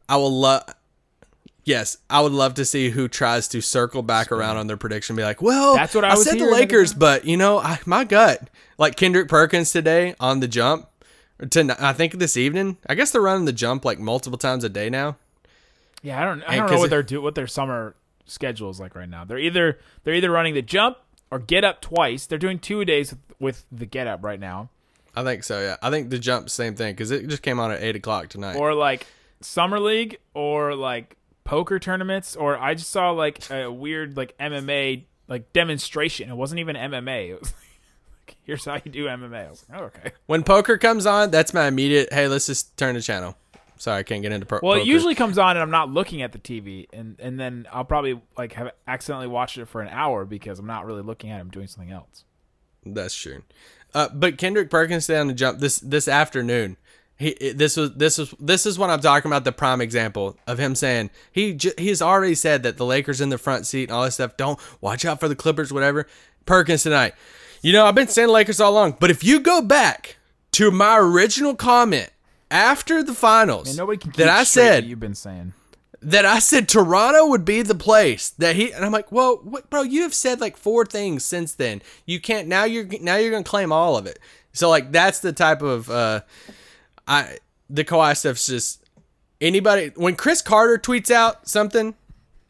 I 0.09 0.17
will 0.17 0.37
love. 0.37 0.63
Yes, 1.63 1.97
I 2.09 2.19
would 2.19 2.33
love 2.33 2.55
to 2.55 2.65
see 2.65 2.89
who 2.89 3.07
tries 3.07 3.47
to 3.49 3.61
circle 3.61 4.01
back 4.01 4.33
around 4.33 4.57
on 4.57 4.67
their 4.67 4.75
prediction. 4.75 5.15
Be 5.15 5.23
like, 5.23 5.41
well, 5.41 5.75
That's 5.75 5.95
what 5.95 6.03
I 6.03 6.11
I 6.11 6.15
said 6.15 6.39
the 6.39 6.51
Lakers, 6.51 6.93
but 6.93 7.23
you 7.23 7.37
know, 7.37 7.59
I, 7.59 7.79
my 7.85 8.03
gut, 8.03 8.49
like 8.77 8.97
Kendrick 8.97 9.29
Perkins 9.29 9.71
today 9.71 10.13
on 10.19 10.41
the 10.41 10.47
jump. 10.49 10.89
To, 11.51 11.75
I 11.79 11.93
think 11.93 12.13
this 12.19 12.35
evening. 12.35 12.77
I 12.87 12.95
guess 12.95 13.11
they're 13.11 13.21
running 13.21 13.45
the 13.45 13.53
jump 13.53 13.85
like 13.85 13.99
multiple 13.99 14.37
times 14.37 14.63
a 14.63 14.69
day 14.69 14.89
now. 14.89 15.17
Yeah, 16.01 16.21
I 16.21 16.25
don't 16.25 16.43
I 16.43 16.55
don't 16.57 16.69
know 16.71 16.77
what 16.79 16.85
it- 16.85 16.89
they're 16.89 17.03
do 17.03 17.21
what 17.21 17.35
their 17.35 17.47
summer 17.47 17.95
schedule 18.25 18.69
is 18.69 18.79
like 18.79 18.95
right 18.95 19.09
now. 19.09 19.25
They're 19.25 19.39
either 19.39 19.79
they're 20.03 20.13
either 20.15 20.31
running 20.31 20.53
the 20.53 20.61
jump 20.61 20.97
or 21.31 21.39
get 21.39 21.63
up 21.63 21.81
twice. 21.81 22.25
They're 22.25 22.37
doing 22.37 22.59
two 22.59 22.83
days 22.85 23.11
with, 23.11 23.19
with 23.39 23.65
the 23.71 23.85
get 23.85 24.07
up 24.07 24.23
right 24.23 24.39
now. 24.39 24.69
I 25.15 25.23
think 25.23 25.43
so. 25.43 25.59
Yeah, 25.61 25.77
I 25.81 25.89
think 25.89 26.09
the 26.09 26.19
jump 26.19 26.49
same 26.49 26.75
thing 26.75 26.93
because 26.93 27.11
it 27.11 27.27
just 27.27 27.41
came 27.41 27.59
on 27.59 27.71
at 27.71 27.81
eight 27.81 27.95
o'clock 27.95 28.27
tonight. 28.29 28.55
Or 28.55 28.73
like 28.73 29.07
summer 29.41 29.79
league 29.79 30.17
or 30.33 30.75
like 30.75 31.15
poker 31.43 31.79
tournaments 31.79 32.35
or 32.35 32.57
I 32.57 32.75
just 32.75 32.89
saw 32.89 33.11
like 33.11 33.49
a 33.49 33.71
weird 33.71 34.15
like 34.17 34.37
MMA 34.37 35.03
like 35.27 35.51
demonstration. 35.53 36.29
It 36.29 36.35
wasn't 36.35 36.59
even 36.59 36.75
MMA. 36.75 37.29
It 37.31 37.39
was 37.39 37.51
like 37.53 37.68
here's 38.49 38.65
how 38.65 38.75
you 38.83 38.91
do 38.91 39.05
MMA. 39.05 39.45
I 39.47 39.49
was 39.49 39.65
like, 39.69 39.79
oh, 39.79 39.83
okay. 39.85 40.11
when 40.25 40.43
poker 40.43 40.77
comes 40.77 41.05
on, 41.05 41.29
that's 41.31 41.53
my 41.53 41.67
immediate. 41.67 42.11
Hey, 42.11 42.27
let's 42.27 42.47
just 42.47 42.75
turn 42.77 42.95
the 42.95 43.01
channel. 43.01 43.35
Sorry, 43.77 43.99
I 43.99 44.03
can't 44.03 44.21
get 44.21 44.31
into 44.31 44.45
per- 44.45 44.59
Well, 44.61 44.73
poker. 44.73 44.81
it 44.81 44.87
usually 44.87 45.15
comes 45.15 45.37
on 45.37 45.51
and 45.51 45.59
I'm 45.59 45.69
not 45.71 45.89
looking 45.89 46.21
at 46.21 46.31
the 46.33 46.39
TV, 46.39 46.87
and 46.91 47.15
and 47.19 47.39
then 47.39 47.65
I'll 47.71 47.85
probably 47.85 48.19
like 48.37 48.53
have 48.53 48.71
accidentally 48.87 49.27
watched 49.27 49.57
it 49.57 49.67
for 49.67 49.81
an 49.81 49.87
hour 49.89 50.25
because 50.25 50.59
I'm 50.59 50.65
not 50.67 50.85
really 50.85 51.01
looking 51.03 51.29
at 51.29 51.37
it. 51.37 51.41
I'm 51.41 51.49
doing 51.49 51.67
something 51.67 51.91
else. 51.91 52.25
That's 52.85 53.15
true. 53.15 53.43
Uh, 53.93 54.09
but 54.13 54.37
Kendrick 54.37 54.69
Perkins 54.69 55.05
stayed 55.05 55.19
on 55.19 55.27
the 55.27 55.33
jump 55.33 55.59
this 55.59 55.79
this 55.79 56.07
afternoon. 56.09 56.75
He 57.17 57.29
it- 57.29 57.57
this 57.57 57.77
was 57.77 57.93
this 57.95 58.17
was 58.17 58.33
this 58.39 58.65
is 58.65 58.77
what 58.77 58.89
I'm 58.89 58.99
talking 58.99 59.29
about. 59.29 59.45
The 59.45 59.51
prime 59.53 59.79
example 59.79 60.35
of 60.45 60.57
him 60.57 60.75
saying 60.75 61.09
he 61.31 61.53
j- 61.53 61.71
he's 61.77 62.01
already 62.01 62.35
said 62.35 62.63
that 62.63 62.75
the 62.77 62.85
Lakers 62.85 63.21
in 63.21 63.29
the 63.29 63.37
front 63.37 63.65
seat 63.65 63.83
and 63.83 63.91
all 63.91 64.03
this 64.03 64.15
stuff. 64.15 64.35
Don't 64.35 64.59
watch 64.81 65.05
out 65.05 65.19
for 65.21 65.27
the 65.29 65.35
Clippers, 65.37 65.71
whatever. 65.71 66.05
Perkins 66.45 66.83
tonight. 66.83 67.13
You 67.61 67.73
know 67.73 67.85
I've 67.85 67.95
been 67.95 68.07
saying 68.07 68.29
Lakers 68.29 68.59
all 68.61 68.71
along, 68.71 68.97
but 68.99 69.11
if 69.11 69.23
you 69.23 69.39
go 69.39 69.61
back 69.61 70.17
to 70.53 70.71
my 70.71 70.97
original 70.97 71.55
comment 71.55 72.09
after 72.49 73.03
the 73.03 73.13
finals, 73.13 73.75
can 73.97 74.11
that 74.17 74.29
I 74.29 74.43
said 74.43 74.85
you've 74.85 74.99
been 74.99 75.15
saying. 75.15 75.53
that 76.01 76.25
I 76.25 76.39
said 76.39 76.69
Toronto 76.69 77.27
would 77.27 77.43
be 77.45 77.61
the 77.61 77.75
place 77.75 78.29
that 78.31 78.55
he 78.55 78.71
and 78.71 78.85
I'm 78.85 78.91
like, 78.91 79.11
well, 79.11 79.39
what, 79.43 79.69
bro, 79.69 79.81
you 79.81 80.03
have 80.03 80.13
said 80.13 80.39
like 80.39 80.57
four 80.57 80.85
things 80.85 81.25
since 81.25 81.53
then. 81.53 81.81
You 82.05 82.19
can't 82.19 82.47
now. 82.47 82.63
You're 82.63 82.85
now 83.01 83.17
you're 83.17 83.31
gonna 83.31 83.43
claim 83.43 83.71
all 83.71 83.97
of 83.97 84.05
it. 84.05 84.19
So 84.53 84.69
like 84.69 84.91
that's 84.91 85.19
the 85.19 85.33
type 85.33 85.61
of 85.61 85.89
uh, 85.89 86.21
I 87.07 87.37
the 87.69 87.83
Kawhi 87.83 88.17
stuff's 88.17 88.47
just 88.47 88.83
anybody 89.41 89.91
when 89.95 90.15
Cris 90.15 90.41
Carter 90.41 90.77
tweets 90.77 91.11
out 91.11 91.47
something. 91.47 91.95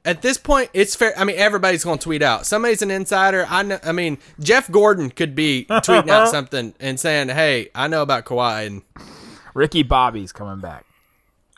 At 0.09 0.23
this 0.23 0.39
point, 0.39 0.71
it's 0.73 0.95
fair. 0.95 1.13
I 1.17 1.23
mean, 1.23 1.35
everybody's 1.37 1.83
gonna 1.83 1.99
tweet 1.99 2.23
out. 2.23 2.47
Somebody's 2.47 2.81
an 2.81 2.89
insider. 2.89 3.45
I 3.47 3.61
know. 3.61 3.79
I 3.83 3.91
mean, 3.91 4.17
Jeff 4.39 4.71
Gordon 4.71 5.11
could 5.11 5.35
be 5.35 5.65
tweeting 5.69 6.09
out 6.09 6.27
something 6.31 6.73
and 6.79 6.99
saying, 6.99 7.29
"Hey, 7.29 7.69
I 7.75 7.87
know 7.87 8.01
about 8.01 8.25
Kawhi." 8.25 8.65
And 8.65 8.81
Ricky 9.53 9.83
Bobby's 9.83 10.31
coming 10.31 10.59
back. 10.59 10.85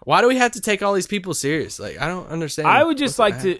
why 0.03 0.19
do 0.21 0.27
we 0.27 0.35
have 0.35 0.51
to 0.53 0.61
take 0.61 0.81
all 0.81 0.93
these 0.93 1.07
people 1.07 1.33
serious? 1.33 1.79
Like, 1.79 2.01
I 2.01 2.07
don't 2.07 2.27
understand. 2.29 2.67
I 2.67 2.83
would 2.83 2.97
just 2.97 3.19
like 3.19 3.41
to 3.43 3.59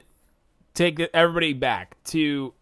take 0.73 0.99
everybody 1.13 1.54
back 1.54 1.95
to 2.06 2.54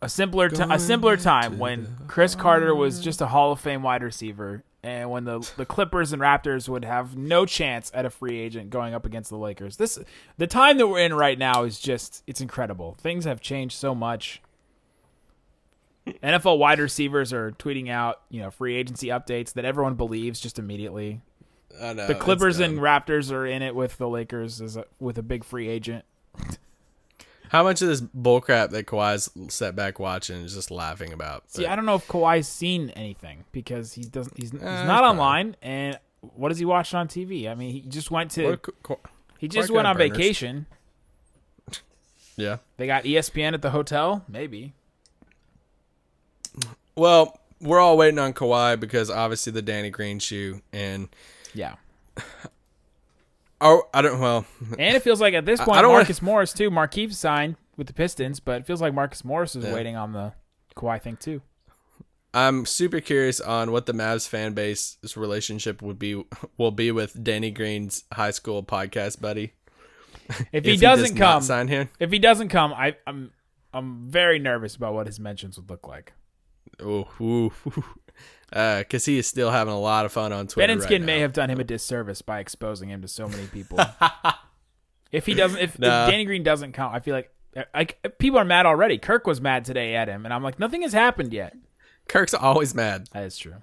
a 0.00 0.08
simpler 0.08 0.46
a 0.46 0.78
simpler 0.78 1.16
time 1.16 1.58
when 1.58 1.86
Cris 2.08 2.34
Carter 2.34 2.74
was 2.74 2.98
just 3.00 3.20
a 3.20 3.26
Hall 3.26 3.52
of 3.52 3.60
Fame 3.60 3.82
wide 3.82 4.02
receiver, 4.02 4.64
and 4.82 5.10
when 5.10 5.24
the 5.24 5.48
the 5.56 5.66
Clippers 5.66 6.12
and 6.12 6.20
Raptors 6.20 6.68
would 6.68 6.84
have 6.84 7.16
no 7.16 7.46
chance 7.46 7.90
at 7.94 8.04
a 8.04 8.10
free 8.10 8.38
agent 8.38 8.70
going 8.70 8.94
up 8.94 9.04
against 9.04 9.30
the 9.30 9.36
Lakers. 9.36 9.76
This 9.76 9.98
the 10.38 10.46
time 10.46 10.78
that 10.78 10.88
we're 10.88 11.00
in 11.00 11.14
right 11.14 11.38
now 11.38 11.64
is 11.64 11.78
just 11.78 12.22
it's 12.26 12.40
incredible. 12.40 12.96
Things 13.00 13.24
have 13.24 13.40
changed 13.40 13.76
so 13.76 13.94
much. 13.94 14.42
NFL 16.06 16.58
wide 16.58 16.80
receivers 16.80 17.32
are 17.32 17.52
tweeting 17.52 17.88
out, 17.88 18.22
you 18.28 18.40
know, 18.40 18.50
free 18.50 18.74
agency 18.74 19.06
updates 19.08 19.52
that 19.52 19.64
everyone 19.64 19.94
believes 19.94 20.40
just 20.40 20.58
immediately. 20.58 21.20
The 22.08 22.16
Clippers 22.16 22.58
and. 22.58 22.78
Raptors 22.78 23.30
are 23.30 23.46
in 23.46 23.62
it 23.62 23.74
with 23.74 23.98
the 23.98 24.08
Lakers 24.08 24.60
as 24.60 24.76
a, 24.76 24.84
with 24.98 25.16
a 25.16 25.22
big 25.22 25.44
free 25.44 25.68
agent. 25.68 26.04
How 27.52 27.62
much 27.62 27.82
of 27.82 27.88
this 27.88 28.00
bullcrap 28.00 28.70
that 28.70 28.86
Kawhi's 28.86 29.28
sat 29.52 29.76
back 29.76 29.98
watching 29.98 30.36
is 30.42 30.54
just 30.54 30.70
laughing 30.70 31.12
about? 31.12 31.50
See, 31.50 31.66
I 31.66 31.76
don't 31.76 31.84
know 31.84 31.96
if 31.96 32.08
Kawhi's 32.08 32.48
seen 32.48 32.88
anything 32.90 33.44
because 33.52 33.92
he 33.92 34.04
doesn't. 34.04 34.34
He's, 34.38 34.52
he's 34.52 34.62
eh, 34.62 34.64
that's 34.64 34.88
not 34.88 35.04
online, 35.04 35.54
and 35.60 35.98
what 36.34 36.50
is 36.50 36.56
he 36.56 36.64
watching 36.64 36.98
on 36.98 37.08
TV? 37.08 37.50
I 37.50 37.54
mean, 37.54 37.70
he 37.70 37.80
just 37.82 38.10
went 38.10 38.30
to 38.32 38.46
What 38.46 38.62
Ka- 38.62 38.72
Ka- 38.82 39.10
he 39.38 39.48
just 39.48 39.70
went 39.70 39.86
on 39.86 39.96
burners. 39.96 40.16
vacation. 40.16 40.66
Yeah. 42.34 42.56
They 42.78 42.86
got 42.86 43.04
ESPN 43.04 43.52
at 43.52 43.60
the 43.60 43.68
hotel, 43.68 44.24
maybe. 44.26 44.72
Well, 46.96 47.38
we're 47.60 47.78
all 47.78 47.98
waiting 47.98 48.18
on 48.18 48.32
Kawhi 48.32 48.80
because 48.80 49.10
obviously 49.10 49.52
the 49.52 49.60
Danny 49.60 49.90
Green 49.90 50.18
shoe 50.18 50.62
and 50.72 51.08
Yeah, 51.52 51.74
oh, 53.62 53.82
I 53.94 54.02
don't. 54.02 54.20
Well, 54.20 54.44
and 54.78 54.94
it 54.96 55.02
feels 55.02 55.20
like 55.20 55.32
at 55.34 55.46
this 55.46 55.58
point, 55.60 55.78
I 55.78 55.82
don't 55.82 55.90
wanna- 55.92 56.02
Marcus 56.02 56.20
Morris 56.22 56.52
too. 56.52 56.70
Markieff 56.70 57.14
signed 57.14 57.56
with 57.76 57.86
the 57.86 57.92
Pistons, 57.94 58.38
but 58.40 58.60
it 58.60 58.66
feels 58.66 58.82
like 58.82 58.92
Marcus 58.92 59.24
Morris 59.24 59.56
is 59.56 59.64
Yeah. 59.64 59.72
waiting 59.74 59.96
on 59.96 60.12
the 60.12 60.32
Kawhi 60.76 61.00
thing 61.00 61.16
too. 61.16 61.40
I'm 62.34 62.64
super 62.66 63.00
curious 63.00 63.40
on 63.40 63.72
what 63.72 63.84
the 63.86 63.92
Mavs 63.92 64.26
fan 64.28 64.54
base's 64.54 65.16
relationship 65.16 65.82
would 65.82 65.98
be 65.98 66.22
will 66.56 66.70
be 66.70 66.90
with 66.90 67.22
Danny 67.22 67.50
Green's 67.50 68.04
high 68.12 68.30
school 68.30 68.62
podcast 68.62 69.20
buddy. 69.20 69.52
If 70.50 70.64
he 70.64 70.72
does 70.76 71.00
doesn't 71.00 71.18
not 71.18 71.24
come, 71.34 71.42
sign 71.42 71.68
here. 71.68 71.90
if 72.00 72.10
he 72.10 72.18
doesn't 72.18 72.48
come, 72.48 72.72
I, 72.72 72.96
I'm 73.06 73.32
I'm 73.74 74.08
very 74.08 74.38
nervous 74.38 74.76
about 74.76 74.94
what 74.94 75.06
his 75.06 75.20
mentions 75.20 75.56
would 75.58 75.68
look 75.68 75.86
like. 75.86 76.12
Oh, 76.80 77.06
ooh, 77.20 77.52
Uh, 78.52 78.80
because 78.80 79.04
he 79.04 79.18
is 79.18 79.26
still 79.26 79.50
having 79.50 79.72
a 79.72 79.80
lot 79.80 80.04
of 80.04 80.12
fun 80.12 80.32
on 80.32 80.46
Twitter. 80.46 80.66
Ben 80.68 80.78
and 80.78 80.90
right 80.90 81.02
may 81.02 81.20
have 81.20 81.32
done 81.32 81.48
him 81.50 81.58
a 81.60 81.64
disservice 81.64 82.20
by 82.22 82.40
exposing 82.40 82.90
him 82.90 83.00
to 83.02 83.08
so 83.08 83.26
many 83.28 83.46
people. 83.46 83.78
if 85.12 85.26
he 85.26 85.34
doesn't, 85.34 85.58
if, 85.58 85.78
Nah. 85.78 86.04
if 86.04 86.10
Danny 86.10 86.24
Green 86.24 86.42
doesn't 86.42 86.72
count, 86.72 86.94
I 86.94 87.00
feel 87.00 87.14
like 87.14 87.30
like 87.74 88.18
people 88.18 88.38
are 88.38 88.44
mad 88.44 88.64
already. 88.66 88.96
Kirk 88.98 89.26
was 89.26 89.40
mad 89.40 89.64
today 89.64 89.94
at 89.94 90.08
him, 90.08 90.24
and 90.24 90.32
I'm 90.32 90.42
like, 90.42 90.58
nothing 90.58 90.82
has 90.82 90.92
happened 90.92 91.32
yet. 91.32 91.54
Kirk's 92.08 92.34
always 92.34 92.74
mad. 92.74 93.08
That 93.12 93.24
is 93.24 93.36
true. 93.38 93.56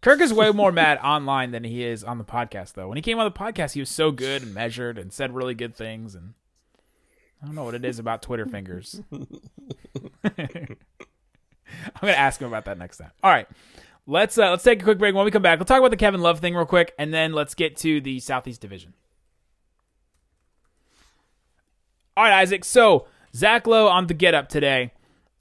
Kirk 0.00 0.20
is 0.20 0.32
way 0.34 0.50
more 0.50 0.70
mad 0.72 0.98
online 1.02 1.50
than 1.52 1.64
he 1.64 1.82
is 1.84 2.04
on 2.04 2.18
the 2.18 2.24
podcast, 2.24 2.74
though. 2.74 2.88
When 2.88 2.96
he 2.96 3.02
came 3.02 3.18
on 3.18 3.24
the 3.24 3.30
podcast, 3.30 3.72
he 3.72 3.80
was 3.80 3.88
so 3.88 4.10
good 4.10 4.42
and 4.42 4.52
measured 4.52 4.98
and 4.98 5.12
said 5.12 5.34
really 5.34 5.54
good 5.54 5.74
things. 5.74 6.14
And 6.14 6.34
I 7.42 7.46
don't 7.46 7.54
know 7.54 7.64
what 7.64 7.74
it 7.74 7.84
is 7.84 7.98
about 7.98 8.20
Twitter 8.22 8.44
fingers. 8.46 9.00
I'm 10.24 10.76
gonna 12.00 12.12
ask 12.12 12.40
him 12.40 12.48
about 12.48 12.66
that 12.66 12.78
next 12.78 12.98
time. 12.98 13.10
All 13.22 13.30
right, 13.30 13.48
let's 14.06 14.38
uh, 14.38 14.50
let's 14.50 14.62
take 14.64 14.80
a 14.80 14.84
quick 14.84 14.98
break. 14.98 15.14
When 15.14 15.24
we 15.24 15.30
come 15.30 15.42
back, 15.42 15.58
we'll 15.58 15.66
talk 15.66 15.78
about 15.78 15.90
the 15.90 15.96
Kevin 15.96 16.20
Love 16.20 16.40
thing 16.40 16.54
real 16.54 16.66
quick, 16.66 16.94
and 16.98 17.12
then 17.12 17.32
let's 17.32 17.54
get 17.54 17.76
to 17.78 18.00
the 18.00 18.20
Southeast 18.20 18.60
Division. 18.60 18.94
All 22.16 22.24
right, 22.24 22.40
Isaac. 22.40 22.64
So 22.64 23.06
Zach 23.34 23.66
Lowe 23.66 23.88
on 23.88 24.06
the 24.06 24.14
Get 24.14 24.34
Up 24.34 24.48
today 24.48 24.92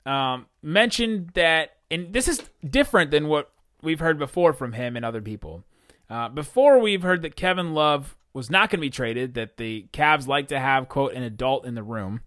um, 0.05 0.47
mentioned 0.61 1.31
that, 1.35 1.77
and 1.91 2.13
this 2.13 2.27
is 2.27 2.41
different 2.67 3.11
than 3.11 3.27
what 3.27 3.51
we've 3.81 3.99
heard 3.99 4.17
before 4.17 4.53
from 4.53 4.73
him 4.73 4.95
and 4.95 5.05
other 5.05 5.21
people. 5.21 5.63
Uh, 6.09 6.29
before 6.29 6.79
we've 6.79 7.03
heard 7.03 7.21
that 7.21 7.35
Kevin 7.35 7.73
Love 7.73 8.15
was 8.33 8.49
not 8.49 8.69
going 8.69 8.79
to 8.79 8.81
be 8.81 8.89
traded, 8.89 9.35
that 9.35 9.57
the 9.57 9.87
Cavs 9.93 10.27
like 10.27 10.47
to 10.47 10.59
have 10.59 10.89
quote 10.89 11.13
an 11.13 11.23
adult 11.23 11.65
in 11.65 11.75
the 11.75 11.83
room, 11.83 12.21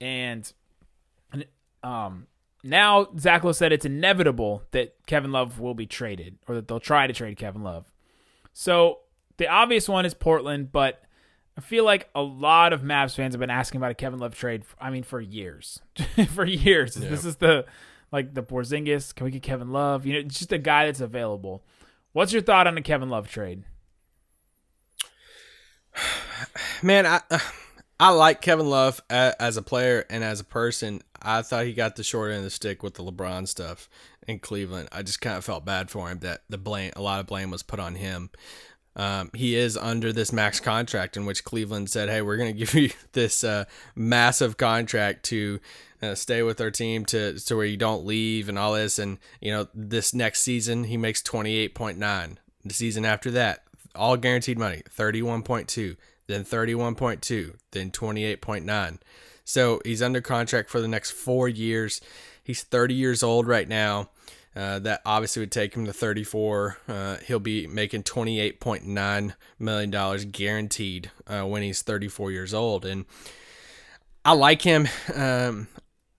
and 0.00 0.52
um, 1.82 2.26
now 2.62 3.08
Zach 3.18 3.44
Lowe 3.44 3.52
said 3.52 3.72
it's 3.72 3.84
inevitable 3.84 4.62
that 4.70 4.94
Kevin 5.06 5.32
Love 5.32 5.58
will 5.58 5.74
be 5.74 5.86
traded, 5.86 6.38
or 6.46 6.54
that 6.54 6.68
they'll 6.68 6.80
try 6.80 7.06
to 7.06 7.12
trade 7.12 7.36
Kevin 7.36 7.62
Love. 7.62 7.92
So 8.52 8.98
the 9.36 9.48
obvious 9.48 9.88
one 9.88 10.04
is 10.06 10.14
Portland, 10.14 10.70
but 10.72 11.02
I 11.56 11.60
feel 11.60 11.84
like 11.84 12.08
a 12.14 12.22
lot 12.22 12.72
of 12.72 12.82
Mavs 12.82 13.14
fans 13.14 13.34
have 13.34 13.40
been 13.40 13.50
asking 13.50 13.78
about 13.78 13.90
a 13.90 13.94
Kevin 13.94 14.18
Love 14.18 14.34
trade. 14.34 14.62
I 14.80 14.90
mean, 14.90 15.02
for 15.02 15.20
years, 15.20 15.80
for 16.34 16.44
years. 16.44 16.94
This 16.94 17.24
is 17.24 17.36
the 17.36 17.66
like 18.10 18.34
the 18.34 18.42
Porzingis? 18.42 19.14
Can 19.14 19.24
we 19.24 19.30
get 19.30 19.42
Kevin 19.42 19.70
Love? 19.70 20.06
You 20.06 20.14
know, 20.14 20.18
it's 20.20 20.38
just 20.38 20.52
a 20.52 20.58
guy 20.58 20.86
that's 20.86 21.00
available. 21.00 21.64
What's 22.12 22.32
your 22.32 22.42
thought 22.42 22.66
on 22.66 22.74
the 22.74 22.82
Kevin 22.82 23.10
Love 23.10 23.28
trade? 23.28 23.64
Man, 26.82 27.06
I 27.06 27.20
I 28.00 28.10
like 28.10 28.40
Kevin 28.40 28.68
Love 28.68 29.00
as 29.08 29.56
a 29.56 29.62
player 29.62 30.04
and 30.10 30.24
as 30.24 30.40
a 30.40 30.44
person. 30.44 31.02
I 31.22 31.42
thought 31.42 31.66
he 31.66 31.72
got 31.72 31.96
the 31.96 32.02
short 32.02 32.30
end 32.30 32.38
of 32.38 32.44
the 32.44 32.50
stick 32.50 32.82
with 32.82 32.94
the 32.94 33.04
LeBron 33.04 33.48
stuff 33.48 33.88
in 34.26 34.38
Cleveland. 34.38 34.88
I 34.92 35.02
just 35.02 35.20
kind 35.20 35.36
of 35.36 35.44
felt 35.44 35.64
bad 35.64 35.90
for 35.90 36.08
him 36.08 36.18
that 36.20 36.42
the 36.48 36.58
blame, 36.58 36.92
a 36.96 37.02
lot 37.02 37.20
of 37.20 37.26
blame 37.26 37.50
was 37.50 37.62
put 37.62 37.80
on 37.80 37.94
him. 37.94 38.30
Um, 38.94 39.30
he 39.34 39.54
is 39.54 39.76
under 39.76 40.12
this 40.12 40.32
max 40.32 40.60
contract 40.60 41.16
in 41.16 41.24
which 41.24 41.44
Cleveland 41.44 41.88
said, 41.90 42.08
"Hey, 42.08 42.22
we're 42.22 42.36
going 42.36 42.52
to 42.54 42.58
give 42.58 42.74
you 42.74 42.90
this 43.12 43.42
uh, 43.42 43.64
massive 43.94 44.56
contract 44.56 45.24
to 45.26 45.60
uh, 46.02 46.14
stay 46.14 46.42
with 46.42 46.60
our 46.60 46.70
team 46.70 47.04
to 47.06 47.38
to 47.38 47.56
where 47.56 47.66
you 47.66 47.76
don't 47.76 48.04
leave 48.04 48.48
and 48.48 48.58
all 48.58 48.74
this." 48.74 48.98
And 48.98 49.18
you 49.40 49.52
know, 49.52 49.68
this 49.74 50.12
next 50.12 50.42
season 50.42 50.84
he 50.84 50.96
makes 50.96 51.22
twenty 51.22 51.56
eight 51.56 51.74
point 51.74 51.98
nine. 51.98 52.38
The 52.64 52.74
season 52.74 53.04
after 53.04 53.30
that, 53.32 53.64
all 53.94 54.16
guaranteed 54.16 54.58
money, 54.58 54.82
thirty 54.88 55.22
one 55.22 55.42
point 55.42 55.68
two, 55.68 55.96
then 56.26 56.44
thirty 56.44 56.74
one 56.74 56.94
point 56.94 57.22
two, 57.22 57.54
then 57.70 57.90
twenty 57.90 58.24
eight 58.24 58.42
point 58.42 58.66
nine. 58.66 58.98
So 59.44 59.80
he's 59.84 60.02
under 60.02 60.20
contract 60.20 60.70
for 60.70 60.80
the 60.80 60.88
next 60.88 61.12
four 61.12 61.48
years. 61.48 62.00
He's 62.42 62.62
thirty 62.62 62.94
years 62.94 63.22
old 63.22 63.46
right 63.46 63.68
now. 63.68 64.10
Uh, 64.54 64.78
that 64.80 65.00
obviously 65.06 65.40
would 65.40 65.50
take 65.50 65.74
him 65.74 65.86
to 65.86 65.94
34. 65.94 66.76
Uh, 66.86 67.16
he'll 67.26 67.40
be 67.40 67.66
making 67.66 68.02
28.9 68.02 69.34
million 69.58 69.90
dollars 69.90 70.26
guaranteed 70.26 71.10
uh, 71.26 71.42
when 71.42 71.62
he's 71.62 71.80
34 71.80 72.32
years 72.32 72.52
old, 72.52 72.84
and 72.84 73.06
I 74.26 74.32
like 74.32 74.60
him. 74.60 74.88
Um, 75.14 75.68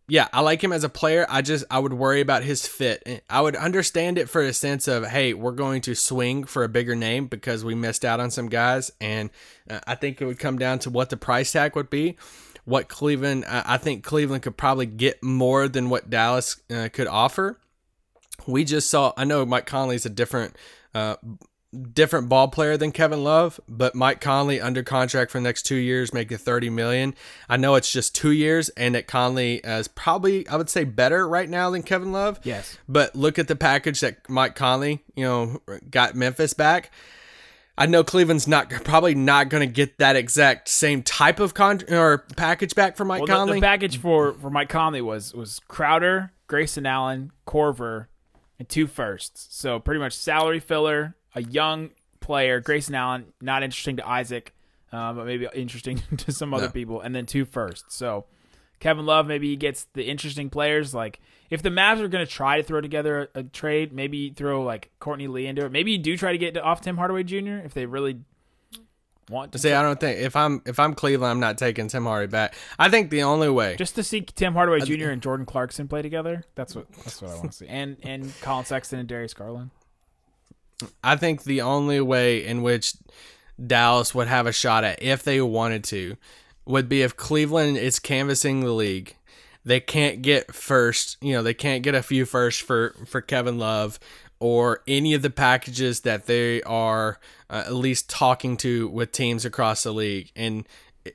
yeah, 0.08 0.28
I 0.34 0.42
like 0.42 0.64
him 0.64 0.74
as 0.74 0.84
a 0.84 0.90
player. 0.90 1.28
I 1.30 1.44
just 1.44 1.64
I 1.70 1.78
would 1.78 1.94
worry 1.94 2.22
about 2.22 2.44
his 2.44 2.68
fit. 2.68 3.24
I 3.30 3.40
would 3.40 3.56
understand 3.56 4.18
it 4.18 4.28
for 4.28 4.42
a 4.42 4.52
sense 4.52 4.88
of 4.88 5.06
hey, 5.06 5.36
we're 5.36 5.52
going 5.52 5.82
to 5.82 5.94
swing 5.94 6.44
for 6.44 6.64
a 6.64 6.70
bigger 6.70 6.96
name 6.96 7.28
because 7.28 7.64
we 7.64 7.76
missed 7.76 8.04
out 8.04 8.20
on 8.20 8.32
some 8.32 8.50
guys, 8.50 8.92
and 9.00 9.30
uh, 9.70 9.80
I 9.86 9.94
think 9.94 10.20
it 10.20 10.26
would 10.26 10.40
come 10.40 10.58
down 10.58 10.80
to 10.80 10.90
what 10.90 11.12
the 11.12 11.18
price 11.18 11.52
tag 11.52 11.76
would 11.76 11.92
be 11.92 12.18
what 12.66 12.88
Cleveland, 12.88 13.45
I 13.45 13.78
think 13.78 14.03
Cleveland 14.03 14.43
could 14.43 14.57
probably 14.57 14.86
get 14.86 15.22
more 15.22 15.68
than 15.68 15.89
what 15.89 16.09
Dallas 16.09 16.61
uh, 16.72 16.89
could 16.91 17.07
offer 17.07 17.59
we 18.47 18.64
just 18.64 18.89
saw. 18.89 19.14
I 19.18 19.26
know 19.26 19.45
Mike 19.45 19.66
Conley's 19.66 20.05
a 20.05 20.09
different. 20.09 20.55
Uh, 20.93 21.16
different 21.91 22.30
ball 22.30 22.49
player 22.49 22.78
than 22.78 22.91
Kevin 22.91 23.24
Love, 23.24 23.59
but 23.68 23.95
Mike 23.95 24.22
Conley 24.22 24.61
under 24.61 24.84
contract 24.84 25.32
for 25.32 25.39
the 25.39 25.43
next 25.43 25.64
two 25.64 25.74
years, 25.74 26.14
making 26.14 26.38
30 26.38 26.70
million. 26.70 27.16
I 27.49 27.57
know 27.57 27.74
it's 27.74 27.91
just 27.91 28.14
two 28.14 28.30
years 28.30 28.70
and 28.78 28.93
that 28.93 29.07
Conley 29.07 29.55
is 29.55 29.88
probably, 29.88 30.47
I 30.47 30.55
would 30.55 30.70
say 30.70 30.84
better 30.84 31.28
right 31.28 31.49
now 31.49 31.72
than 31.72 31.82
Kevin 31.82 32.11
Love. 32.11 32.39
Yes. 32.43 32.78
But 32.88 33.16
look 33.16 33.39
at 33.39 33.47
the 33.47 33.55
package 33.55 34.01
that 34.01 34.30
Mike 34.30 34.53
Conley, 34.53 34.99
you 35.16 35.24
know, 35.24 35.64
got 35.89 36.14
Memphis 36.14 36.53
back. 36.53 36.91
I 37.78 37.88
know 37.88 38.04
Cleveland's 38.04 38.48
not 38.48 38.70
probably 38.70 39.16
not 39.16 39.50
going 39.50 39.68
to 39.68 39.74
get 39.74 39.98
that 39.98 40.16
exact 40.16 40.70
same 40.70 41.02
type 41.02 41.40
of 41.40 41.54
con 41.54 41.82
or 41.90 42.20
package 42.36 42.76
back 42.76 42.96
for 42.96 43.04
Mike 43.04 43.22
well, 43.22 43.28
Conley. 43.28 43.54
The, 43.54 43.62
the 43.62 43.66
package 43.66 43.98
for 43.98 44.34
for 44.34 44.50
Mike 44.50 44.70
Conley 44.70 45.02
was 45.02 45.34
was 45.34 45.60
Crowder, 45.68 46.32
Grayson 46.48 46.86
Allen, 46.86 47.32
Korver, 47.48 48.08
and 48.60 48.70
two 48.70 48.86
firsts. 48.86 49.48
So 49.58 49.80
pretty 49.80 50.00
much 50.00 50.14
salary 50.14 50.60
filler, 50.60 51.16
a 51.34 51.42
young 51.42 51.92
player, 52.20 52.60
Grayson 52.60 52.94
Allen, 52.94 53.34
not 53.42 53.64
interesting 53.64 53.98
to 53.98 54.08
Isaac, 54.08 54.54
uh, 54.92 55.14
but 55.14 55.26
maybe 55.26 55.48
interesting 55.56 56.02
to 56.18 56.32
some 56.32 56.54
other 56.54 56.68
no. 56.68 56.72
people, 56.72 57.02
and 57.02 57.16
then 57.16 57.26
two 57.26 57.46
firsts. 57.46 57.96
So 57.96 58.26
Kevin 58.80 59.08
Love, 59.08 59.26
maybe 59.26 59.50
he 59.50 59.56
gets 59.56 59.88
the 59.94 60.04
interesting 60.04 60.52
players. 60.52 60.94
Like 60.94 61.20
if 61.54 61.62
the 61.62 61.70
Mavs 61.70 61.99
are 61.99 62.08
going 62.08 62.26
to 62.26 62.32
try 62.32 62.58
to 62.58 62.64
throw 62.64 62.82
together 62.82 63.30
a, 63.36 63.41
a, 63.41 63.43
trade, 63.43 63.93
maybe 63.93 64.32
throw 64.32 64.64
like 64.64 64.89
Courtney 64.99 65.28
Lee 65.28 65.45
into 65.45 65.64
it. 65.64 65.72
Maybe 65.72 65.91
you 65.91 65.99
do 65.99 66.18
try 66.18 66.32
to 66.32 66.38
get 66.39 66.58
off 66.58 66.82
Tim 66.82 66.97
Hardaway 66.97 67.22
Jr. 67.22 67.58
if 67.64 67.76
they 67.76 67.86
really 67.86 68.22
want 69.30 69.51
to. 69.51 69.60
See, 69.60 69.72
I 69.72 69.84
don't 69.84 69.99
think 69.99 70.20
if 70.20 70.36
I'm 70.36 70.64
if 70.66 70.80
I'm 70.80 70.95
Cleveland, 70.95 71.30
I'm 71.30 71.39
not 71.39 71.60
taking 71.60 71.89
Tim 71.89 72.06
Hardaway 72.06 72.32
back. 72.32 72.56
I 72.80 72.89
think 72.89 73.12
the 73.12 73.22
only 73.22 73.51
way 73.51 73.76
just 73.78 73.93
to 73.95 74.04
see 74.04 74.22
Tim 74.22 74.54
Hardaway 74.54 74.80
Jr. 74.80 75.10
and 75.10 75.22
Jordan 75.22 75.45
Clarkson 75.45 75.88
play 75.88 76.01
together. 76.01 76.43
That's 76.56 76.76
what 76.76 76.91
that's 76.91 77.22
what 77.22 77.30
I 77.30 77.36
want 77.36 77.51
to 77.51 77.58
see. 77.58 77.68
And 77.68 77.97
and 78.01 78.34
Collin 78.41 78.66
Sexton 78.66 78.97
and 78.97 79.08
Darius 79.08 79.36
Garland. 79.36 79.70
I 81.04 81.18
think 81.18 81.43
the 81.43 81.62
only 81.62 82.01
way 82.01 82.43
in 82.43 82.64
which 82.64 82.95
Dallas 83.64 84.16
would 84.16 84.28
have 84.28 84.47
a 84.47 84.51
shot 84.51 84.84
at 84.84 85.04
if 85.04 85.22
they 85.22 85.39
wanted 85.39 85.84
to 85.86 86.18
would 86.66 86.89
be 86.89 87.04
if 87.04 87.16
Cleveland 87.16 87.78
is 87.78 87.99
canvassing 87.99 88.62
the 88.62 88.72
league. 88.72 89.16
They 89.66 89.80
can't 89.80 90.22
get 90.22 90.53
first, 90.53 91.18
you 91.22 91.34
know, 91.34 91.43
they 91.43 91.53
can't 91.53 91.84
get 91.84 91.95
a 91.95 92.03
few 92.03 92.26
first 92.26 92.61
for 92.61 92.95
for 93.05 93.22
Kevin 93.22 93.57
Love 93.57 93.99
or 94.39 94.82
any 94.88 95.14
of 95.14 95.22
the 95.22 95.30
packages 95.30 96.01
that 96.01 96.26
they 96.26 96.61
are 96.64 97.20
uh, 97.49 97.64
at 97.66 97.74
least 97.74 98.09
talking 98.09 98.57
to 98.57 98.89
with 98.89 99.11
teams 99.11 99.45
across 99.45 99.84
the 99.84 99.93
league 99.93 100.32
and 100.36 100.68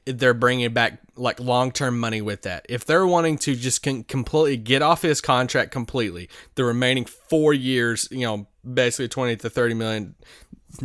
they're 0.05 0.34
bringing 0.34 0.72
back 0.72 1.01
like 1.16 1.40
long-term 1.40 1.99
money 1.99 2.20
with 2.20 2.42
that. 2.42 2.64
If 2.68 2.84
they're 2.84 3.07
wanting 3.07 3.38
to 3.38 3.55
just 3.55 3.82
completely 3.82 4.57
get 4.57 4.82
off 4.82 5.03
his 5.03 5.20
contract 5.20 5.70
completely, 5.70 6.28
the 6.55 6.64
remaining 6.64 7.05
4 7.05 7.55
years, 7.55 8.09
you 8.11 8.26
know, 8.26 8.46
basically 8.70 9.09
20 9.09 9.36
to 9.36 9.51
30 9.51 9.74
million 9.74 10.14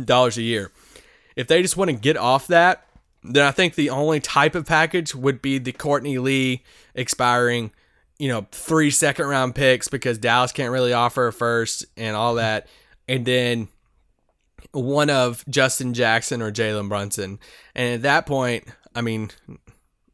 dollars 0.02 0.38
a 0.38 0.42
year. 0.42 0.72
If 1.36 1.48
they 1.48 1.62
just 1.62 1.76
want 1.76 1.90
to 1.90 1.96
get 1.96 2.16
off 2.16 2.46
that, 2.48 2.86
then 3.24 3.44
I 3.44 3.50
think 3.50 3.74
the 3.74 3.90
only 3.90 4.20
type 4.20 4.54
of 4.54 4.66
package 4.66 5.14
would 5.14 5.42
be 5.42 5.58
the 5.58 5.72
Courtney 5.72 6.18
Lee 6.18 6.62
expiring 6.94 7.72
you 8.18 8.28
know, 8.28 8.46
three 8.52 8.90
second 8.90 9.26
round 9.26 9.54
picks 9.54 9.88
because 9.88 10.18
Dallas 10.18 10.52
can't 10.52 10.72
really 10.72 10.92
offer 10.92 11.26
a 11.26 11.32
first 11.32 11.84
and 11.96 12.16
all 12.16 12.36
that. 12.36 12.68
And 13.08 13.26
then 13.26 13.68
one 14.72 15.10
of 15.10 15.44
Justin 15.48 15.94
Jackson 15.94 16.40
or 16.40 16.52
Jalen 16.52 16.88
Brunson. 16.88 17.38
And 17.74 17.94
at 17.94 18.02
that 18.02 18.26
point, 18.26 18.64
I 18.94 19.00
mean, 19.00 19.30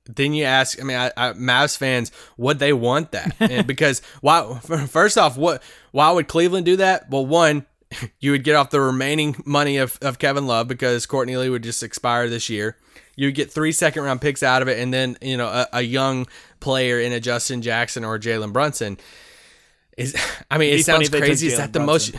then 0.07 0.33
you 0.33 0.45
ask, 0.45 0.81
I 0.81 0.85
mean, 0.85 0.97
I, 0.97 1.13
I, 1.17 1.33
Mavs 1.35 1.77
fans, 1.77 2.11
would 2.37 2.59
they 2.59 2.73
want 2.73 3.13
that? 3.13 3.37
and 3.39 3.67
because 3.67 4.03
why? 4.21 4.59
First 4.89 5.19
off, 5.19 5.37
what? 5.37 5.63
Why 5.93 6.11
would 6.11 6.29
Cleveland 6.29 6.67
do 6.67 6.77
that? 6.77 7.11
Well, 7.11 7.27
one, 7.27 7.67
you 8.21 8.31
would 8.31 8.45
get 8.45 8.57
off 8.57 8.71
the 8.71 8.81
remaining 8.81 9.37
money 9.45 9.77
of, 9.77 9.99
of 10.03 10.19
Kevin 10.19 10.47
Love 10.47 10.69
because 10.69 11.07
Courtney 11.07 11.37
Lee 11.37 11.49
would 11.49 11.63
just 11.63 11.83
expire 11.83 12.29
this 12.29 12.49
year. 12.49 12.77
You 13.17 13.29
would 13.29 13.35
get 13.35 13.51
three 13.51 13.73
second 13.73 14.05
round 14.05 14.21
picks 14.21 14.43
out 14.43 14.63
of 14.63 14.69
it, 14.69 14.79
and 14.79 14.95
then 14.95 15.17
you 15.21 15.37
know 15.37 15.49
a, 15.49 15.69
a 15.75 15.83
young 15.83 16.27
player 16.61 17.01
in 17.01 17.13
a 17.13 17.21
Justin 17.21 17.63
Jackson 17.63 18.05
or 18.05 18.19
Jalen 18.19 18.53
Brunson. 18.53 18.99
Is 19.97 20.17
I 20.51 20.59
mean, 20.59 20.75
it 20.75 20.85
sounds 20.85 21.09
crazy. 21.09 21.49
Is 21.49 21.57
that 21.59 21.73
the 21.73 21.81
most? 21.81 22.15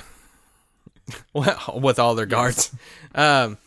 well, 1.34 1.80
with 1.82 1.99
all 1.99 2.15
their 2.15 2.26
guards, 2.26 2.74
um, 3.15 3.57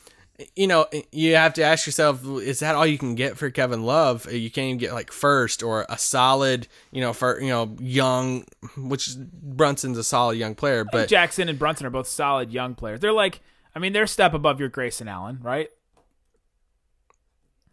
you 0.57 0.67
know, 0.67 0.87
you 1.13 1.37
have 1.37 1.55
to 1.55 1.63
ask 1.63 1.87
yourself: 1.87 2.25
Is 2.25 2.61
that 2.61 2.75
all 2.75 2.87
you 2.87 2.99
can 2.99 3.15
get 3.15 3.39
for 3.39 3.51
Kevin 3.51 3.85
Love? 3.85 4.31
You 4.31 4.51
can't 4.51 4.67
even 4.67 4.79
get 4.79 4.93
like 4.93 5.13
first 5.13 5.63
or 5.63 5.87
a 5.89 5.97
solid, 5.97 6.67
you 6.91 7.01
know, 7.01 7.13
for 7.13 7.41
you 7.41 7.51
know, 7.51 7.77
young. 7.79 8.45
Which 8.77 9.17
Brunson's 9.17 9.99
a 9.99 10.05
solid 10.05 10.39
young 10.39 10.55
player, 10.55 10.85
but 10.85 11.09
Jackson 11.09 11.49
and 11.49 11.59
Brunson 11.59 11.87
are 11.87 11.91
both 11.91 12.09
solid 12.09 12.53
young 12.53 12.75
players. 12.75 13.01
They're 13.01 13.13
like, 13.13 13.41
I 13.75 13.79
mean, 13.79 13.93
they're 13.93 14.05
a 14.05 14.09
step 14.09 14.35
above 14.35 14.59
your 14.59 14.69
Grayson 14.69 15.09
Allen, 15.09 15.39
right? 15.43 15.69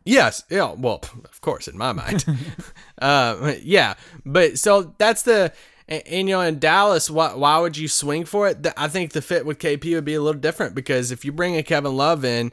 Yes, 0.03 0.43
yeah, 0.49 0.73
well, 0.75 1.01
of 1.25 1.41
course, 1.41 1.67
in 1.67 1.77
my 1.77 1.91
mind, 1.93 2.25
uh, 3.01 3.53
yeah, 3.61 3.93
but 4.25 4.57
so 4.57 4.95
that's 4.97 5.21
the 5.21 5.53
and, 5.87 6.03
and, 6.05 6.29
you 6.29 6.35
know 6.35 6.41
in 6.41 6.59
Dallas, 6.59 7.09
why 7.09 7.33
why 7.33 7.59
would 7.59 7.77
you 7.77 7.87
swing 7.87 8.25
for 8.25 8.47
it? 8.47 8.65
I 8.77 8.87
think 8.87 9.11
the 9.11 9.21
fit 9.21 9.45
with 9.45 9.59
KP 9.59 9.93
would 9.95 10.05
be 10.05 10.15
a 10.15 10.21
little 10.21 10.39
different 10.39 10.75
because 10.75 11.11
if 11.11 11.25
you 11.25 11.31
bring 11.31 11.55
a 11.57 11.63
Kevin 11.63 11.95
Love 11.95 12.25
in, 12.25 12.51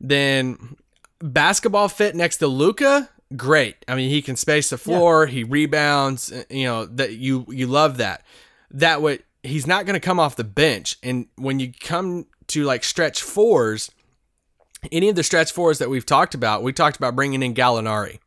then 0.00 0.76
basketball 1.20 1.88
fit 1.88 2.14
next 2.14 2.38
to 2.38 2.46
Luka, 2.46 3.10
great. 3.36 3.76
I 3.88 3.94
mean, 3.94 4.10
he 4.10 4.22
can 4.22 4.36
space 4.36 4.70
the 4.70 4.78
floor, 4.78 5.26
yeah. 5.26 5.32
he 5.32 5.44
rebounds, 5.44 6.32
uh, 6.32 6.44
you 6.50 6.64
know 6.64 6.86
that 6.86 7.14
you 7.14 7.46
you 7.48 7.66
love 7.66 7.98
that. 7.98 8.24
That 8.70 9.02
would 9.02 9.22
he's 9.42 9.66
not 9.66 9.86
going 9.86 9.94
to 9.94 10.04
come 10.04 10.20
off 10.20 10.36
the 10.36 10.44
bench, 10.44 10.96
and 11.02 11.26
when 11.36 11.60
you 11.60 11.72
come 11.72 12.26
to 12.48 12.64
like 12.64 12.84
stretch 12.84 13.22
fours 13.22 13.90
any 14.90 15.08
of 15.08 15.16
the 15.16 15.22
stretch 15.22 15.52
fours 15.52 15.78
that 15.78 15.90
we've 15.90 16.06
talked 16.06 16.34
about, 16.34 16.62
we 16.62 16.72
talked 16.72 16.96
about 16.96 17.16
bringing 17.16 17.42
in 17.42 17.54
Gallinari. 17.54 18.18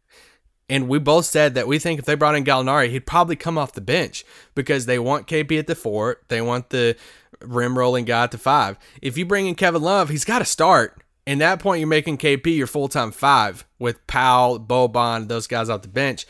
And 0.74 0.88
we 0.88 0.98
both 0.98 1.26
said 1.26 1.54
that 1.54 1.68
we 1.68 1.78
think 1.78 2.00
if 2.00 2.06
they 2.06 2.16
brought 2.16 2.34
in 2.34 2.44
Gallinari, 2.44 2.90
he'd 2.90 3.06
probably 3.06 3.36
come 3.36 3.60
off 3.60 3.74
the 3.74 3.80
bench 3.80 4.26
because 4.56 4.88
they 4.88 4.98
want 4.98 5.28
KP 5.28 5.60
at 5.60 5.68
the 5.68 5.76
four. 5.76 6.22
They 6.30 6.42
want 6.42 6.72
the 6.72 6.96
rim 7.42 7.78
rolling 7.78 8.06
guy 8.06 8.24
at 8.24 8.32
the 8.32 8.40
five. 8.40 8.80
If 9.00 9.16
you 9.16 9.24
bring 9.24 9.46
in 9.46 9.54
Kevin 9.54 9.84
Love, 9.84 10.10
he's 10.10 10.26
got 10.26 10.40
to 10.40 10.46
start. 10.46 11.00
And 11.28 11.42
that 11.42 11.60
point, 11.60 11.80
you're 11.80 11.88
making 11.88 12.18
KP 12.18 12.58
your 12.58 12.66
full 12.66 12.88
time 12.88 13.12
five 13.12 13.68
with 13.78 14.08
Powell, 14.08 14.60
Boban, 14.60 15.28
those 15.28 15.46
guys 15.46 15.70
off 15.70 15.84
the 15.84 15.90
bench. 15.90 16.26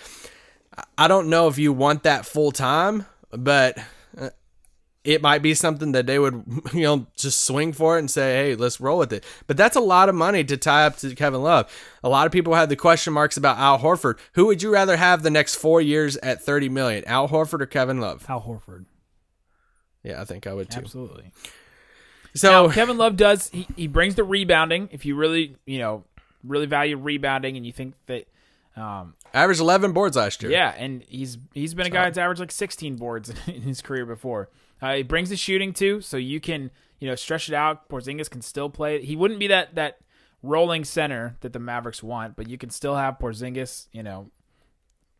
I 0.98 1.08
don't 1.08 1.30
know 1.30 1.48
if 1.48 1.58
you 1.58 1.72
want 1.72 2.04
that 2.04 2.26
full 2.26 2.52
time, 2.52 3.06
but 3.32 3.78
it 5.04 5.22
might 5.22 5.41
be 5.41 5.54
something 5.54 5.91
that 5.91 6.08
they 6.08 6.18
would, 6.18 6.43
you 6.74 6.84
know, 6.84 7.08
just 7.16 7.43
swing 7.45 7.74
for 7.74 7.97
it 7.97 7.99
and 7.99 8.12
say, 8.12 8.36
hey, 8.36 8.56
let's 8.56 8.80
roll 8.80 8.97
with 8.97 9.12
it. 9.14 9.24
But 9.47 9.58
that's 9.58 9.76
a 9.76 9.82
lot 9.82 10.10
of 10.10 10.16
money 10.16 10.43
to 10.45 10.58
tie 10.58 10.86
up 10.86 10.97
to 10.97 11.14
Kevin 11.16 11.41
Love. 11.41 11.72
A 12.04 12.10
lot 12.10 12.26
of 12.26 12.32
people 12.32 12.54
had 12.54 12.70
the 12.70 12.76
question 12.76 13.14
marks 13.14 13.38
about 13.38 13.58
Al 13.58 13.80
Horford. 13.80 14.18
Who 14.34 14.45
would 14.47 14.62
you 14.62 14.72
rather 14.72 14.97
have 14.97 15.24
the 15.24 15.30
next 15.30 15.56
four 15.56 15.82
years 15.82 16.18
at 16.18 16.41
30 16.41 16.70
million, 16.70 17.04
Al 17.06 17.28
Horford 17.28 17.62
or 17.62 17.66
Kevin 17.66 17.99
Love? 17.99 18.26
Al 18.30 18.41
Horford. 18.41 18.86
Yeah, 20.04 20.22
I 20.22 20.26
think 20.26 20.47
I 20.47 20.54
would 20.54 20.70
too. 20.70 20.80
Absolutely. 20.80 21.32
So 22.36 22.68
now, 22.68 22.74
Kevin 22.74 22.97
Love 22.97 23.16
does 23.16 23.49
he, 23.49 23.68
he 23.76 23.88
brings 23.88 24.16
the 24.16 24.24
rebounding. 24.24 24.89
If 24.91 25.06
you 25.06 25.16
really 25.16 25.56
you 25.66 25.80
know 25.80 26.04
really 26.43 26.66
value 26.66 26.97
rebounding 26.97 27.58
and 27.58 27.66
you 27.66 27.72
think 27.72 27.93
that 28.08 28.28
um, 28.76 29.14
averaged 29.34 29.62
11 29.62 29.93
boards 29.93 30.18
last 30.18 30.41
year. 30.41 30.51
Yeah, 30.51 30.74
and 30.78 31.04
he's 31.08 31.38
he's 31.54 31.74
been 31.74 31.86
a 31.86 31.91
guy 31.91 32.06
that's 32.06 32.18
averaged 32.18 32.39
like 32.39 32.51
16 32.51 32.95
boards 32.95 33.34
in 33.47 33.62
his 33.62 33.82
career 33.82 34.06
before. 34.06 34.49
Uh, 34.84 34.96
he 34.96 35.04
brings 35.04 35.30
the 35.30 35.38
shooting 35.38 35.72
too, 35.72 36.02
so 36.02 36.18
you 36.18 36.42
can 36.42 36.70
you 37.00 37.08
know 37.08 37.16
stretch 37.16 37.48
it 37.48 37.56
out. 37.56 37.88
Porzingis 37.88 38.30
can 38.30 38.42
still 38.42 38.70
play. 38.70 39.04
He 39.04 39.16
wouldn't 39.16 39.40
be 39.40 39.48
that 39.48 39.76
that 39.76 40.00
rolling 40.42 40.84
center 40.84 41.38
that 41.40 41.54
the 41.54 41.60
Mavericks 41.60 42.04
want, 42.04 42.36
but 42.36 42.50
you 42.50 42.58
can 42.58 42.70
still 42.70 42.98
have 42.98 43.18
Porzingis, 43.18 43.88
you 43.94 44.04
know, 44.04 44.30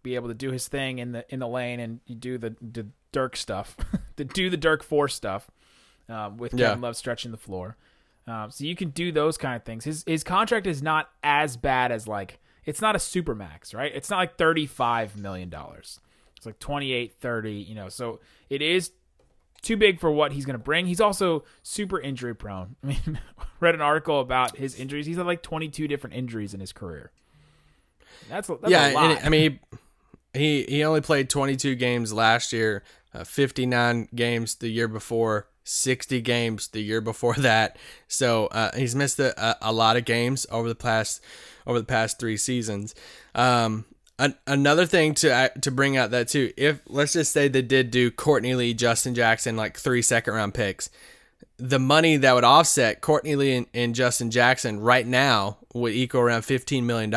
be 0.04 0.16
able 0.16 0.28
to 0.28 0.34
do 0.34 0.52
his 0.52 0.68
thing 0.68 1.00
in 1.00 1.14
the 1.14 1.26
in 1.34 1.40
the 1.40 1.48
lane 1.48 1.80
and 1.80 2.02
you 2.06 2.16
do 2.16 2.38
the 2.38 2.58
the 2.62 2.88
Dirk 3.14 3.38
stuff, 3.38 3.78
to 4.18 4.26
do 4.26 4.50
the 4.50 4.58
Dirk 4.58 4.84
four 4.84 5.08
stuff 5.08 5.50
uh, 6.10 6.30
with 6.36 6.52
Kevin 6.52 6.80
Yeah. 6.80 6.88
Love 6.88 6.98
stretching 6.98 7.32
the 7.32 7.38
floor. 7.38 7.78
Um, 8.28 8.52
so 8.52 8.66
you 8.66 8.76
can 8.76 8.90
do 8.90 9.14
those 9.14 9.38
kind 9.38 9.56
of 9.56 9.64
things. 9.64 9.86
His 9.86 10.04
his 10.06 10.26
contract 10.26 10.68
is 10.68 10.84
not 10.84 11.10
as 11.24 11.56
bad 11.56 11.94
as 11.94 12.06
like 12.06 12.42
it's 12.66 12.82
not 12.82 12.98
a 12.98 13.00
super 13.00 13.34
max, 13.34 13.74
right? 13.74 13.92
It's 13.96 14.10
not 14.10 14.18
like 14.18 14.38
thirty 14.38 14.66
five 14.66 15.16
million 15.16 15.50
dollars. 15.50 16.02
It's 16.36 16.46
like 16.46 16.60
28, 16.60 17.14
30, 17.22 17.54
you 17.54 17.74
know. 17.74 17.88
So 17.88 18.20
it 18.50 18.62
is 18.62 18.92
too 19.64 19.76
big 19.78 20.00
for 20.00 20.12
what 20.12 20.34
he's 20.34 20.46
going 20.46 20.58
to 20.58 20.64
bring. 20.64 20.86
He's 20.86 21.02
also 21.02 21.44
super 21.64 22.00
injury 22.00 22.36
prone. 22.36 22.76
I 22.84 22.88
mean, 22.88 23.20
read 23.60 23.74
an 23.74 23.82
article 23.82 24.20
about 24.20 24.58
his 24.58 24.76
injuries. 24.80 25.08
He's 25.08 25.18
had 25.18 25.26
like 25.26 25.42
twenty 25.42 25.70
two 25.70 25.88
different 25.88 26.16
injuries 26.16 26.54
in 26.54 26.60
his 26.60 26.72
career. 26.72 27.12
That's, 28.30 28.48
a- 28.50 28.58
that's 28.62 28.72
yeah, 28.72 28.92
a 28.92 28.94
lot. 28.94 29.04
and 29.06 29.14
it- 29.20 29.26
I 29.26 29.30
mean, 29.30 29.60
he 30.34 30.64
he 30.64 30.84
only 30.84 31.02
played 31.02 31.30
22 31.30 31.76
games 31.76 32.14
last 32.14 32.54
year, 32.54 32.84
uh, 33.14 33.24
59 33.24 34.10
games 34.16 34.56
the 34.56 34.70
year 34.70 34.88
before, 34.88 35.48
60 35.64 36.22
games 36.22 36.68
the 36.70 36.82
year 36.82 37.02
before 37.02 37.34
that. 37.38 37.78
So 38.08 38.48
uh, 38.48 38.72
he's 38.76 38.96
missed 38.96 39.20
a, 39.20 39.34
a, 39.44 39.58
a 39.70 39.74
lot 39.74 39.96
of 39.98 40.06
games 40.06 40.46
over 40.52 40.68
the 40.68 40.76
past 40.76 41.22
over 41.66 41.80
the 41.80 41.86
past 41.86 42.20
three 42.20 42.38
seasons. 42.38 42.94
Um, 43.36 43.86
an, 44.20 44.36
another 44.46 44.86
thing 44.86 45.14
to 45.16 45.34
uh, 45.34 45.50
to 45.62 45.72
bring 45.72 45.98
out 45.98 46.12
that 46.12 46.28
too, 46.28 46.54
if 46.58 46.82
let's 46.88 47.14
just 47.14 47.32
say 47.32 47.48
they 47.48 47.62
did 47.62 47.92
do 47.92 48.12
Courtney 48.12 48.56
Lee, 48.56 48.74
Justin 48.74 49.16
Jackson, 49.16 49.56
like 49.56 49.78
three 49.78 50.02
second 50.02 50.34
round 50.34 50.54
picks. 50.54 50.90
The 51.58 51.80
money 51.80 52.18
that 52.18 52.34
would 52.34 52.44
offset 52.44 53.02
Courtney 53.02 53.36
Lee 53.36 53.54
and, 53.54 53.68
and 53.74 53.96
Justin 53.96 54.32
Jackson 54.32 54.80
right 54.80 55.06
now 55.06 55.58
would 55.74 55.94
equal 55.94 56.22
around 56.22 56.42
$15 56.42 56.84
million. 56.84 57.12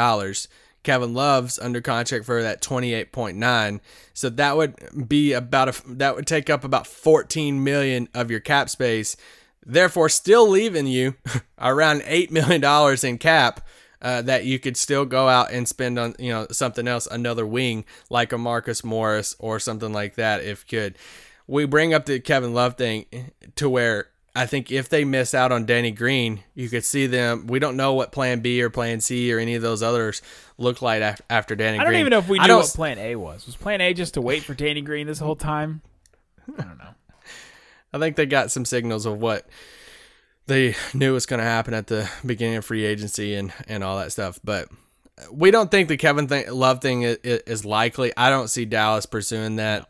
Kevin 0.82 1.14
Love's 1.14 1.58
under 1.58 1.80
contract 1.80 2.24
for 2.24 2.42
that 2.42 2.62
28.9. 2.62 3.80
So 4.14 4.28
that 4.30 4.56
would 4.56 5.08
be 5.08 5.32
about 5.32 5.68
a 5.68 5.94
that 5.94 6.14
would 6.14 6.26
take 6.26 6.48
up 6.48 6.64
about 6.64 6.86
14 6.86 7.62
million 7.64 8.08
of 8.14 8.30
your 8.30 8.40
cap 8.40 8.70
space. 8.70 9.16
Therefore 9.64 10.08
still 10.08 10.48
leaving 10.48 10.86
you 10.86 11.16
around 11.58 12.02
8 12.04 12.30
million 12.30 12.60
dollars 12.60 13.02
in 13.02 13.18
cap 13.18 13.66
uh, 14.06 14.22
that 14.22 14.44
you 14.44 14.56
could 14.60 14.76
still 14.76 15.04
go 15.04 15.28
out 15.28 15.50
and 15.50 15.66
spend 15.66 15.98
on, 15.98 16.14
you 16.20 16.30
know, 16.30 16.46
something 16.52 16.86
else, 16.86 17.08
another 17.10 17.44
wing 17.44 17.84
like 18.08 18.32
a 18.32 18.38
Marcus 18.38 18.84
Morris 18.84 19.34
or 19.40 19.58
something 19.58 19.92
like 19.92 20.14
that 20.14 20.44
if 20.44 20.64
could. 20.64 20.96
We 21.48 21.64
bring 21.64 21.92
up 21.92 22.06
the 22.06 22.20
Kevin 22.20 22.54
Love 22.54 22.76
thing 22.76 23.06
to 23.56 23.68
where 23.68 24.06
I 24.32 24.46
think 24.46 24.70
if 24.70 24.88
they 24.88 25.04
miss 25.04 25.34
out 25.34 25.50
on 25.50 25.66
Danny 25.66 25.90
Green, 25.90 26.44
you 26.54 26.68
could 26.68 26.84
see 26.84 27.08
them. 27.08 27.48
We 27.48 27.58
don't 27.58 27.76
know 27.76 27.94
what 27.94 28.12
Plan 28.12 28.38
B 28.38 28.62
or 28.62 28.70
Plan 28.70 29.00
C 29.00 29.32
or 29.32 29.40
any 29.40 29.56
of 29.56 29.62
those 29.62 29.82
others 29.82 30.22
look 30.56 30.82
like 30.82 31.02
af- 31.02 31.22
after 31.28 31.56
Danny 31.56 31.78
Green 31.78 31.80
I 31.80 31.84
Green. 31.86 31.92
don't 31.94 32.00
even 32.00 32.10
know 32.12 32.18
if 32.18 32.28
we 32.28 32.38
knew 32.38 32.56
what 32.58 32.66
Plan 32.68 32.98
A 32.98 33.16
was. 33.16 33.44
Was 33.46 33.56
Plan 33.56 33.80
A 33.80 33.92
just 33.92 34.14
to 34.14 34.20
wait 34.20 34.44
for 34.44 34.54
Danny 34.54 34.82
Green 34.82 35.08
this 35.08 35.18
whole 35.18 35.34
time? 35.34 35.82
I 36.56 36.62
don't 36.62 36.78
know. 36.78 36.94
I 37.92 37.98
think 37.98 38.14
they 38.14 38.26
got 38.26 38.52
some 38.52 38.64
signals 38.66 39.04
of 39.04 39.20
what 39.20 39.48
they 40.46 40.74
knew 40.94 41.12
was 41.12 41.26
going 41.26 41.38
to 41.38 41.44
happen 41.44 41.74
at 41.74 41.86
the 41.86 42.08
beginning 42.24 42.56
of 42.56 42.64
free 42.64 42.84
agency 42.84 43.34
and, 43.34 43.52
and 43.68 43.82
all 43.82 43.98
that 43.98 44.12
stuff. 44.12 44.38
But 44.42 44.68
we 45.30 45.50
don't 45.50 45.70
think 45.70 45.88
the 45.88 45.96
Kevin 45.96 46.28
thing, 46.28 46.50
Love 46.50 46.80
thing 46.80 47.02
is, 47.02 47.16
is 47.22 47.64
likely. 47.64 48.12
I 48.16 48.30
don't 48.30 48.48
see 48.48 48.64
Dallas 48.64 49.06
pursuing 49.06 49.56
that. 49.56 49.88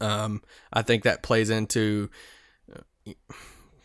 Um, 0.00 0.42
I 0.72 0.82
think 0.82 1.04
that 1.04 1.22
plays 1.22 1.50
into, 1.50 2.10
uh, 2.74 3.12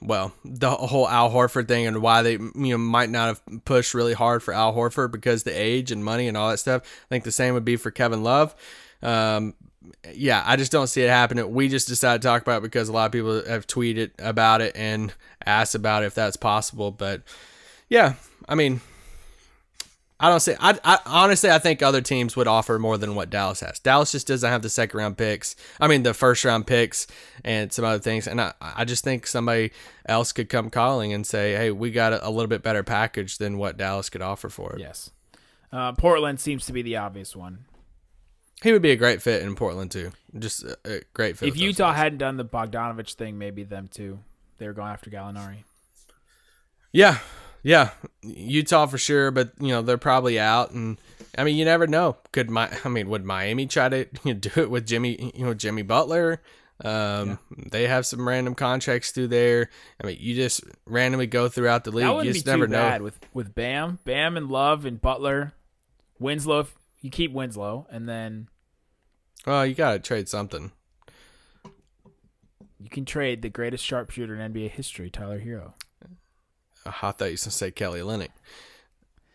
well, 0.02 0.34
the 0.44 0.70
whole 0.70 1.08
Al 1.08 1.32
Horford 1.32 1.68
thing 1.68 1.88
and 1.88 2.02
why 2.02 2.22
they 2.22 2.34
you 2.34 2.52
know 2.56 2.78
might 2.78 3.10
not 3.10 3.28
have 3.28 3.66
pushed 3.66 3.94
really 3.94 4.14
hard 4.14 4.44
for 4.44 4.54
Al 4.54 4.74
Horford 4.74 5.12
because 5.12 5.44
the 5.44 5.52
age 5.52 5.92
and 5.92 6.04
money 6.04 6.28
and 6.28 6.36
all 6.36 6.50
that 6.50 6.58
stuff. 6.58 6.82
I 6.84 7.08
think 7.10 7.24
the 7.24 7.32
same 7.32 7.54
would 7.54 7.66
be 7.66 7.78
for 7.78 7.90
Kevin 7.90 8.22
Love. 8.22 8.54
Um, 9.02 9.54
yeah, 10.14 10.44
I 10.46 10.56
just 10.56 10.72
don't 10.72 10.88
see 10.88 11.02
it 11.02 11.10
happening. 11.10 11.52
We 11.52 11.70
just 11.70 11.88
decided 11.88 12.22
to 12.22 12.28
talk 12.28 12.42
about 12.42 12.60
it 12.60 12.64
because 12.64 12.90
a 12.90 12.94
lot 12.94 13.06
of 13.06 13.12
people 13.12 13.46
have 13.46 13.68
tweeted 13.68 14.12
about 14.20 14.62
it 14.62 14.76
and 14.76 15.14
asked 15.46 15.76
about 15.76 16.04
it 16.04 16.08
if 16.08 16.16
that's 16.16 16.38
possible. 16.38 16.92
But 16.92 17.22
yeah, 17.90 18.16
I 18.48 18.56
mean, 18.56 18.82
I 20.20 20.30
don't 20.30 20.40
say. 20.40 20.56
I, 20.60 20.80
I 20.84 21.00
honestly, 21.06 21.52
I 21.52 21.60
think 21.60 21.82
other 21.82 22.02
teams 22.02 22.36
would 22.36 22.48
offer 22.48 22.80
more 22.80 22.98
than 22.98 23.16
what 23.16 23.30
Dallas 23.30 23.60
has. 23.60 23.80
Dallas 23.80 24.12
just 24.14 24.28
doesn't 24.28 24.50
have 24.50 24.62
the 24.62 24.70
second 24.70 24.98
round 24.98 25.18
picks. 25.18 25.56
I 25.82 25.88
mean, 25.88 26.04
the 26.04 26.14
first 26.14 26.46
round 26.46 26.66
picks 26.66 27.08
and 27.44 27.74
some 27.74 27.84
other 27.84 28.00
things. 28.00 28.28
And 28.28 28.40
I, 28.40 28.54
I 28.62 28.86
just 28.86 29.04
think 29.04 29.28
somebody 29.28 29.72
else 30.06 30.32
could 30.32 30.48
come 30.48 30.70
calling 30.70 31.12
and 31.12 31.28
say, 31.28 31.56
"Hey, 31.56 31.72
we 31.72 31.92
got 31.92 32.14
a, 32.14 32.26
a 32.26 32.30
little 32.30 32.48
bit 32.48 32.64
better 32.64 32.84
package 32.84 33.38
than 33.38 33.58
what 33.58 33.76
Dallas 33.76 34.10
could 34.10 34.22
offer 34.22 34.48
for 34.48 34.74
it." 34.74 34.80
Yes. 34.80 35.12
Uh, 35.74 35.92
Portland 35.92 36.40
seems 36.40 36.66
to 36.68 36.74
be 36.74 36.84
the 36.84 36.96
obvious 36.96 37.36
one. 37.36 37.66
He 38.64 38.72
would 38.72 38.82
be 38.82 38.92
a 38.92 38.96
great 38.96 39.22
fit 39.22 39.42
in 39.44 39.56
Portland 39.56 39.92
too. 39.92 40.12
Just 40.40 40.64
a, 40.64 40.78
a 40.86 41.02
great 41.14 41.38
fit. 41.38 41.50
If 41.50 41.58
Utah 41.58 41.90
guys. 41.92 41.98
hadn't 41.98 42.20
done 42.20 42.38
the 42.38 42.46
Bogdanovich 42.46 43.16
thing, 43.16 43.38
maybe 43.38 43.64
them 43.64 43.90
too. 43.90 44.20
They 44.58 44.68
were 44.68 44.74
going 44.74 44.88
after 44.88 45.10
Gallinari. 45.10 45.66
Yeah, 46.94 47.18
yeah, 47.64 47.92
Utah 48.22 48.86
for 48.86 48.98
sure, 48.98 49.32
but 49.32 49.52
you 49.60 49.70
know 49.70 49.82
they're 49.82 49.98
probably 49.98 50.40
out, 50.40 50.72
and 50.72 50.98
I 51.38 51.44
mean 51.44 51.58
you 51.58 51.66
never 51.66 51.88
know. 51.88 52.18
Could 52.32 52.50
my 52.50 52.70
I 52.86 52.90
mean 52.90 53.10
would 53.10 53.26
Miami 53.26 53.66
try 53.68 53.90
to 53.90 54.06
you 54.24 54.34
know, 54.34 54.40
do 54.40 54.62
it 54.62 54.70
with 54.70 54.88
Jimmy 54.88 55.32
you 55.36 55.46
know 55.46 55.54
Jimmy 55.54 55.82
Butler? 55.82 56.42
Um, 56.84 57.40
They 57.70 57.88
have 57.88 58.06
some 58.06 58.28
random 58.28 58.56
contracts 58.56 59.12
through 59.12 59.28
there. 59.28 59.70
I 60.02 60.08
mean 60.08 60.18
you 60.20 60.36
just 60.36 60.62
randomly 60.86 61.28
go 61.28 61.50
throughout 61.50 61.84
the 61.84 61.92
league. 61.92 62.04
That 62.04 62.10
You 62.10 62.16
wouldn't 62.16 62.34
be 62.34 62.40
just 62.40 62.46
too 62.46 62.52
never 62.52 62.68
know. 62.68 62.78
bad 62.78 63.02
with 63.02 63.20
with 63.34 63.54
Bam, 63.56 64.00
Bam 64.06 64.38
and 64.38 64.50
Love 64.50 64.86
and 64.86 65.02
Butler, 65.02 65.54
Winslow. 66.20 66.68
You 67.02 67.10
keep 67.10 67.34
Winslow, 67.34 67.88
and 67.90 68.08
then 68.08 68.48
Well, 69.46 69.66
you 69.66 69.76
gotta 69.76 70.00
trade 70.00 70.30
something. 70.30 70.72
you 72.80 72.90
can 72.90 73.06
trade 73.06 73.42
the 73.42 73.50
greatest 73.50 73.84
sharpshooter 73.86 74.36
in 74.36 74.54
NBA 74.54 74.70
history, 74.72 75.10
Tyler 75.10 75.40
Herro. 75.40 75.74
Uh, 76.86 76.92
I 77.02 77.12
thought 77.12 77.26
you 77.26 77.32
was 77.32 77.44
gonna 77.44 77.52
say 77.52 77.72
Kelly 77.72 78.00
Olynyk, 78.02 78.30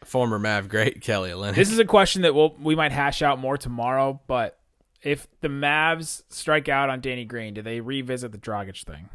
former 0.04 0.38
Mav 0.38 0.68
great 0.68 1.00
Kelly 1.02 1.30
Olynyk. 1.30 1.54
This 1.54 1.70
is 1.72 1.78
a 1.78 1.84
question 1.84 2.22
that 2.22 2.34
we'll 2.34 2.54
we 2.60 2.74
might 2.74 2.92
hash 2.92 3.22
out 3.22 3.38
more 3.38 3.56
tomorrow, 3.58 4.20
but 4.26 4.58
if 5.02 5.28
the 5.40 5.48
Mavs 5.48 6.22
strike 6.28 6.68
out 6.68 6.90
on 6.90 7.00
Danny 7.00 7.24
Green, 7.24 7.54
do 7.54 7.62
they 7.62 7.80
revisit 7.80 8.32
the 8.32 8.38
Dragic 8.38 8.84
thing? 8.84 9.08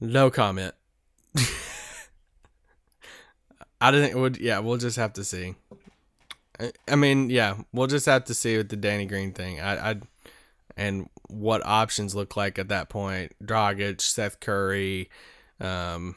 No 0.00 0.30
comment. 0.30 0.74
I 3.80 3.90
don't 3.90 4.00
think 4.02 4.14
it 4.14 4.18
would. 4.18 4.36
Yeah, 4.38 4.58
we'll 4.58 4.78
just 4.78 4.96
have 4.96 5.12
to 5.14 5.24
see. 5.24 5.54
I, 6.58 6.72
I 6.88 6.96
mean, 6.96 7.30
yeah, 7.30 7.56
we'll 7.72 7.86
just 7.86 8.06
have 8.06 8.24
to 8.26 8.34
see 8.34 8.56
with 8.56 8.68
the 8.68 8.76
Danny 8.76 9.06
Green 9.06 9.32
thing. 9.32 9.60
I, 9.60 9.90
I 9.90 9.96
and 10.76 11.08
what 11.28 11.64
options 11.64 12.14
look 12.14 12.36
like 12.36 12.58
at 12.58 12.68
that 12.68 12.88
point. 12.88 13.32
Dragic, 13.42 14.00
Seth 14.00 14.40
Curry, 14.40 15.10
um, 15.60 16.16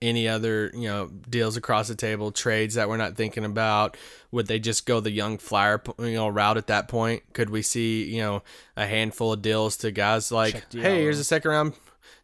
any 0.00 0.28
other 0.28 0.70
you 0.74 0.88
know 0.88 1.10
deals 1.28 1.56
across 1.56 1.88
the 1.88 1.94
table, 1.94 2.30
trades 2.30 2.74
that 2.74 2.88
we're 2.88 2.96
not 2.96 3.16
thinking 3.16 3.44
about. 3.44 3.96
Would 4.30 4.46
they 4.46 4.58
just 4.58 4.86
go 4.86 5.00
the 5.00 5.10
young 5.10 5.38
flyer 5.38 5.82
you 5.98 6.14
know 6.14 6.28
route 6.28 6.56
at 6.56 6.66
that 6.68 6.88
point? 6.88 7.22
Could 7.32 7.50
we 7.50 7.62
see 7.62 8.04
you 8.04 8.22
know 8.22 8.42
a 8.76 8.86
handful 8.86 9.32
of 9.32 9.42
deals 9.42 9.76
to 9.78 9.90
guys 9.90 10.30
like, 10.30 10.72
hey, 10.72 11.02
here's 11.02 11.18
a 11.18 11.24
second 11.24 11.50
round 11.50 11.74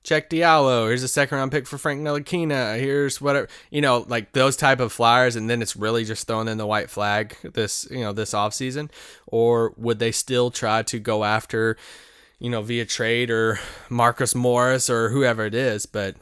Cheick 0.05 0.29
Diallo. 0.29 0.87
Here's 0.87 1.03
a 1.03 1.09
second 1.09 1.39
round 1.39 1.51
pick 1.51 1.67
for 1.67 1.79
Frank 1.79 2.03
Ntilikina. 2.03 2.79
Here's 2.79 3.21
whatever 3.21 3.49
you 3.71 3.81
know, 3.81 4.05
like 4.07 4.33
those 4.33 4.55
type 4.55 4.79
of 4.79 4.93
flyers, 4.93 5.35
and 5.35 5.49
then 5.49 5.63
it's 5.63 5.75
really 5.75 6.05
just 6.05 6.27
throwing 6.27 6.47
in 6.47 6.59
the 6.59 6.67
white 6.67 6.91
flag 6.91 7.37
this 7.43 7.89
you 7.91 8.01
know 8.01 8.13
this 8.13 8.33
offseason? 8.33 8.91
Or 9.27 9.73
would 9.79 9.99
they 9.99 10.13
still 10.13 10.51
try 10.51 10.83
to 10.83 10.99
go 10.99 11.25
after, 11.25 11.79
you 12.39 12.51
know, 12.51 12.61
via 12.61 12.85
trade 12.85 13.31
or 13.31 13.59
Marcus 13.89 14.35
Morris 14.35 14.91
or 14.91 15.09
whoever 15.09 15.47
it 15.47 15.55
is? 15.55 15.87
But 15.87 16.17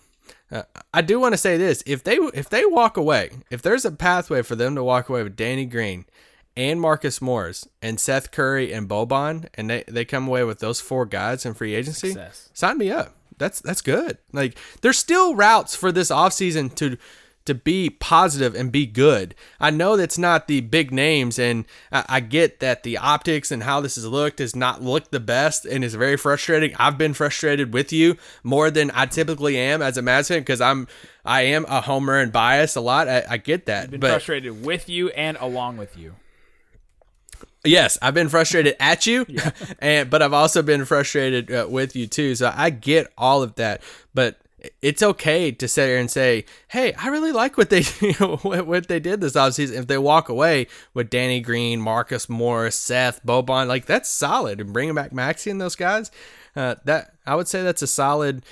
uh, 0.53 0.63
I 0.95 1.03
do 1.03 1.19
want 1.19 1.35
to 1.35 1.39
say 1.39 1.57
this: 1.57 1.83
if 1.85 2.05
they 2.05 2.17
if 2.35 2.49
they 2.49 2.65
walk 2.65 2.97
away, 2.97 3.31
if 3.51 3.63
there's 3.63 3.85
a 3.85 3.91
pathway 3.91 4.43
for 4.43 4.55
them 4.55 4.77
to 4.77 4.85
walk 4.85 5.09
away 5.09 5.25
with 5.25 5.35
Danny 5.35 5.67
Green 5.67 6.05
and 6.57 6.81
Marcus 6.81 7.21
Morris 7.21 7.67
and 7.81 7.99
Seth 7.99 8.31
Curry 8.31 8.73
and 8.73 8.89
Boban, 8.89 9.49
and 9.55 9.71
they, 9.71 9.85
they 9.89 10.05
come 10.05 10.29
away 10.29 10.45
with 10.45 10.61
those 10.61 10.81
four 10.81 11.05
guys 11.05 11.45
in 11.45 11.55
free 11.55 11.75
agency, 11.75 12.09
Success. 12.11 12.51
sign 12.53 12.79
me 12.79 12.91
up. 12.91 13.17
That's 13.39 13.61
that's 13.61 13.81
good. 13.81 14.19
Like 14.33 14.59
there's 14.81 14.99
still 14.99 15.35
routes 15.35 15.75
for 15.75 15.93
this 15.93 16.11
offseason 16.11 16.75
to 16.77 16.97
to 17.45 17.55
be 17.55 17.91
positive 17.91 18.55
and 18.55 18.71
be 18.71 18.87
good. 18.87 19.35
I 19.59 19.71
know 19.71 19.97
that's 19.97 20.19
not 20.19 20.47
the 20.47 20.61
big 20.61 20.93
names, 20.93 21.39
and 21.39 21.65
I, 21.91 22.05
I 22.09 22.21
get 22.21 22.61
that 22.61 22.83
the 22.83 22.99
optics 22.99 23.51
and 23.51 23.65
how 23.65 23.81
this 23.81 23.97
has 23.97 24.07
looked 24.07 24.39
has 24.39 24.55
not 24.55 24.83
looked 24.83 25.11
the 25.11 25.21
best 25.21 25.65
and 25.65 25.83
is 25.83 25.95
very 25.95 26.17
frustrating. 26.17 26.75
I've 26.77 26.99
been 26.99 27.15
frustrated 27.15 27.73
with 27.73 27.93
you 27.93 28.17
more 28.43 28.71
than 28.71 28.91
I 28.95 29.07
typically 29.07 29.59
am 29.59 29.83
as 29.83 29.99
a 29.99 30.03
Mavs 30.03 30.29
fan 30.29 30.41
because 30.41 30.61
I'm 30.61 30.87
I 31.25 31.43
am 31.43 31.65
a 31.69 31.81
homer 31.81 32.19
and 32.19 32.33
biased 32.33 32.77
a 32.77 32.81
lot. 32.81 33.09
I, 33.09 33.25
I 33.29 33.37
get 33.39 33.67
that, 33.67 33.85
I've 33.85 33.91
Been 33.91 34.01
but 34.01 34.11
frustrated 34.11 34.65
with 34.65 34.89
you 34.89 35.09
and 35.11 35.37
along 35.41 35.77
with 35.77 35.97
you. 35.97 36.15
Yes, 37.65 37.97
I've 38.03 38.15
been 38.15 38.29
frustrated 38.29 38.77
at 38.81 39.07
you, 39.07 39.27
and 39.79 40.11
but 40.11 40.23
I've 40.23 40.33
also 40.33 40.63
been 40.63 40.85
frustrated 40.85 41.53
uh, 41.53 41.67
with 41.69 41.95
you 41.95 42.07
too. 42.07 42.35
So 42.35 42.53
I 42.55 42.71
get 42.71 43.13
all 43.17 43.43
of 43.43 43.55
that, 43.57 43.83
but 44.15 44.39
it's 44.81 45.03
okay 45.03 45.51
to 45.51 45.69
sit 45.69 45.87
here 45.87 45.99
and 45.99 46.11
say, 46.11 46.45
"Hey, 46.69 46.93
I 46.95 47.09
really 47.09 47.33
like 47.33 47.57
what 47.57 47.71
they 47.71 47.83
you 48.01 48.15
know, 48.21 48.37
what, 48.37 48.89
they 48.89 49.01
did 49.01 49.21
this 49.21 49.35
offseason." 49.35 49.79
If 49.79 49.87
they 49.87 49.99
walk 49.99 50.29
away 50.29 50.67
with 50.95 51.11
Danny 51.11 51.41
Green, 51.41 51.81
Marcus 51.81 52.29
Morris, 52.29 52.77
Seth 52.77 53.25
Boban, 53.25 53.67
like 53.67 53.87
that's 53.87 54.09
solid, 54.09 54.61
and 54.61 54.73
bringing 54.73 54.95
back 54.95 55.11
Maxi 55.11 55.51
and 55.51 55.61
those 55.61 55.77
guys, 55.77 56.11
uh, 56.57 56.77
that 56.85 57.15
I 57.27 57.35
would 57.37 57.49
say 57.49 57.63
that's 57.63 57.83
a 57.83 57.87
solid 57.87 58.45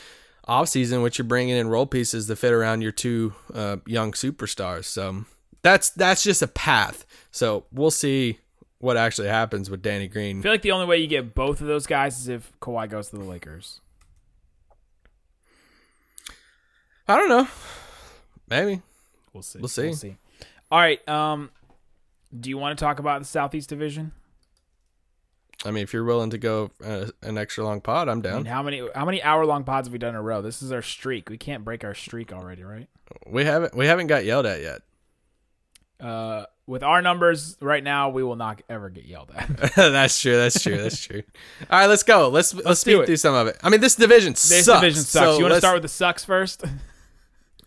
offseason. 0.49 1.03
Which 1.03 1.19
you're 1.19 1.27
bringing 1.27 1.57
in 1.57 1.69
role 1.69 1.87
pieces 1.87 2.27
to 2.29 2.37
fit 2.37 2.53
around 2.53 2.83
your 2.83 2.93
two 2.93 3.35
uh, 3.53 3.79
young 3.87 4.13
superstars. 4.13 4.85
So 4.85 5.25
that's 5.63 5.91
that's 5.91 6.23
just 6.23 6.43
a 6.43 6.49
path. 6.49 7.05
So 7.31 7.65
we'll 7.73 7.91
see 7.91 8.39
what 8.81 8.97
actually 8.97 9.29
happens 9.29 9.71
with 9.71 9.83
Danny 9.83 10.09
Green. 10.09 10.41
I 10.41 10.43
feel 10.43 10.53
like 10.53 10.63
the 10.63 10.73
only 10.73 10.87
way 10.87 10.99
you 10.99 11.07
get 11.07 11.35
both 11.35 11.61
of 11.61 11.67
those 11.69 11.87
guys 11.87 12.19
is 12.19 12.29
if 12.29 12.53
Kawhi 12.61 12.89
goes 12.91 13.09
to 13.11 13.17
the 13.17 13.25
Lakers. 13.25 13.81
I 17.07 17.17
don't 17.17 17.29
know. 17.29 17.49
Maybe. 18.49 18.83
We'll 19.33 19.43
see. 19.43 19.59
We'll 19.59 19.69
see. 19.69 19.83
We'll 19.87 19.95
see. 19.95 20.17
All 20.71 20.79
right. 20.79 21.07
Um, 21.09 21.51
do 22.39 22.49
you 22.51 22.59
want 22.59 22.79
to 22.79 22.83
talk 22.85 22.99
about 22.99 23.21
the 23.21 23.27
Southeast 23.27 23.69
Division? 23.69 24.13
I 25.65 25.73
mean, 25.73 25.83
if 25.83 25.93
you're 25.93 26.05
willing 26.05 26.31
to 26.31 26.39
go 26.39 26.71
uh, 26.85 27.07
an 27.23 27.37
extra 27.37 27.65
long 27.65 27.81
pod, 27.81 28.09
I'm 28.09 28.21
I 28.21 28.23
down. 28.23 28.37
mean, 28.45 28.47
how 28.47 28.63
many 28.63 28.89
how 28.95 29.05
many 29.05 29.23
hour 29.23 29.45
long 29.45 29.65
pods 29.65 29.89
have 29.89 29.93
we 29.93 29.99
done 29.99 30.11
in 30.11 30.15
a 30.17 30.23
row? 30.23 30.41
This 30.41 30.63
is 30.63 30.73
our 30.73 30.81
streak. 30.83 31.29
We 31.29 31.37
can't 31.37 31.65
break 31.65 31.85
our 31.85 31.95
streak 31.95 32.33
already, 32.33 32.63
right? 32.63 32.89
we 33.27 33.45
haven't 33.45 33.75
we 33.77 33.87
haven't 33.87 34.07
got 34.07 34.25
yelled 34.25 34.47
at 34.47 34.63
yet. 34.63 34.83
Uh, 35.99 36.47
with 36.71 36.85
our 36.85 37.03
numbers 37.03 37.57
right 37.61 37.83
now, 37.83 38.11
we 38.11 38.23
will 38.23 38.37
not 38.37 38.63
ever 38.69 38.89
get 38.89 39.05
yelled 39.05 39.33
at. 39.35 39.49
that's 39.75 40.21
true. 40.21 40.37
That's 40.37 40.63
true. 40.63 40.79
That's 40.79 41.01
true. 41.05 41.23
All 41.69 41.81
right, 41.81 41.87
let's 41.87 42.05
go. 42.05 42.29
Let's 42.29 42.55
let's, 42.55 42.85
do 42.85 42.93
speed 42.93 43.07
through 43.07 43.17
some 43.17 43.35
of 43.35 43.49
it. 43.49 43.59
I 43.63 43.69
mean, 43.69 43.81
this 43.81 43.97
division 43.97 44.33
This 44.35 44.65
sucks. 44.65 44.81
division 44.81 45.03
sucks. 45.03 45.27
So 45.27 45.37
you 45.37 45.43
want 45.43 45.55
to 45.55 45.61
start 45.61 45.75
with 45.75 45.83
the 45.83 45.89
sucks 45.89 46.25
first? 46.25 46.65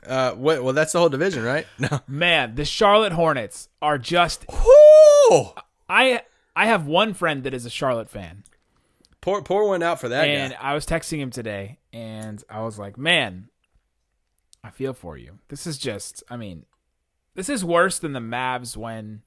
Uh, 0.06 0.34
what, 0.34 0.62
well, 0.62 0.74
that's 0.74 0.92
the 0.92 1.00
whole 1.00 1.08
division, 1.08 1.44
right? 1.44 1.66
No. 1.80 2.02
Man, 2.10 2.56
the 2.56 2.66
Charlotte 2.66 3.14
Hornets 3.14 3.70
are 3.82 3.98
just. 3.98 4.44
Ooh! 4.52 5.52
I 5.88 6.24
I 6.58 6.66
have 6.66 6.86
one 6.86 7.14
friend 7.14 7.44
that 7.44 7.54
is 7.54 7.66
a 7.66 7.70
Charlotte 7.70 8.10
fan, 8.10 8.44
Pour 9.22 9.42
pour 9.44 9.66
one 9.66 9.82
out 9.82 10.02
for 10.02 10.10
that 10.10 10.28
and 10.28 10.52
guy. 10.52 10.60
I 10.60 10.74
was 10.74 10.86
texting 10.86 11.20
him 11.20 11.30
today, 11.30 11.80
and 11.94 12.44
I 12.50 12.64
was 12.64 12.78
like, 12.78 12.98
"Man, 12.98 13.48
I 14.62 14.72
feel 14.72 14.94
for 14.94 15.18
you. 15.18 15.40
This 15.48 15.66
is 15.66 15.78
just. 15.78 16.22
I 16.30 16.36
mean, 16.36 16.66
this 17.36 17.50
is 17.50 17.64
worse 17.66 18.00
than 18.00 18.14
the 18.14 18.20
Mavs 18.20 18.76
when, 18.78 19.22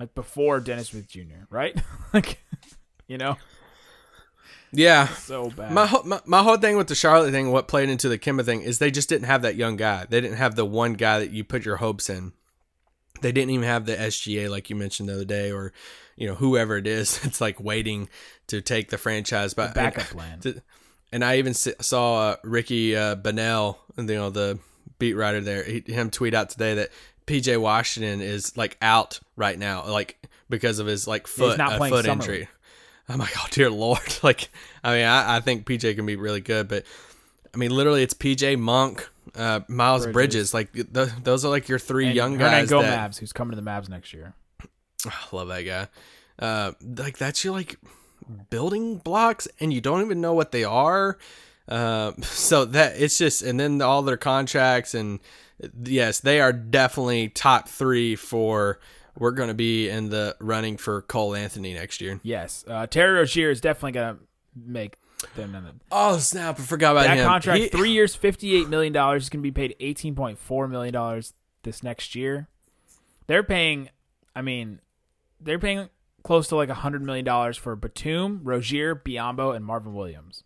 like, 0.00 0.14
before 0.14 0.60
Dennis 0.60 0.88
Smith 0.88 1.08
Jr. 1.08 1.44
Right? 1.50 1.76
like, 2.14 2.42
you 3.06 3.18
know, 3.18 3.36
Yeah. 4.72 5.08
so 5.08 5.50
bad. 5.50 5.72
My, 5.72 5.86
whole- 5.86 6.04
my 6.04 6.20
my 6.26 6.42
whole 6.42 6.56
thing 6.58 6.76
with 6.76 6.88
the 6.88 6.94
Charlotte 6.94 7.30
thing, 7.30 7.50
what 7.50 7.68
played 7.68 7.88
into 7.88 8.08
the 8.08 8.18
Kemba 8.18 8.44
thing, 8.44 8.60
is 8.62 8.78
they 8.78 8.90
just 8.90 9.08
didn't 9.08 9.26
have 9.26 9.42
that 9.42 9.56
young 9.56 9.76
guy. 9.76 10.06
They 10.08 10.20
didn't 10.20 10.36
have 10.36 10.54
the 10.56 10.64
one 10.64 10.94
guy 10.94 11.18
that 11.20 11.30
you 11.30 11.42
put 11.44 11.64
your 11.64 11.76
hopes 11.76 12.10
in. 12.10 12.32
They 13.20 13.32
didn't 13.32 13.50
even 13.50 13.66
have 13.66 13.86
the 13.86 13.96
SGA 13.96 14.48
like 14.48 14.70
you 14.70 14.76
mentioned 14.76 15.08
the 15.08 15.14
other 15.14 15.24
day, 15.24 15.50
or 15.50 15.72
you 16.16 16.26
know 16.28 16.34
whoever 16.34 16.76
it 16.76 16.86
is. 16.86 17.18
It's 17.24 17.40
like 17.40 17.58
waiting 17.60 18.08
to 18.48 18.60
take 18.60 18.90
the 18.90 18.98
franchise, 18.98 19.54
but 19.54 19.74
backup 19.74 20.04
plan. 20.06 20.40
to- 20.40 20.62
and 21.10 21.24
I 21.24 21.38
even 21.38 21.54
saw 21.54 22.18
uh, 22.32 22.36
Ricky 22.44 22.94
uh, 22.94 23.14
Bonnell, 23.14 23.78
you 23.96 24.04
know 24.04 24.28
the 24.28 24.58
beat 24.98 25.14
writer 25.14 25.40
there, 25.40 25.64
he, 25.64 25.82
him 25.86 26.10
tweet 26.10 26.34
out 26.34 26.50
today 26.50 26.74
that 26.74 26.90
PJ 27.28 27.60
Washington 27.60 28.20
is 28.20 28.56
like 28.56 28.76
out 28.80 29.20
right 29.36 29.58
now, 29.58 29.86
like 29.86 30.18
because 30.48 30.78
of 30.78 30.86
his 30.86 31.06
like 31.06 31.26
foot 31.26 31.60
uh, 31.60 31.78
foot 31.78 32.04
summer 32.04 32.12
injury. 32.12 32.48
I'm 33.08 33.18
like, 33.18 33.32
oh 33.38 33.46
dear 33.50 33.70
lord! 33.70 34.00
Like, 34.22 34.48
I 34.82 34.94
mean, 34.94 35.04
I, 35.04 35.36
I 35.36 35.40
think 35.40 35.66
PJ 35.66 35.94
can 35.94 36.06
be 36.06 36.16
really 36.16 36.40
good, 36.40 36.68
but 36.68 36.84
I 37.54 37.56
mean, 37.56 37.70
literally, 37.70 38.02
it's 38.02 38.14
PJ 38.14 38.58
Monk, 38.58 39.08
uh, 39.34 39.60
Miles 39.68 40.04
Bridges. 40.04 40.52
Bridges. 40.52 40.54
Like, 40.54 40.72
th- 40.72 41.10
those 41.22 41.44
are 41.44 41.48
like 41.48 41.68
your 41.68 41.78
three 41.78 42.06
And 42.06 42.16
young 42.16 42.38
guys. 42.38 42.68
Go 42.68 42.82
that, 42.82 43.10
Mavs, 43.10 43.18
who's 43.18 43.32
coming 43.32 43.56
to 43.56 43.62
the 43.62 43.68
Mavs 43.68 43.88
next 43.88 44.12
year. 44.12 44.34
I 45.06 45.12
love 45.32 45.48
that 45.48 45.62
guy. 45.62 45.88
Uh, 46.38 46.72
like 46.96 47.18
that's 47.18 47.44
your 47.44 47.52
like 47.52 47.78
building 48.50 48.98
blocks, 48.98 49.48
and 49.60 49.72
you 49.72 49.80
don't 49.80 50.02
even 50.02 50.20
know 50.20 50.34
what 50.34 50.52
they 50.52 50.64
are. 50.64 51.18
Uh, 51.68 52.12
so 52.22 52.64
that 52.64 53.00
it's 53.00 53.18
just, 53.18 53.42
and 53.42 53.58
then 53.58 53.82
all 53.82 54.02
their 54.02 54.16
contracts, 54.16 54.94
and 54.94 55.20
yes, 55.82 56.20
they 56.20 56.40
are 56.40 56.52
definitely 56.52 57.28
top 57.28 57.68
three 57.68 58.16
for. 58.16 58.78
We're 59.18 59.32
going 59.32 59.48
to 59.48 59.54
be 59.54 59.88
in 59.88 60.10
the 60.10 60.36
running 60.38 60.76
for 60.76 61.02
Cole 61.02 61.34
Anthony 61.34 61.74
next 61.74 62.00
year. 62.00 62.20
Yes, 62.22 62.64
uh, 62.68 62.86
Terry 62.86 63.14
Rozier 63.18 63.50
is 63.50 63.60
definitely 63.60 63.92
gonna 63.92 64.18
make 64.54 64.96
them 65.34 65.56
in 65.56 65.64
the 65.64 65.72
Oh 65.90 66.18
snap! 66.18 66.60
I 66.60 66.62
forgot 66.62 66.92
about 66.92 67.02
that 67.08 67.16
him. 67.16 67.26
contract. 67.26 67.60
He- 67.60 67.68
three 67.68 67.90
years, 67.90 68.14
fifty-eight 68.14 68.68
million 68.68 68.92
dollars. 68.92 69.24
Is 69.24 69.28
gonna 69.28 69.42
be 69.42 69.50
paid 69.50 69.74
eighteen 69.80 70.14
point 70.14 70.38
four 70.38 70.68
million 70.68 70.92
dollars 70.92 71.34
this 71.64 71.82
next 71.82 72.14
year. 72.14 72.46
They're 73.26 73.42
paying. 73.42 73.88
I 74.36 74.42
mean, 74.42 74.80
they're 75.40 75.58
paying 75.58 75.88
close 76.22 76.46
to 76.48 76.56
like 76.56 76.70
hundred 76.70 77.02
million 77.02 77.24
dollars 77.24 77.56
for 77.56 77.74
Batum, 77.74 78.42
Rozier, 78.44 78.94
Biyombo, 78.94 79.52
and 79.56 79.64
Marvin 79.64 79.94
Williams. 79.94 80.44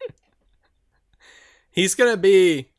He's 1.70 1.94
gonna 1.94 2.16
be 2.16 2.70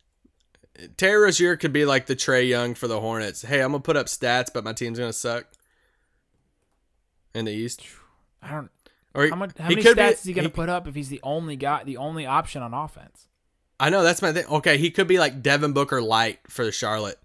Terry 0.98 1.22
Rozier 1.24 1.56
could 1.58 1.74
be 1.74 1.86
like 1.86 2.06
the 2.08 2.16
Trae 2.16 2.48
Young 2.48 2.74
for 2.76 2.88
the 2.88 3.00
Hornets. 3.00 3.42
Hey, 3.42 3.62
I'm 3.62 3.72
gonna 3.72 3.82
put 3.82 3.98
up 3.98 4.08
stats, 4.08 4.48
but 4.54 4.64
my 4.64 4.74
team's 4.74 5.00
gonna 5.00 5.14
suck 5.14 5.46
in 7.34 7.46
the 7.46 7.52
East. 7.52 7.82
I 8.42 8.52
don't. 8.52 8.72
Or 9.14 9.28
How, 9.28 9.36
much, 9.36 9.52
how 9.58 9.68
many 9.70 9.82
could 9.84 9.98
be- 9.98 10.02
stats 10.02 10.12
is 10.14 10.24
he 10.24 10.34
gonna 10.34 10.48
he- 10.48 10.54
put 10.54 10.70
up 10.70 10.88
if 10.88 10.96
he's 10.96 11.10
the 11.10 11.20
only 11.24 11.56
guy, 11.56 11.84
the 11.84 11.98
only 11.98 12.26
option 12.26 12.62
on 12.64 12.74
offense? 12.74 13.28
I 13.80 13.90
know 13.90 14.04
that's 14.04 14.22
my 14.22 14.32
thing. 14.32 14.46
Okay, 14.46 14.78
he 14.78 14.92
could 14.92 15.08
be 15.08 15.18
like 15.20 15.42
Devin 15.42 15.74
Booker 15.74 16.02
light 16.02 16.40
for 16.48 16.64
the 16.64 16.72
Charlotte. 16.72 17.18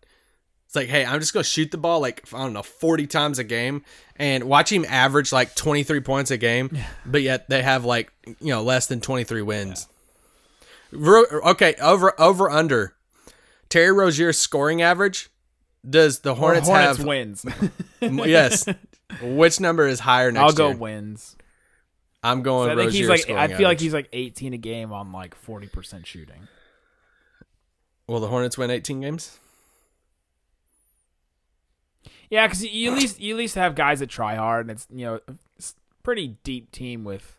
It's 0.67 0.75
like, 0.75 0.89
hey, 0.89 1.05
I'm 1.05 1.21
just 1.21 1.33
gonna 1.33 1.45
shoot 1.45 1.71
the 1.71 1.79
ball 1.79 2.01
like 2.01 2.25
I 2.33 2.39
don't 2.39 2.53
know, 2.55 2.63
40 2.63 3.07
times 3.07 3.39
a 3.39 3.45
game, 3.45 3.85
and 4.17 4.45
watch 4.45 4.73
him 4.73 4.85
average 4.89 5.33
like 5.33 5.55
23 5.55 6.01
points 6.01 6.31
a 6.33 6.37
game, 6.37 6.77
but 7.05 7.23
yet 7.23 7.49
they 7.49 7.63
have 7.63 7.85
like 7.85 8.13
you 8.27 8.49
know 8.51 8.63
less 8.63 8.87
than 8.87 9.01
23 9.01 9.43
wins. 9.43 9.87
Ro- 10.91 11.25
Okay, 11.45 11.75
over 11.81 12.21
over 12.21 12.51
under. 12.51 12.95
Terry 13.69 13.93
Rozier's 13.93 14.39
scoring 14.39 14.83
average. 14.83 15.31
Does 15.89 16.21
the 16.21 16.35
Hornets, 16.35 16.67
Hornets 16.69 16.99
have 16.99 17.07
wins. 17.07 17.47
yes. 18.01 18.69
Which 19.23 19.61
number 19.61 19.87
is 19.87 20.01
higher 20.01 20.33
next 20.33 20.43
I'll 20.45 20.53
go 20.53 20.69
year? 20.69 20.77
wins. 20.77 21.37
I'm 22.23 22.39
So 22.39 22.43
going. 22.45 22.71
I 22.71 22.77
think 22.77 22.93
he's 22.93 23.09
like. 23.09 23.31
I 23.31 23.49
feel 23.49 23.69
like 23.69 23.79
he's 23.81 23.95
like 23.95 24.09
eighteen 24.13 24.53
a 24.53 24.59
game 24.59 24.93
on 24.93 25.13
like 25.13 25.35
forty 25.37 25.69
percent 25.69 26.07
shooting. 26.07 26.49
Will 28.09 28.21
the 28.21 28.29
Hornets 28.29 28.57
win 28.57 28.71
18 28.71 29.01
games? 29.01 29.39
Yeah, 32.31 32.47
because 32.47 32.65
you 32.65 32.93
at 32.93 32.99
least 32.99 33.21
you 33.21 33.35
at 33.35 33.39
least 33.39 33.55
have 33.55 33.75
guys 33.75 34.01
that 34.01 34.09
try 34.09 34.35
hard, 34.37 34.67
and 34.67 34.73
it's 34.73 34.87
you 34.93 35.05
know 35.07 35.21
it's 35.57 35.73
a 35.73 36.03
pretty 36.03 36.37
deep 36.43 36.73
team 36.73 37.05
with. 37.05 37.37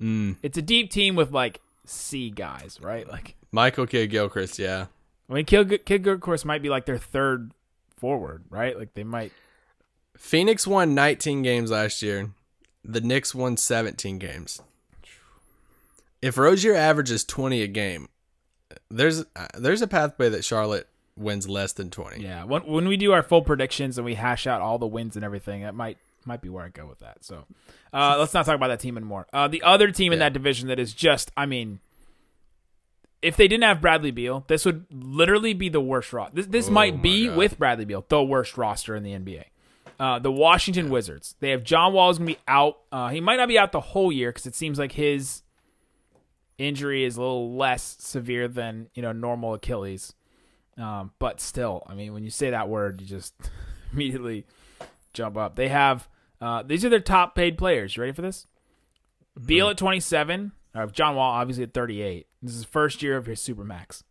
Mm. 0.00 0.36
It's 0.42 0.56
a 0.58 0.62
deep 0.62 0.90
team 0.90 1.14
with 1.14 1.30
like 1.32 1.60
C 1.86 2.30
guys, 2.30 2.78
right? 2.82 3.08
Like 3.08 3.36
Michael 3.52 3.86
Kidd 3.86 4.10
Gilchrist, 4.10 4.58
yeah. 4.58 4.86
I 5.30 5.34
mean, 5.34 5.44
Kid 5.44 5.84
Kidd 5.84 6.02
Gilchrist 6.02 6.44
might 6.44 6.62
be 6.62 6.68
like 6.68 6.86
their 6.86 6.98
third 6.98 7.52
forward, 7.96 8.44
right? 8.50 8.76
Like 8.76 8.94
they 8.94 9.04
might. 9.04 9.32
Phoenix 10.16 10.66
won 10.66 10.94
19 10.94 11.42
games 11.42 11.70
last 11.70 12.02
year. 12.02 12.30
The 12.84 13.00
Knicks 13.00 13.34
won 13.34 13.56
17 13.56 14.18
games. 14.18 14.60
If 16.20 16.36
Rozier 16.36 16.74
averages 16.74 17.24
20 17.24 17.62
a 17.62 17.66
game, 17.66 18.08
there's 18.90 19.20
uh, 19.36 19.46
there's 19.56 19.82
a 19.82 19.86
pathway 19.86 20.28
that 20.30 20.44
Charlotte 20.44 20.88
wins 21.16 21.48
less 21.48 21.72
than 21.72 21.90
20. 21.90 22.22
Yeah, 22.22 22.44
when 22.44 22.62
when 22.62 22.88
we 22.88 22.96
do 22.96 23.12
our 23.12 23.22
full 23.22 23.42
predictions 23.42 23.98
and 23.98 24.04
we 24.04 24.14
hash 24.14 24.46
out 24.46 24.60
all 24.60 24.78
the 24.78 24.86
wins 24.86 25.16
and 25.16 25.24
everything, 25.24 25.62
that 25.62 25.74
might 25.74 25.98
might 26.24 26.42
be 26.42 26.48
where 26.48 26.64
I 26.64 26.68
go 26.68 26.86
with 26.86 26.98
that. 26.98 27.24
So, 27.24 27.44
uh, 27.92 28.16
let's 28.18 28.34
not 28.34 28.44
talk 28.46 28.54
about 28.54 28.68
that 28.68 28.80
team 28.80 28.96
anymore. 28.96 29.26
Uh, 29.32 29.48
the 29.48 29.62
other 29.62 29.90
team 29.90 30.12
in 30.12 30.18
that 30.18 30.32
division 30.32 30.68
that 30.68 30.78
is 30.78 30.92
just, 30.92 31.30
I 31.36 31.46
mean, 31.46 31.80
if 33.22 33.36
they 33.36 33.48
didn't 33.48 33.64
have 33.64 33.80
Bradley 33.80 34.10
Beal, 34.10 34.44
this 34.48 34.64
would 34.64 34.86
literally 34.90 35.52
be 35.52 35.68
the 35.68 35.80
worst 35.80 36.12
roster. 36.12 36.36
This 36.36 36.46
this 36.46 36.68
Oh 36.68 36.72
might 36.72 37.02
be 37.02 37.28
with 37.28 37.58
Bradley 37.58 37.84
Beal 37.84 38.04
the 38.08 38.22
worst 38.22 38.56
roster 38.56 38.96
in 38.96 39.02
the 39.02 39.12
NBA. 39.12 39.44
Uh, 39.98 40.18
the 40.18 40.32
Washington 40.32 40.88
Wizards. 40.88 41.34
They 41.40 41.50
have 41.50 41.62
John 41.62 41.92
Wall 41.92 42.08
is 42.08 42.16
going 42.16 42.28
to 42.28 42.34
be 42.34 42.40
out. 42.48 42.78
Uh, 42.90 43.08
he 43.08 43.20
might 43.20 43.36
not 43.36 43.48
be 43.48 43.58
out 43.58 43.72
the 43.72 43.80
whole 43.80 44.10
year 44.10 44.30
because 44.30 44.46
it 44.46 44.54
seems 44.54 44.78
like 44.78 44.92
his 44.92 45.42
injury 46.56 47.04
is 47.04 47.16
a 47.16 47.20
little 47.20 47.54
less 47.54 47.96
severe 48.00 48.48
than 48.48 48.88
you 48.94 49.02
know 49.02 49.12
normal 49.12 49.54
Achilles. 49.54 50.14
Um, 50.78 51.12
but 51.18 51.40
still, 51.40 51.82
I 51.86 51.94
mean, 51.94 52.14
when 52.14 52.24
you 52.24 52.30
say 52.30 52.50
that 52.50 52.68
word, 52.68 53.00
you 53.02 53.06
just 53.06 53.34
immediately 53.92 54.46
jump 55.12 55.36
up. 55.36 55.56
They 55.56 55.68
have 55.68 56.08
uh, 56.40 56.62
these 56.62 56.84
are 56.84 56.88
their 56.88 57.00
top 57.00 57.34
paid 57.34 57.58
players. 57.58 57.96
You 57.96 58.02
ready 58.02 58.14
for 58.14 58.22
this? 58.22 58.46
Beal 59.44 59.68
at 59.68 59.76
27. 60.72 60.88
Uh, 60.88 60.92
John 60.92 61.16
Wall 61.16 61.30
obviously 61.30 61.64
at 61.64 61.74
38. 61.74 62.26
This 62.42 62.52
is 62.52 62.58
his 62.58 62.64
first 62.64 63.02
year 63.02 63.16
of 63.16 63.26
his 63.26 63.40
supermax. 63.40 64.02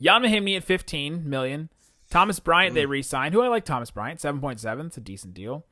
Ian 0.00 0.22
Mahinmi 0.22 0.56
at 0.56 0.64
15 0.64 1.28
million. 1.28 1.68
Thomas 2.10 2.40
Bryant 2.40 2.74
they 2.74 2.86
re-signed. 2.86 3.34
Who 3.34 3.40
I 3.40 3.48
like 3.48 3.64
Thomas 3.64 3.90
Bryant 3.90 4.20
7.7. 4.20 4.86
It's 4.86 4.96
a 4.96 5.00
decent 5.00 5.34
deal. 5.34 5.64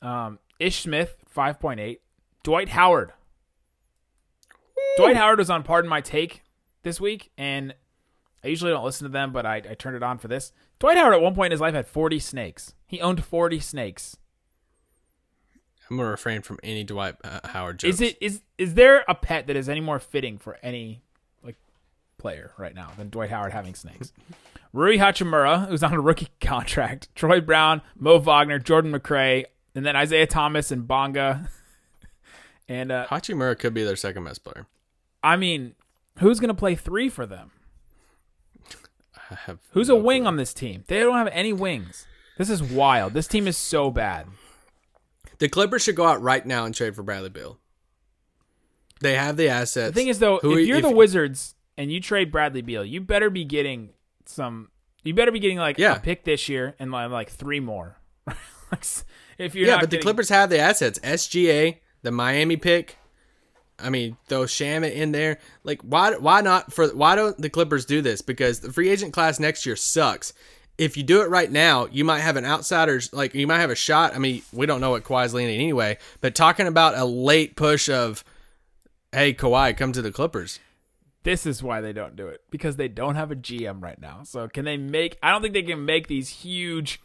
Um, 0.00 0.38
Ish 0.58 0.82
Smith 0.82 1.16
5.8. 1.34 1.98
Dwight 2.42 2.68
Howard. 2.70 3.12
Dwight 4.96 5.16
Howard 5.16 5.38
was 5.38 5.50
on 5.50 5.62
Pardon 5.62 5.88
My 5.88 6.00
Take 6.00 6.42
this 6.82 7.00
week, 7.00 7.30
and 7.38 7.74
I 8.44 8.48
usually 8.48 8.72
don't 8.72 8.84
listen 8.84 9.06
to 9.06 9.12
them, 9.12 9.32
but 9.32 9.46
I, 9.46 9.56
I 9.56 9.74
turned 9.74 9.96
it 9.96 10.02
on 10.02 10.18
for 10.18 10.28
this. 10.28 10.52
Dwight 10.78 10.98
Howard 10.98 11.14
at 11.14 11.22
one 11.22 11.34
point 11.34 11.46
in 11.46 11.52
his 11.52 11.60
life 11.60 11.74
had 11.74 11.86
40 11.86 12.18
snakes. 12.18 12.74
He 12.86 13.00
owned 13.00 13.24
40 13.24 13.60
snakes. 13.60 14.16
I'm 15.92 15.98
gonna 15.98 16.08
refrain 16.08 16.40
from 16.40 16.58
any 16.62 16.84
Dwight 16.84 17.16
uh, 17.22 17.40
Howard 17.44 17.78
jokes. 17.78 17.96
Is 17.96 18.00
it 18.00 18.16
is 18.18 18.40
is 18.56 18.72
there 18.72 19.04
a 19.06 19.14
pet 19.14 19.46
that 19.48 19.56
is 19.56 19.68
any 19.68 19.82
more 19.82 19.98
fitting 19.98 20.38
for 20.38 20.58
any 20.62 21.02
like 21.44 21.56
player 22.16 22.52
right 22.56 22.74
now 22.74 22.92
than 22.96 23.10
Dwight 23.10 23.28
Howard 23.28 23.52
having 23.52 23.74
snakes? 23.74 24.10
Rui 24.72 24.96
Hachimura, 24.96 25.68
who's 25.68 25.82
on 25.82 25.92
a 25.92 26.00
rookie 26.00 26.28
contract, 26.40 27.14
Troy 27.14 27.42
Brown, 27.42 27.82
Mo 27.98 28.16
Wagner, 28.16 28.58
Jordan 28.58 28.90
McRae, 28.90 29.44
and 29.74 29.84
then 29.84 29.94
Isaiah 29.94 30.26
Thomas 30.26 30.70
and 30.70 30.88
Bonga. 30.88 31.50
and 32.70 32.90
uh, 32.90 33.06
Hachimura 33.08 33.58
could 33.58 33.74
be 33.74 33.84
their 33.84 33.96
second 33.96 34.24
best 34.24 34.42
player. 34.42 34.66
I 35.22 35.36
mean, 35.36 35.74
who's 36.20 36.40
going 36.40 36.48
to 36.48 36.54
play 36.54 36.74
three 36.74 37.10
for 37.10 37.26
them? 37.26 37.50
I 39.30 39.34
have 39.34 39.58
Who's 39.72 39.90
a 39.90 39.96
wing 39.96 40.26
on 40.26 40.36
this 40.36 40.54
team? 40.54 40.84
They 40.86 41.00
don't 41.00 41.18
have 41.18 41.28
any 41.32 41.52
wings. 41.52 42.06
This 42.38 42.48
is 42.48 42.62
wild. 42.62 43.12
This 43.12 43.26
team 43.26 43.46
is 43.46 43.58
so 43.58 43.90
bad. 43.90 44.26
The 45.42 45.48
Clippers 45.48 45.82
should 45.82 45.96
go 45.96 46.06
out 46.06 46.22
right 46.22 46.46
now 46.46 46.64
and 46.66 46.72
trade 46.72 46.94
for 46.94 47.02
Bradley 47.02 47.28
Beal. 47.28 47.58
They 49.00 49.16
have 49.16 49.36
the 49.36 49.48
assets. 49.48 49.88
The 49.92 49.92
thing 50.00 50.06
is, 50.06 50.20
though, 50.20 50.38
Who- 50.38 50.56
if 50.56 50.68
you're 50.68 50.80
the 50.80 50.88
Wizards 50.92 51.56
and 51.76 51.90
you 51.90 52.00
trade 52.00 52.30
Bradley 52.30 52.62
Beal, 52.62 52.84
you 52.84 53.00
better 53.00 53.28
be 53.28 53.44
getting 53.44 53.88
some. 54.24 54.70
You 55.02 55.14
better 55.14 55.32
be 55.32 55.40
getting 55.40 55.58
like 55.58 55.78
Yeah. 55.78 55.96
a 55.96 55.98
pick 55.98 56.22
this 56.22 56.48
year 56.48 56.76
and 56.78 56.92
like, 56.92 57.10
like 57.10 57.28
three 57.28 57.58
more. 57.58 57.96
If 59.36 59.56
you're 59.56 59.66
yeah, 59.66 59.80
but 59.80 59.90
the 59.90 59.98
Clippers 59.98 60.28
have 60.28 60.48
the 60.48 60.60
assets. 60.60 61.00
SGA, 61.00 61.78
the 62.02 62.12
Miami 62.12 62.56
pick. 62.56 62.98
I 63.80 63.90
mean, 63.90 64.18
throw 64.28 64.42
Shamet 64.42 64.92
in 64.94 65.10
there. 65.10 65.38
Like, 65.64 65.82
why? 65.82 66.14
Why 66.18 66.40
not? 66.40 66.72
For 66.72 66.86
why 66.94 67.16
don't 67.16 67.36
the 67.36 67.50
Clippers 67.50 67.84
do 67.84 68.00
this? 68.00 68.22
Because 68.22 68.60
the 68.60 68.72
free 68.72 68.90
agent 68.90 69.12
class 69.12 69.40
next 69.40 69.66
year 69.66 69.74
sucks. 69.74 70.34
If 70.78 70.96
you 70.96 71.02
do 71.02 71.22
it 71.22 71.28
right 71.28 71.50
now, 71.50 71.86
you 71.86 72.04
might 72.04 72.20
have 72.20 72.36
an 72.36 72.44
outsiders 72.44 73.12
like 73.12 73.34
you 73.34 73.46
might 73.46 73.60
have 73.60 73.70
a 73.70 73.74
shot. 73.76 74.14
I 74.14 74.18
mean, 74.18 74.42
we 74.52 74.66
don't 74.66 74.80
know 74.80 74.90
what 74.90 75.04
Kawhi's 75.04 75.34
leaning 75.34 75.54
anyway. 75.54 75.98
But 76.20 76.34
talking 76.34 76.66
about 76.66 76.96
a 76.96 77.04
late 77.04 77.56
push 77.56 77.88
of, 77.88 78.24
hey 79.12 79.34
Kawhi, 79.34 79.76
come 79.76 79.92
to 79.92 80.02
the 80.02 80.10
Clippers. 80.10 80.58
This 81.24 81.46
is 81.46 81.62
why 81.62 81.80
they 81.80 81.92
don't 81.92 82.16
do 82.16 82.26
it 82.26 82.42
because 82.50 82.76
they 82.76 82.88
don't 82.88 83.14
have 83.14 83.30
a 83.30 83.36
GM 83.36 83.82
right 83.82 84.00
now. 84.00 84.22
So 84.24 84.48
can 84.48 84.64
they 84.64 84.76
make? 84.76 85.18
I 85.22 85.30
don't 85.30 85.42
think 85.42 85.54
they 85.54 85.62
can 85.62 85.84
make 85.84 86.08
these 86.08 86.28
huge. 86.28 87.00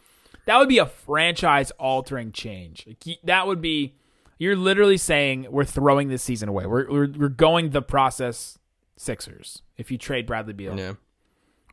That 0.46 0.56
would 0.58 0.68
be 0.68 0.78
a 0.78 0.86
franchise 0.86 1.70
altering 1.72 2.32
change. 2.32 2.84
Like, 2.86 3.18
that 3.24 3.46
would 3.46 3.60
be. 3.60 3.94
You're 4.40 4.56
literally 4.56 4.96
saying 4.96 5.48
we're 5.50 5.64
throwing 5.64 6.08
this 6.08 6.22
season 6.22 6.48
away. 6.48 6.64
We're 6.64 6.88
we're, 6.90 7.08
we're 7.08 7.28
going 7.28 7.70
the 7.70 7.82
process 7.82 8.58
Sixers 8.96 9.62
if 9.76 9.90
you 9.90 9.98
trade 9.98 10.26
Bradley 10.26 10.52
Beal, 10.52 10.76
Yeah. 10.76 10.94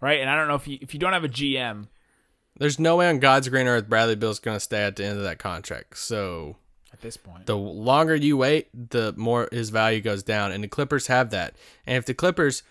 Right? 0.02 0.20
And 0.20 0.30
I 0.30 0.36
don't 0.36 0.48
know 0.48 0.56
if 0.56 0.68
you 0.68 0.78
if 0.82 0.94
you 0.94 1.00
don't 1.00 1.14
have 1.14 1.24
a 1.24 1.30
GM 1.30 1.88
There's 2.58 2.80
no 2.80 2.98
way 2.98 3.10
on 3.10 3.20
God's 3.20 3.50
green 3.50 3.68
earth 3.68 3.88
Bradley 3.88 4.16
Beal's 4.16 4.40
going 4.40 4.56
to 4.56 4.60
stay 4.60 4.84
at 4.84 4.96
the 4.96 5.06
end 5.06 5.18
of 5.18 5.24
that 5.24 5.40
contract. 5.40 5.98
So 5.98 6.58
at 6.96 7.02
this 7.02 7.18
point. 7.18 7.46
the 7.46 7.58
longer 7.58 8.16
you 8.16 8.38
wait, 8.38 8.70
the 8.92 9.14
more 9.18 9.50
his 9.52 9.70
value 9.70 10.02
goes 10.02 10.24
down. 10.24 10.52
And 10.52 10.64
the 10.64 10.68
Clippers 10.68 11.08
have 11.08 11.30
that. 11.32 11.56
And 11.86 11.98
if 11.98 12.06
the 12.06 12.14
Clippers, 12.14 12.64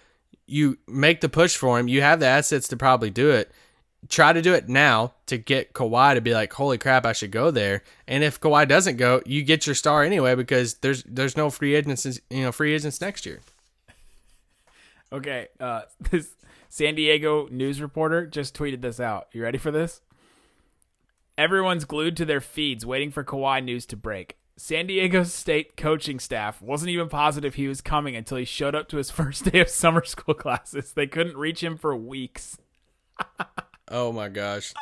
you 0.47 0.79
make 0.89 1.21
the 1.21 1.29
push 1.29 1.57
for 1.57 1.79
him, 1.79 1.89
you 1.89 2.01
have 2.01 2.21
the 2.21 2.27
assets 2.27 2.67
to 2.69 2.77
probably 2.77 3.11
do 3.11 3.31
it. 3.31 3.53
Try 4.09 4.33
to 4.33 4.43
do 4.43 4.53
it 4.53 4.69
now 4.69 5.15
to 5.27 5.39
get 5.39 5.73
Kawhi 5.73 6.15
to 6.15 6.21
be 6.21 6.35
like, 6.35 6.53
holy 6.53 6.77
crap, 6.79 7.07
I 7.07 7.13
should 7.13 7.31
go 7.31 7.51
there. 7.51 7.83
And 8.07 8.23
if 8.23 8.41
Kawhi 8.41 8.69
doesn't 8.69 8.97
go, 8.97 9.23
you 9.25 9.43
get 9.43 9.67
your 9.67 9.75
star 9.75 10.03
anyway 10.03 10.35
because 10.35 10.75
there's 10.75 11.03
there's 11.05 11.37
no 11.37 11.49
free 11.49 11.75
agents, 11.75 12.21
you 12.29 12.43
know, 12.43 12.53
free 12.53 12.75
agents 12.75 13.01
next 13.01 13.25
year. 13.25 13.41
Okay, 15.13 15.49
uh, 15.61 15.83
this 16.11 16.29
San 16.75 16.97
Diego 16.97 17.47
news 17.53 17.81
reporter 17.81 18.27
just 18.27 18.53
tweeted 18.53 18.81
this 18.81 18.99
out. 18.99 19.29
You 19.31 19.45
ready 19.45 19.59
for 19.59 19.71
this? 19.71 20.01
Everyone's 21.39 21.85
glued 21.85 22.17
to 22.17 22.25
their 22.25 22.41
feeds 22.41 22.85
waiting 22.85 23.13
for 23.13 23.23
Kawhi 23.23 23.63
news 23.63 23.87
to 23.87 23.97
break. 23.97 24.39
San 24.57 24.89
Diego 24.89 25.23
State 25.23 25.77
coaching 25.77 26.19
staff 26.19 26.61
wasn't 26.61 26.91
even 26.91 27.09
positive 27.09 27.55
he 27.55 27.69
was 27.69 27.81
coming 27.81 28.17
until 28.17 28.39
he 28.39 28.45
showed 28.45 28.75
up 28.75 28.89
to 28.89 28.97
his 28.97 29.09
first 29.13 29.45
day 29.53 29.61
of 29.61 29.69
summer 29.69 30.05
school 30.05 30.35
classes. 30.35 30.91
They 30.91 31.07
couldn't 31.07 31.37
reach 31.37 31.63
him 31.63 31.77
for 31.77 31.95
weeks. 31.95 32.59
Oh 33.87 34.11
my 34.11 34.29
gosh. 34.29 34.75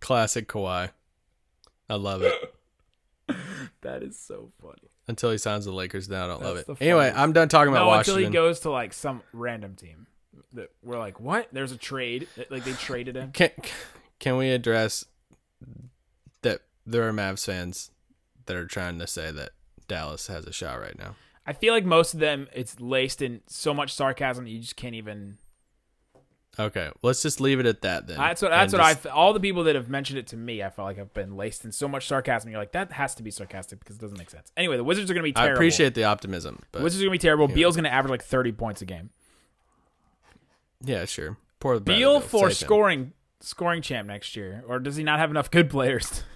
Classic 0.00 0.48
Kawhi. 0.48 0.92
I 1.90 1.94
love 1.94 2.22
it. 2.22 2.32
That 3.82 4.02
is 4.02 4.18
so 4.18 4.50
funny. 4.60 4.90
Until 5.10 5.32
he 5.32 5.38
signs 5.38 5.64
the 5.64 5.72
Lakers, 5.72 6.06
then 6.06 6.22
I 6.22 6.28
don't 6.28 6.40
love 6.42 6.56
it. 6.56 6.66
Anyway, 6.80 7.12
I'm 7.14 7.32
done 7.32 7.48
talking 7.48 7.72
about 7.72 7.82
no, 7.82 7.88
Washington. 7.88 8.24
until 8.24 8.30
he 8.30 8.32
goes 8.32 8.60
to 8.60 8.70
like 8.70 8.92
some 8.92 9.22
random 9.32 9.74
team. 9.74 10.06
That 10.52 10.70
we're 10.82 10.98
like, 10.98 11.20
what? 11.20 11.48
There's 11.52 11.72
a 11.72 11.76
trade. 11.76 12.28
Like 12.48 12.64
they 12.64 12.72
traded 12.72 13.16
him. 13.16 13.32
Can 13.32 13.50
can 14.20 14.36
we 14.36 14.50
address 14.50 15.04
that 16.42 16.60
there 16.86 17.06
are 17.08 17.12
Mavs 17.12 17.44
fans 17.44 17.90
that 18.46 18.56
are 18.56 18.66
trying 18.66 18.98
to 19.00 19.06
say 19.06 19.32
that 19.32 19.50
Dallas 19.88 20.28
has 20.28 20.46
a 20.46 20.52
shot 20.52 20.80
right 20.80 20.98
now? 20.98 21.16
I 21.44 21.52
feel 21.52 21.74
like 21.74 21.84
most 21.84 22.14
of 22.14 22.20
them, 22.20 22.46
it's 22.54 22.80
laced 22.80 23.20
in 23.20 23.40
so 23.48 23.74
much 23.74 23.92
sarcasm 23.92 24.44
that 24.44 24.50
you 24.50 24.60
just 24.60 24.76
can't 24.76 24.94
even. 24.94 25.38
Okay, 26.58 26.90
let's 27.02 27.22
just 27.22 27.40
leave 27.40 27.60
it 27.60 27.66
at 27.66 27.82
that 27.82 28.06
then. 28.06 28.18
That's 28.18 28.42
what 28.42 28.50
that's 28.50 28.72
And 28.74 28.82
what 28.82 28.92
just- 28.94 29.06
I. 29.06 29.10
All 29.10 29.32
the 29.32 29.40
people 29.40 29.64
that 29.64 29.76
have 29.76 29.88
mentioned 29.88 30.18
it 30.18 30.26
to 30.28 30.36
me, 30.36 30.62
I 30.62 30.68
felt 30.70 30.86
like 30.86 30.98
I've 30.98 31.14
been 31.14 31.36
laced 31.36 31.64
in 31.64 31.72
so 31.72 31.86
much 31.88 32.06
sarcasm. 32.06 32.50
You're 32.50 32.58
like, 32.60 32.72
that 32.72 32.92
has 32.92 33.14
to 33.14 33.22
be 33.22 33.30
sarcastic 33.30 33.78
because 33.78 33.96
it 33.96 34.00
doesn't 34.02 34.18
make 34.18 34.30
sense. 34.30 34.50
Anyway, 34.56 34.76
the 34.76 34.84
Wizards 34.84 35.10
are 35.10 35.14
going 35.14 35.22
to 35.22 35.28
be 35.28 35.32
terrible. 35.32 35.52
I 35.52 35.54
appreciate 35.54 35.94
the 35.94 36.04
optimism, 36.04 36.56
the 36.60 36.66
but 36.72 36.82
Wizards 36.82 37.02
are 37.02 37.06
going 37.06 37.18
to 37.18 37.22
be 37.22 37.26
terrible. 37.26 37.44
you 37.44 37.48
know. 37.50 37.54
Beal's 37.54 37.76
going 37.76 37.84
to 37.84 37.92
average 37.92 38.10
like 38.10 38.24
30 38.24 38.52
points 38.52 38.82
a 38.82 38.84
game. 38.84 39.10
yeah, 40.84 41.04
sure. 41.04 41.36
Poor 41.60 41.78
Beal 41.78 42.20
for 42.20 42.50
Save 42.50 42.62
him. 42.62 42.66
scoring 42.66 43.12
scoring 43.40 43.80
champ 43.82 44.08
next 44.08 44.34
year, 44.36 44.64
or 44.66 44.78
does 44.78 44.96
he 44.96 45.02
not 45.04 45.18
have 45.18 45.30
enough 45.30 45.50
good 45.50 45.70
players? 45.70 46.24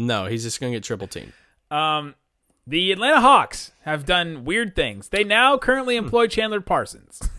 No, 0.00 0.26
he's 0.26 0.44
just 0.44 0.60
gonna 0.60 0.70
get 0.70 0.84
triple 0.84 1.08
teamed. 1.08 1.32
Um, 1.72 2.14
the 2.68 2.92
Atlanta 2.92 3.20
Hawks 3.20 3.72
have 3.82 4.06
done 4.06 4.44
weird 4.44 4.76
things. 4.76 5.08
They 5.08 5.24
now 5.24 5.58
currently 5.58 5.96
employ 5.96 6.28
Chandler 6.28 6.60
Parsons. 6.60 7.20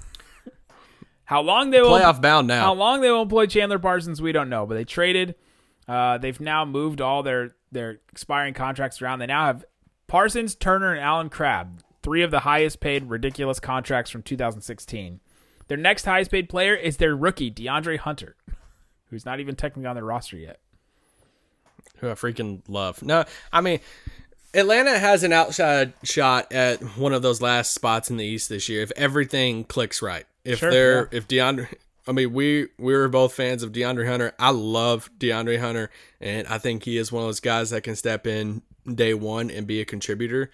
how 1.30 1.42
long 1.44 1.70
they 1.70 1.80
will 1.80 1.92
Playoff 1.92 2.20
bound 2.20 2.48
now. 2.48 2.64
How 2.64 2.74
long 2.74 3.02
they 3.02 3.12
will 3.12 3.22
employ 3.22 3.46
Chandler 3.46 3.78
Parsons, 3.78 4.20
we 4.20 4.32
don't 4.32 4.50
know. 4.50 4.66
But 4.66 4.74
they 4.74 4.84
traded. 4.84 5.36
Uh, 5.88 6.18
they've 6.18 6.40
now 6.40 6.66
moved 6.66 7.02
all 7.02 7.22
their 7.22 7.52
their 7.72 8.00
expiring 8.12 8.56
contracts 8.56 9.00
around. 9.00 9.20
They 9.20 9.28
now 9.28 9.46
have 9.46 9.64
Parsons, 10.08 10.56
Turner, 10.56 10.94
and 10.94 11.02
Allen 11.02 11.30
Crabbe, 11.30 11.82
three 12.02 12.24
of 12.24 12.32
the 12.32 12.40
highest 12.40 12.80
paid 12.80 13.12
ridiculous 13.12 13.60
contracts 13.60 14.10
from 14.10 14.24
2016. 14.24 15.20
Their 15.68 15.78
next 15.78 16.06
highest 16.06 16.32
paid 16.32 16.50
player 16.50 16.74
is 16.74 16.98
their 16.98 17.16
rookie 17.16 17.52
DeAndre 17.52 18.00
Hunter, 18.00 18.36
who's 19.12 19.24
not 19.24 19.40
even 19.40 19.56
technically 19.56 19.86
on 19.86 19.96
their 19.96 20.06
roster 20.06 20.36
yet. 20.36 20.60
who 21.98 22.10
I 22.10 22.14
freaking 22.14 22.64
love. 22.68 23.04
No, 23.04 23.24
I 23.54 23.62
mean, 23.62 23.82
Atlanta 24.56 24.98
has 24.98 25.24
an 25.24 25.32
outside 25.32 25.94
shot 26.02 26.52
at 26.52 26.82
one 26.98 27.14
of 27.14 27.22
those 27.22 27.40
last 27.40 27.72
spots 27.72 28.10
in 28.10 28.18
the 28.18 28.26
East 28.26 28.50
this 28.50 28.68
year 28.68 28.82
if 28.82 28.92
everything 28.96 29.64
clicks 29.64 30.02
right. 30.02 30.26
If 30.46 30.60
Sure, 30.60 30.72
they're 30.72 31.02
yeah. 31.12 31.18
if 31.18 31.28
DeAndre, 31.28 31.74
I 32.08 32.12
mean, 32.12 32.34
we 32.34 32.68
we 32.78 32.94
were 32.94 33.08
both 33.10 33.34
fans 33.34 33.62
of 33.64 33.72
DeAndre 33.72 34.08
Hunter. 34.08 34.34
I 34.40 34.52
love 34.52 35.10
DeAndre 35.20 35.60
Hunter, 35.60 35.90
and 36.22 36.48
I 36.48 36.58
think 36.58 36.84
he 36.84 36.98
is 36.98 37.12
one 37.12 37.24
of 37.24 37.28
those 37.28 37.40
guys 37.40 37.70
that 37.72 37.82
can 37.84 37.96
step 37.96 38.26
in 38.26 38.62
day 38.94 39.14
one 39.14 39.52
and 39.52 39.68
be 39.68 39.82
a 39.82 39.86
contributor. 39.86 40.50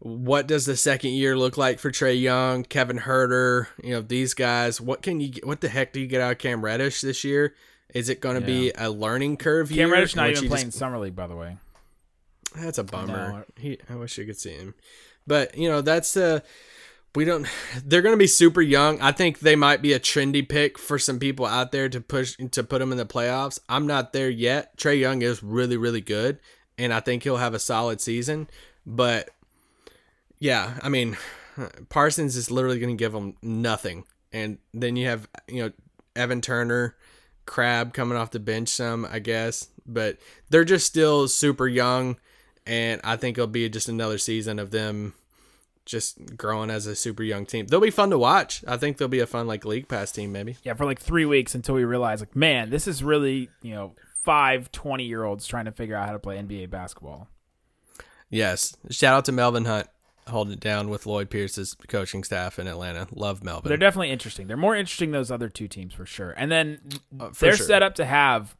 What 0.00 0.46
does 0.46 0.64
the 0.64 0.76
second 0.76 1.10
year 1.10 1.36
look 1.36 1.56
like 1.56 1.78
for 1.80 1.90
Trae 1.90 2.20
Young, 2.20 2.62
Kevin 2.64 3.00
Huerter? 3.00 3.66
You 3.82 3.94
know 3.94 4.00
these 4.00 4.32
guys. 4.32 4.80
What 4.80 5.02
can 5.02 5.20
you? 5.20 5.32
What 5.42 5.60
the 5.60 5.68
heck 5.68 5.92
do 5.92 6.00
you 6.00 6.06
get 6.06 6.20
out 6.20 6.32
of 6.32 6.38
Cam 6.38 6.64
Reddish 6.64 7.00
this 7.00 7.24
year? 7.24 7.54
Is 7.94 8.08
it 8.08 8.20
going 8.20 8.38
to 8.38 8.46
be 8.46 8.70
a 8.76 8.90
learning 8.90 9.38
curve 9.38 9.70
year? 9.72 9.84
Cam 9.86 9.92
Reddish 9.92 10.14
not 10.14 10.30
even 10.30 10.46
playing 10.48 10.66
just- 10.66 10.78
summer 10.78 10.98
league, 10.98 11.16
by 11.16 11.26
the 11.26 11.34
way. 11.36 11.56
that's 12.54 12.78
a 12.78 12.84
bummer. 12.84 13.30
No. 13.32 13.44
He, 13.56 13.78
I 13.90 13.94
wish 13.96 14.18
you 14.18 14.24
could 14.26 14.38
see 14.38 14.50
him. 14.52 14.74
But 15.26 15.56
you 15.58 15.68
know, 15.68 15.80
that's 15.80 16.16
uh, 16.16 16.40
we 17.14 17.24
don't 17.24 17.46
they're 17.84 18.02
going 18.02 18.14
to 18.14 18.18
be 18.18 18.26
super 18.26 18.62
young. 18.62 19.00
I 19.00 19.12
think 19.12 19.40
they 19.40 19.56
might 19.56 19.82
be 19.82 19.92
a 19.92 20.00
trendy 20.00 20.46
pick 20.46 20.78
for 20.78 20.98
some 20.98 21.18
people 21.18 21.46
out 21.46 21.72
there 21.72 21.88
to 21.88 22.00
push 22.00 22.36
to 22.36 22.62
put 22.62 22.78
them 22.78 22.92
in 22.92 22.98
the 22.98 23.06
playoffs. 23.06 23.58
I'm 23.68 23.86
not 23.86 24.12
there 24.12 24.30
yet. 24.30 24.76
Trae 24.76 24.98
Young 24.98 25.22
is 25.22 25.42
really 25.42 25.76
really 25.76 26.00
good 26.00 26.38
and 26.76 26.92
I 26.92 27.00
think 27.00 27.22
he'll 27.22 27.38
have 27.38 27.54
a 27.54 27.58
solid 27.58 28.00
season, 28.00 28.48
but 28.86 29.30
yeah, 30.38 30.78
I 30.82 30.88
mean 30.88 31.16
Parsons 31.88 32.36
is 32.36 32.50
literally 32.50 32.78
going 32.78 32.96
to 32.96 33.02
give 33.02 33.12
them 33.12 33.36
nothing. 33.42 34.04
And 34.32 34.58
then 34.74 34.96
you 34.96 35.06
have, 35.06 35.26
you 35.48 35.64
know, 35.64 35.72
Evan 36.14 36.42
Turner, 36.42 36.94
Crabbe 37.46 37.94
coming 37.94 38.18
off 38.18 38.30
the 38.30 38.38
bench 38.38 38.68
some, 38.68 39.06
I 39.10 39.20
guess, 39.20 39.68
but 39.86 40.18
they're 40.50 40.64
just 40.64 40.86
still 40.86 41.28
super 41.28 41.66
young 41.66 42.18
and 42.66 43.00
I 43.02 43.16
think 43.16 43.38
it'll 43.38 43.46
be 43.46 43.68
just 43.70 43.88
another 43.88 44.18
season 44.18 44.58
of 44.58 44.70
them 44.70 45.14
just 45.88 46.36
growing 46.36 46.70
as 46.70 46.86
a 46.86 46.94
super 46.94 47.22
young 47.22 47.46
team. 47.46 47.66
They'll 47.66 47.80
be 47.80 47.90
fun 47.90 48.10
to 48.10 48.18
watch. 48.18 48.62
I 48.68 48.76
think 48.76 48.98
they'll 48.98 49.08
be 49.08 49.20
a 49.20 49.26
fun 49.26 49.46
like 49.46 49.64
league 49.64 49.88
pass 49.88 50.12
team 50.12 50.30
maybe. 50.30 50.56
Yeah, 50.62 50.74
for 50.74 50.84
like 50.84 51.00
three 51.00 51.24
weeks 51.24 51.54
until 51.54 51.74
we 51.74 51.84
realize 51.84 52.20
like, 52.20 52.36
man, 52.36 52.70
this 52.70 52.86
is 52.86 53.02
really, 53.02 53.48
you 53.62 53.74
know, 53.74 53.94
five 54.22 54.70
20 54.70 55.04
year 55.04 55.24
olds 55.24 55.46
trying 55.46 55.64
to 55.64 55.72
figure 55.72 55.96
out 55.96 56.06
how 56.06 56.12
to 56.12 56.18
play 56.18 56.36
NBA 56.36 56.70
basketball. 56.70 57.28
Yes. 58.30 58.76
Shout 58.90 59.14
out 59.16 59.24
to 59.24 59.32
Melvin 59.32 59.64
Hunt 59.64 59.88
holding 60.26 60.52
it 60.52 60.60
down 60.60 60.90
with 60.90 61.06
Lloyd 61.06 61.30
Pierce's 61.30 61.74
coaching 61.88 62.22
staff 62.22 62.58
in 62.58 62.66
Atlanta. 62.68 63.08
Love 63.14 63.42
Melvin. 63.42 63.68
They're 63.70 63.78
definitely 63.78 64.10
interesting. 64.10 64.46
They're 64.46 64.58
more 64.58 64.76
interesting 64.76 65.10
than 65.10 65.18
those 65.20 65.30
other 65.30 65.48
two 65.48 65.68
teams 65.68 65.94
for 65.94 66.04
sure. 66.04 66.32
And 66.36 66.52
then 66.52 66.80
Uh, 67.18 67.30
they're 67.40 67.56
sure. 67.56 67.66
set 67.66 67.82
up 67.82 67.94
to 67.94 68.04
have 68.04 68.54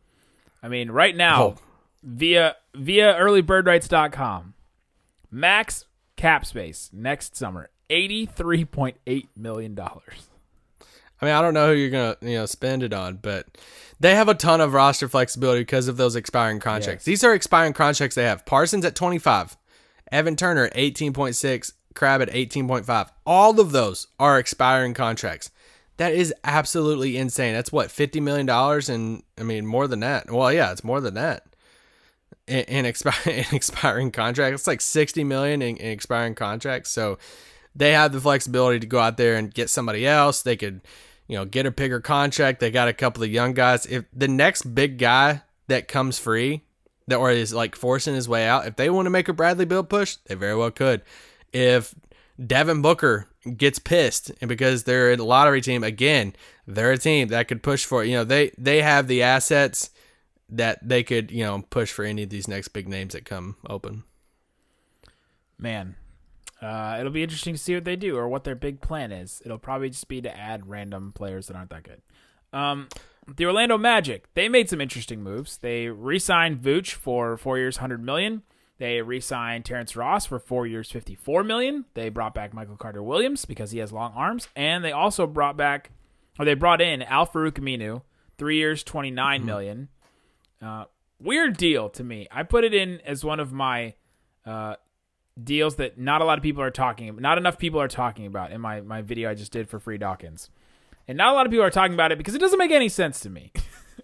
I 0.62 0.68
mean, 0.68 0.91
right 0.91 1.14
now 1.14 1.43
Oh. 1.43 1.57
via 2.03 2.57
via 2.74 3.14
earlybirdrights.com 3.14 4.55
max 5.31 5.85
cap 6.19 6.45
space 6.45 6.91
next 6.93 7.37
summer 7.37 7.71
83.8 7.89 9.29
million 9.37 9.75
dollars. 9.75 10.29
I 11.21 11.25
mean, 11.25 11.35
I 11.35 11.41
don't 11.41 11.55
know 11.55 11.73
who 11.73 11.79
you're 11.79 11.91
gonna 11.91 12.16
you 12.21 12.37
know 12.37 12.47
spend 12.47 12.83
it 12.83 12.93
on, 12.93 13.16
but 13.16 13.47
they 13.99 14.14
have 14.14 14.29
a 14.29 14.35
ton 14.35 14.61
of 14.61 14.75
roster 14.75 15.09
flexibility 15.09 15.62
because 15.62 15.89
of 15.89 15.97
those 15.97 16.14
expiring 16.14 16.61
contracts. 16.61 17.03
Yes. 17.03 17.05
These 17.05 17.25
are 17.25 17.35
expiring 17.35 17.73
contracts 17.73 18.14
they 18.14 18.25
have. 18.25 18.45
Parsons 18.45 18.85
at 18.85 18.95
25, 18.95 19.57
Evan 20.12 20.37
Turner 20.37 20.66
at 20.66 20.75
18.6, 20.75 21.73
Crabbe 21.95 22.23
at 22.23 22.31
18.5. 22.31 23.11
All 23.27 23.59
of 23.59 23.73
those 23.73 24.09
are 24.21 24.39
expiring 24.39 24.95
contracts. 24.95 25.51
That 25.97 26.12
is 26.12 26.33
absolutely 26.45 27.16
insane. 27.16 27.55
That's 27.55 27.73
what 27.73 27.91
50 27.91 28.21
million 28.21 28.47
dollars, 28.47 28.89
and 28.89 29.23
I 29.39 29.43
mean 29.45 29.66
more 29.66 29.89
than 29.89 30.01
that. 30.01 30.31
Well, 30.31 30.53
yeah, 30.53 30.71
it's 30.73 30.85
more 30.85 31.01
than 31.01 31.14
that. 31.14 31.45
In, 32.49 32.65
in, 32.65 32.85
expi- 32.85 33.27
in 33.51 33.57
expiring 33.57 34.11
contracts, 34.11 34.63
it's 34.63 34.67
like 34.67 34.81
60 34.81 35.25
million 35.25 35.63
in, 35.63 35.77
in 35.77 35.91
expiring 35.91 36.35
contracts. 36.35 36.91
So 36.91 37.19
they 37.75 37.93
have 37.93 38.13
the 38.13 38.21
flexibility 38.21 38.81
to 38.81 38.87
go 38.87 38.99
out 38.99 39.17
there 39.17 39.37
and 39.37 39.53
get 39.53 39.71
somebody 39.71 40.07
else. 40.07 40.43
They 40.43 40.57
could, 40.57 40.81
you 41.27 41.37
know, 41.37 41.45
get 41.45 41.67
a 41.67 41.71
bigger 41.71 42.01
contract. 42.01 42.61
They 42.61 42.71
got 42.71 42.89
a 42.89 42.93
couple 42.93 43.23
of 43.23 43.31
young 43.31 43.55
guys. 43.55 43.87
If 43.87 44.05
the 44.13 44.29
next 44.29 44.63
big 44.75 44.99
guy 44.99 45.43
that 45.69 45.89
comes 45.89 46.19
free, 46.19 46.63
that 47.07 47.17
or 47.17 47.31
is 47.31 47.55
like 47.55 47.75
forcing 47.75 48.15
his 48.15 48.29
way 48.29 48.47
out, 48.47 48.67
if 48.67 48.77
they 48.77 48.91
want 48.91 49.07
to 49.07 49.11
make 49.11 49.29
a 49.29 49.33
Bradley 49.33 49.65
Beal 49.65 49.85
push, 49.85 50.17
they 50.27 50.35
very 50.35 50.57
well 50.57 50.71
could. 50.71 51.03
If 51.53 51.95
Devin 52.45 52.83
Booker 52.83 53.29
gets 53.57 53.79
pissed 53.79 54.31
and 54.41 54.49
because 54.49 54.85
they're 54.85 55.13
a 55.13 55.17
lottery 55.17 55.61
team 55.61 55.83
again, 55.83 56.35
they're 56.67 56.93
a 56.93 56.99
team 56.99 57.29
that 57.29 57.49
could 57.49 57.63
push 57.63 57.85
for. 57.85 58.05
You 58.05 58.17
know, 58.17 58.25
they 58.25 58.53
they 58.59 58.83
have 58.83 59.09
the 59.09 59.23
assets 59.23 59.91
that 60.49 60.87
they 60.87 61.03
could, 61.03 61.31
you 61.31 61.45
know, 61.45 61.63
push 61.71 61.93
for 61.93 62.05
any 62.05 62.23
of 62.23 62.31
these 62.31 62.49
next 62.49 62.69
big 62.69 62.89
names 62.89 63.13
that 63.13 63.25
come 63.25 63.57
open. 63.69 64.05
Man, 65.59 65.97
uh, 66.63 66.97
it'll 66.99 67.13
be 67.13 67.23
interesting 67.23 67.55
to 67.55 67.61
see 67.61 67.75
what 67.75 67.85
they 67.85 67.97
do 67.97 68.17
or 68.17 68.29
what 68.29 68.45
their 68.45 68.55
big 68.55 68.81
plan 68.81 69.13
is. 69.13 69.43
It'll 69.45 69.59
probably 69.59 69.91
just 69.91 70.09
be 70.09 70.23
to 70.23 70.37
add 70.37 70.69
random 70.69 71.13
players 71.13 71.49
that 71.49 71.57
aren't 71.57 71.71
that 71.71 71.83
good. 71.83 72.01
Um, 72.53 72.89
the 73.37 73.45
Orlando 73.45 73.77
Magic, 73.77 74.33
they 74.35 74.49
made 74.49 74.71
some 74.71 74.81
interesting 74.81 75.23
moves. 75.23 75.59
They 75.59 75.89
re-signed 75.89 76.63
Vooch 76.63 76.93
for 76.93 77.37
four 77.37 77.59
years, 77.59 77.77
hundred 77.77 78.03
million. 78.03 78.43
They 78.79 79.03
re-signed 79.03 79.65
Terrence 79.65 79.97
Ross 79.97 80.25
for 80.25 80.39
four 80.39 80.67
years, 80.67 80.91
fifty-four 80.91 81.45
million. 81.45 81.85
They 81.95 82.09
brought 82.09 82.33
back 82.33 82.55
Michael 82.55 82.77
Carter 82.77 83.03
Williams 83.03 83.45
because 83.45 83.73
he 83.73 83.81
has 83.81 83.93
long 83.93 84.13
arms, 84.15 84.49
and 84.57 84.85
they 84.85 84.93
also 84.93 85.27
brought 85.27 85.57
back, 85.57 85.91
or 86.39 86.45
they 86.45 86.55
brought 86.55 86.81
in 86.81 87.03
Al 87.03 87.27
Farouq 87.27 87.59
Aminu, 87.59 88.03
three 88.39 88.57
years, 88.57 88.85
twenty-nine 88.85 89.45
million. 89.45 89.89
Uh, 90.61 90.85
weird 91.21 91.57
deal 91.57 91.89
to 91.91 92.05
me. 92.05 92.27
I 92.31 92.43
put 92.43 92.65
it 92.65 92.75
in 92.75 93.01
as 93.05 93.25
one 93.25 93.41
of 93.41 93.53
my 93.53 93.95
uh, 94.45 94.77
deals 95.43 95.77
that 95.77 95.99
not 95.99 96.21
a 96.21 96.25
lot 96.25 96.39
of 96.39 96.43
people 96.43 96.63
are 96.63 96.71
talking 96.71 97.09
about. 97.09 97.23
Not 97.23 97.39
enough 97.39 97.59
people 97.59 97.81
are 97.81 97.89
talking 97.89 98.27
about 98.27 98.53
in 98.53 98.61
my, 98.61 98.81
my 98.81 99.03
video 99.03 99.31
I 99.31 99.35
just 99.35 99.53
did 99.53 99.69
for 99.69 99.79
Free 99.79 99.99
Dawkins. 99.99 100.51
And 101.07 101.17
not 101.17 101.33
a 101.33 101.35
lot 101.35 101.47
of 101.47 101.51
people 101.51 101.65
are 101.65 101.71
talking 101.71 101.95
about 101.95 102.13
it 102.13 102.19
because 102.19 102.35
it 102.35 102.39
doesn't 102.41 102.59
make 102.59 102.71
any 102.71 102.89
sense 102.89 103.21
to 103.21 103.31
me. 103.31 103.53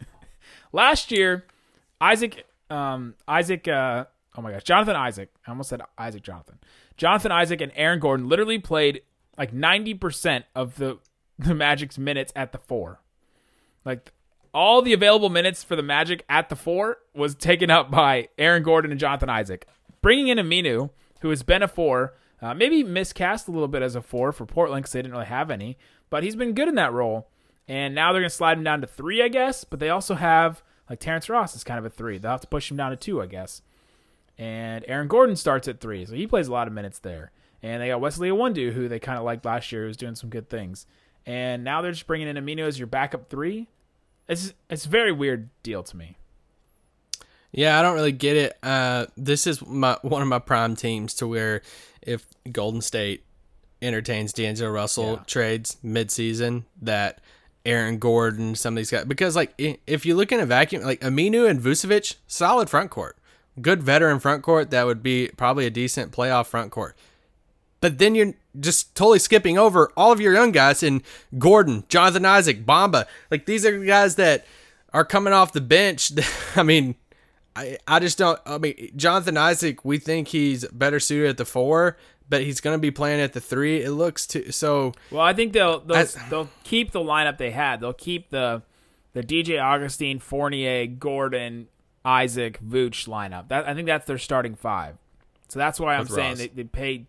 Last 0.73 1.13
year, 1.13 1.45
Isaac, 2.01 2.47
um, 2.71 3.15
Isaac, 3.29 3.69
uh, 3.69 4.07
oh 4.37 4.43
my 4.43 4.53
gosh, 4.53 4.65
Jonathan 4.65 4.97
Isaac. 4.97 5.31
I 5.47 5.51
almost 5.51 5.69
said 5.69 5.83
Isaac 5.99 6.23
Jonathan. 6.23 6.59
Jonathan 6.97 7.31
Isaac 7.31 7.61
and 7.61 7.73
Aaron 7.75 8.01
Gordon 8.01 8.29
literally 8.29 8.59
played 8.59 9.03
like 9.37 9.53
90% 9.53 10.45
of 10.55 10.77
the, 10.77 10.99
the 11.39 11.55
Magic's 11.55 11.99
minutes 11.99 12.33
at 12.35 12.53
the 12.53 12.59
four. 12.59 13.01
Like 13.85 14.13
all 14.55 14.81
the 14.81 14.93
available 14.93 15.29
minutes 15.29 15.65
for 15.65 15.75
the 15.75 15.83
Magic 15.83 16.25
at 16.29 16.49
the 16.49 16.57
four 16.57 16.99
was 17.15 17.35
taken 17.35 17.71
up 17.71 17.91
by 17.91 18.29
Aaron 18.39 18.63
Gordon 18.63 18.93
and 18.93 19.01
Jonathan 19.01 19.29
Isaac. 19.29 19.67
Bringing 20.01 20.29
in 20.29 20.39
Aminu, 20.39 20.91
who 21.21 21.31
has 21.31 21.43
been 21.43 21.63
a 21.63 21.69
four, 21.69 22.15
uh, 22.41 22.55
maybe 22.55 22.85
miscast 22.85 23.49
a 23.49 23.51
little 23.51 23.69
bit 23.69 23.83
as 23.83 23.97
a 23.97 24.03
four 24.03 24.31
for 24.33 24.47
Portland 24.47 24.83
because 24.83 24.93
they 24.93 25.03
didn't 25.03 25.13
really 25.13 25.27
have 25.27 25.51
any, 25.51 25.77
but 26.09 26.23
he's 26.23 26.37
been 26.37 26.55
good 26.55 26.69
in 26.69 26.77
that 26.77 26.93
role. 26.93 27.29
And 27.67 27.95
now 27.95 28.13
they're 28.13 28.21
going 28.21 28.31
to 28.31 28.37
slide 28.37 28.59
him 28.59 28.65
down 28.65 28.83
to 28.83 28.87
three, 28.87 29.23
I 29.23 29.29
guess. 29.29 29.65
But 29.65 29.81
they 29.81 29.89
also 29.89 30.15
have, 30.15 30.63
like, 30.89 31.01
Terrence 31.01 31.29
Ross 31.31 31.57
is 31.57 31.65
kind 31.65 31.79
of 31.79 31.87
a 31.87 31.91
three. 31.91 32.19
They'll 32.19 32.33
have 32.33 32.43
to 32.43 32.47
push 32.47 32.71
him 32.71 32.77
down 32.77 32.91
to 32.91 32.97
two, 32.97 33.23
I 33.23 33.27
guess. 33.27 33.63
And 34.37 34.85
Aaron 34.87 35.09
Gordon 35.09 35.37
starts 35.37 35.67
at 35.69 35.81
three, 35.81 36.05
so 36.05 36.15
he 36.15 36.27
plays 36.27 36.49
a 36.49 36.53
lot 36.53 36.67
of 36.67 36.75
minutes 36.75 36.99
there. 36.99 37.31
And 37.63 37.81
they 37.81 37.89
got 37.89 38.01
Wesley 38.01 38.29
Iwundu, 38.29 38.73
who 38.73 38.89
they 38.89 38.99
kind 38.99 39.17
of 39.17 39.25
liked 39.25 39.47
last 39.47 39.73
year, 39.73 39.87
who's 39.87 39.97
doing 39.97 40.15
some 40.15 40.29
good 40.29 40.51
things. 40.51 40.87
And 41.25 41.65
now 41.65 41.81
they're 41.81 41.93
just 41.93 42.07
bringing 42.07 42.29
in 42.29 42.37
Aminu 42.37 42.67
as 42.67 42.79
your 42.79 42.87
backup 42.87 43.31
three. 43.31 43.69
It's 44.29 44.55
it's 44.71 44.87
a 44.87 44.89
very 44.89 45.13
weird 45.13 45.51
deal 45.63 45.83
to 45.83 45.97
me. 45.97 46.17
Yeah, 47.53 47.79
I 47.79 47.83
don't 47.83 47.95
really 47.95 48.13
get 48.13 48.37
it. 48.37 48.59
Uh, 48.63 49.07
this 49.17 49.47
is 49.47 49.65
my 49.65 49.97
one 50.03 50.23
of 50.23 50.29
my 50.29 50.39
prime 50.39 50.75
teams 50.77 51.15
to 51.15 51.27
where 51.27 51.63
if 52.03 52.27
Golden 52.51 52.81
State 52.81 53.25
entertains 53.81 54.33
D'Angelo 54.33 54.71
Russell 54.71 55.19
trades 55.27 55.77
midseason, 55.85 56.65
that 56.83 57.21
Aaron 57.67 57.99
Gordon, 57.99 58.55
some 58.55 58.75
of 58.75 58.77
these 58.77 58.91
guys, 58.91 59.05
because 59.05 59.37
like 59.37 59.55
if 59.59 60.05
you 60.05 60.15
look 60.15 60.33
in 60.33 60.41
a 60.41 60.47
vacuum, 60.47 60.83
like 60.83 61.01
Aminu 61.01 61.49
and 61.49 61.61
Vucevic, 61.61 62.17
solid 62.27 62.69
front 62.69 62.91
court, 62.91 63.17
good 63.61 63.83
veteran 63.83 64.19
front 64.21 64.43
court 64.43 64.71
that 64.71 64.85
would 64.85 65.03
be 65.03 65.31
probably 65.37 65.67
a 65.67 65.71
decent 65.71 66.13
playoff 66.13 66.47
front 66.47 66.71
court. 66.73 66.97
But 67.85 67.99
then 67.99 68.15
you're 68.15 68.33
just 68.59 68.95
totally 68.95 69.19
skipping 69.19 69.59
over 69.59 69.93
all 69.95 70.11
of 70.11 70.19
your 70.19 70.33
young 70.33 70.53
guys 70.53 70.83
in 70.83 71.03
Gordon, 71.37 71.85
Jonathan 71.91 72.25
Isaac, 72.25 72.65
Bamba. 72.65 73.05
Like 73.31 73.45
these 73.45 73.67
are 73.67 73.79
guys 73.85 74.15
that 74.15 74.47
are 74.95 75.05
coming 75.05 75.35
off 75.35 75.53
the 75.53 75.61
bench. 75.61 76.11
I 76.57 76.63
mean, 76.63 76.95
I 77.55 77.77
I 77.87 77.99
just 77.99 78.17
don't. 78.17 78.41
I 78.47 78.57
mean, 78.57 78.91
Jonathan 78.97 79.37
Isaac, 79.37 79.85
we 79.85 79.99
think 79.99 80.29
he's 80.29 80.67
better 80.69 80.99
suited 80.99 81.29
at 81.29 81.37
the 81.37 81.45
four, 81.45 81.99
but 82.27 82.41
he's 82.41 82.59
going 82.59 82.75
to 82.75 82.81
be 82.81 82.91
playing 82.91 83.21
at 83.21 83.35
the 83.35 83.41
three. 83.43 83.83
It 83.83 83.91
looks 83.91 84.27
to 84.29 84.51
so. 84.51 84.95
Well, 85.11 85.21
I 85.21 85.35
think 85.35 85.53
they'll 85.53 85.81
they'll, 85.81 85.99
As- 85.99 86.17
they'll 86.31 86.49
keep 86.63 86.93
the 86.93 87.01
lineup 87.01 87.37
they 87.37 87.51
had. 87.51 87.81
They'll 87.81 87.93
keep 87.93 88.31
the 88.31 88.63
the 89.13 89.23
DJ 89.23 89.63
Augustin, 89.63 90.21
Fournier, 90.21 90.87
Gordon, 90.87 91.69
Isaac, 92.03 92.59
Vooch 92.63 93.07
lineup. 93.07 93.49
That 93.49 93.69
I 93.69 93.75
think 93.75 93.85
that's 93.85 94.07
their 94.07 94.17
starting 94.17 94.55
five. 94.55 94.97
So 95.49 95.59
that's 95.59 95.79
why 95.79 95.97
I'm 95.97 96.07
saying 96.09 96.31
Ross. 96.31 96.39
they, 96.39 96.49
they 96.49 96.65
paid 96.65 97.09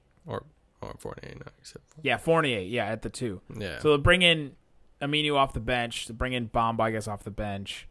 or 0.87 0.95
Fournier, 0.97 1.33
no, 1.35 1.45
except 1.59 1.83
yeah 2.01 2.17
Fournier 2.17 2.59
yeah 2.59 2.85
at 2.85 3.01
the 3.01 3.09
two. 3.09 3.41
Yeah. 3.57 3.79
So 3.79 3.89
they'll 3.89 3.97
bring 3.97 4.21
in 4.21 4.53
Aminu 5.01 5.35
off 5.35 5.53
the 5.53 5.59
bench. 5.59 6.07
They'll 6.07 6.15
bring 6.17 6.33
in 6.33 6.49
Bamba 6.49 6.81
I 6.81 6.91
guess 6.91 7.07
off 7.07 7.23
the 7.23 7.31
bench. 7.31 7.87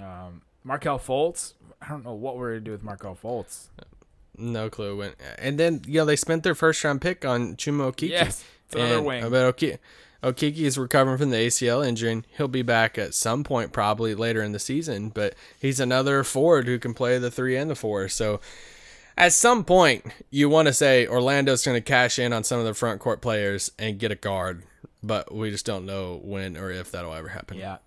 Um, 0.00 0.42
Markelle 0.64 0.98
Fultz. 0.98 1.54
I 1.80 1.88
don't 1.88 2.04
know 2.04 2.14
what 2.14 2.36
we're 2.36 2.50
gonna 2.52 2.60
do 2.60 2.70
with 2.72 2.82
Markelle 2.82 3.18
Fultz. 3.20 3.68
no 4.36 4.70
clue 4.70 4.96
when. 4.96 5.12
And 5.38 5.58
then 5.58 5.82
you 5.86 5.94
know 6.00 6.04
they 6.04 6.16
spent 6.16 6.42
their 6.42 6.54
first 6.54 6.82
round 6.84 7.00
pick 7.00 7.24
on 7.24 7.56
Chuma 7.56 7.92
Okeke. 7.92 8.08
Yes, 8.10 8.44
another 8.72 9.02
wing. 9.02 9.22
But 9.28 9.44
Oki- 9.44 9.78
Okeke 10.22 10.56
is 10.58 10.78
recovering 10.78 11.18
from 11.18 11.30
the 11.30 11.36
ACL 11.36 11.84
injury. 11.86 12.12
and 12.12 12.26
He'll 12.36 12.46
be 12.48 12.62
back 12.62 12.96
at 12.96 13.12
some 13.12 13.42
point, 13.42 13.72
probably 13.72 14.14
later 14.14 14.40
in 14.42 14.52
the 14.52 14.60
season. 14.60 15.08
But 15.08 15.34
he's 15.58 15.80
another 15.80 16.22
forward 16.22 16.66
who 16.66 16.78
can 16.78 16.94
play 16.94 17.18
the 17.18 17.30
three 17.30 17.56
and 17.56 17.68
the 17.68 17.74
four. 17.74 18.08
So 18.08 18.40
at 19.22 19.32
some 19.32 19.64
point, 19.64 20.04
you 20.30 20.48
want 20.48 20.66
to 20.66 20.72
say 20.74 21.06
Orlando's 21.06 21.64
going 21.64 21.76
to 21.76 21.80
cash 21.80 22.18
in 22.18 22.32
on 22.32 22.42
some 22.42 22.58
of 22.58 22.64
the 22.64 22.74
front 22.74 23.00
court 23.00 23.20
players 23.22 23.70
and 23.78 23.98
get 23.98 24.10
a 24.10 24.16
guard. 24.16 24.64
But 25.02 25.32
we 25.34 25.50
just 25.50 25.64
don't 25.64 25.86
know 25.86 26.20
when 26.22 26.56
or 26.56 26.70
if 26.70 26.90
that'll 26.90 27.14
ever 27.14 27.28
happen. 27.28 27.56
Yeah. 27.58 27.78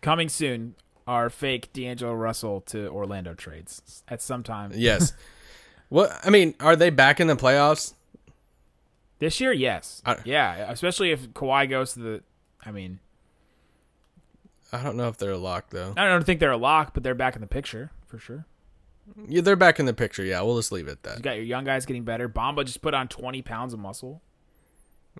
Coming 0.00 0.28
soon 0.28 0.74
are 1.06 1.30
fake 1.30 1.72
D'Angelo 1.72 2.14
Russell 2.14 2.60
to 2.62 2.88
Orlando 2.88 3.34
trades 3.34 4.02
at 4.08 4.20
some 4.22 4.42
time. 4.42 4.72
Yes. 4.76 5.12
What 5.88 6.10
I 6.24 6.30
mean, 6.30 6.54
are 6.58 6.74
they 6.74 6.88
back 6.90 7.20
in 7.20 7.26
the 7.26 7.36
playoffs? 7.36 7.92
This 9.18 9.40
year, 9.40 9.52
yes. 9.52 10.00
I- 10.06 10.16
yeah, 10.24 10.70
especially 10.70 11.10
if 11.12 11.28
Kawhi 11.30 11.68
goes 11.68 11.92
to 11.94 12.00
the. 12.00 12.22
I 12.64 12.70
mean, 12.72 12.98
I 14.72 14.82
don't 14.82 14.96
know 14.96 15.08
if 15.08 15.18
they're 15.18 15.32
a 15.32 15.38
lock 15.38 15.70
though. 15.70 15.92
I 15.96 16.08
don't 16.08 16.24
think 16.24 16.40
they're 16.40 16.50
a 16.50 16.56
lock, 16.56 16.94
but 16.94 17.02
they're 17.02 17.14
back 17.14 17.34
in 17.36 17.40
the 17.42 17.46
picture 17.46 17.90
for 18.06 18.18
sure. 18.18 18.46
Yeah, 19.28 19.40
they're 19.40 19.56
back 19.56 19.80
in 19.80 19.86
the 19.86 19.94
picture. 19.94 20.24
Yeah, 20.24 20.42
we'll 20.42 20.56
just 20.56 20.72
leave 20.72 20.88
it 20.88 20.92
at 20.92 21.02
that. 21.02 21.16
You 21.18 21.22
got 21.22 21.36
your 21.36 21.44
young 21.44 21.64
guys 21.64 21.86
getting 21.86 22.04
better. 22.04 22.28
Bamba 22.28 22.64
just 22.64 22.82
put 22.82 22.94
on 22.94 23.08
20 23.08 23.42
pounds 23.42 23.72
of 23.72 23.80
muscle. 23.80 24.22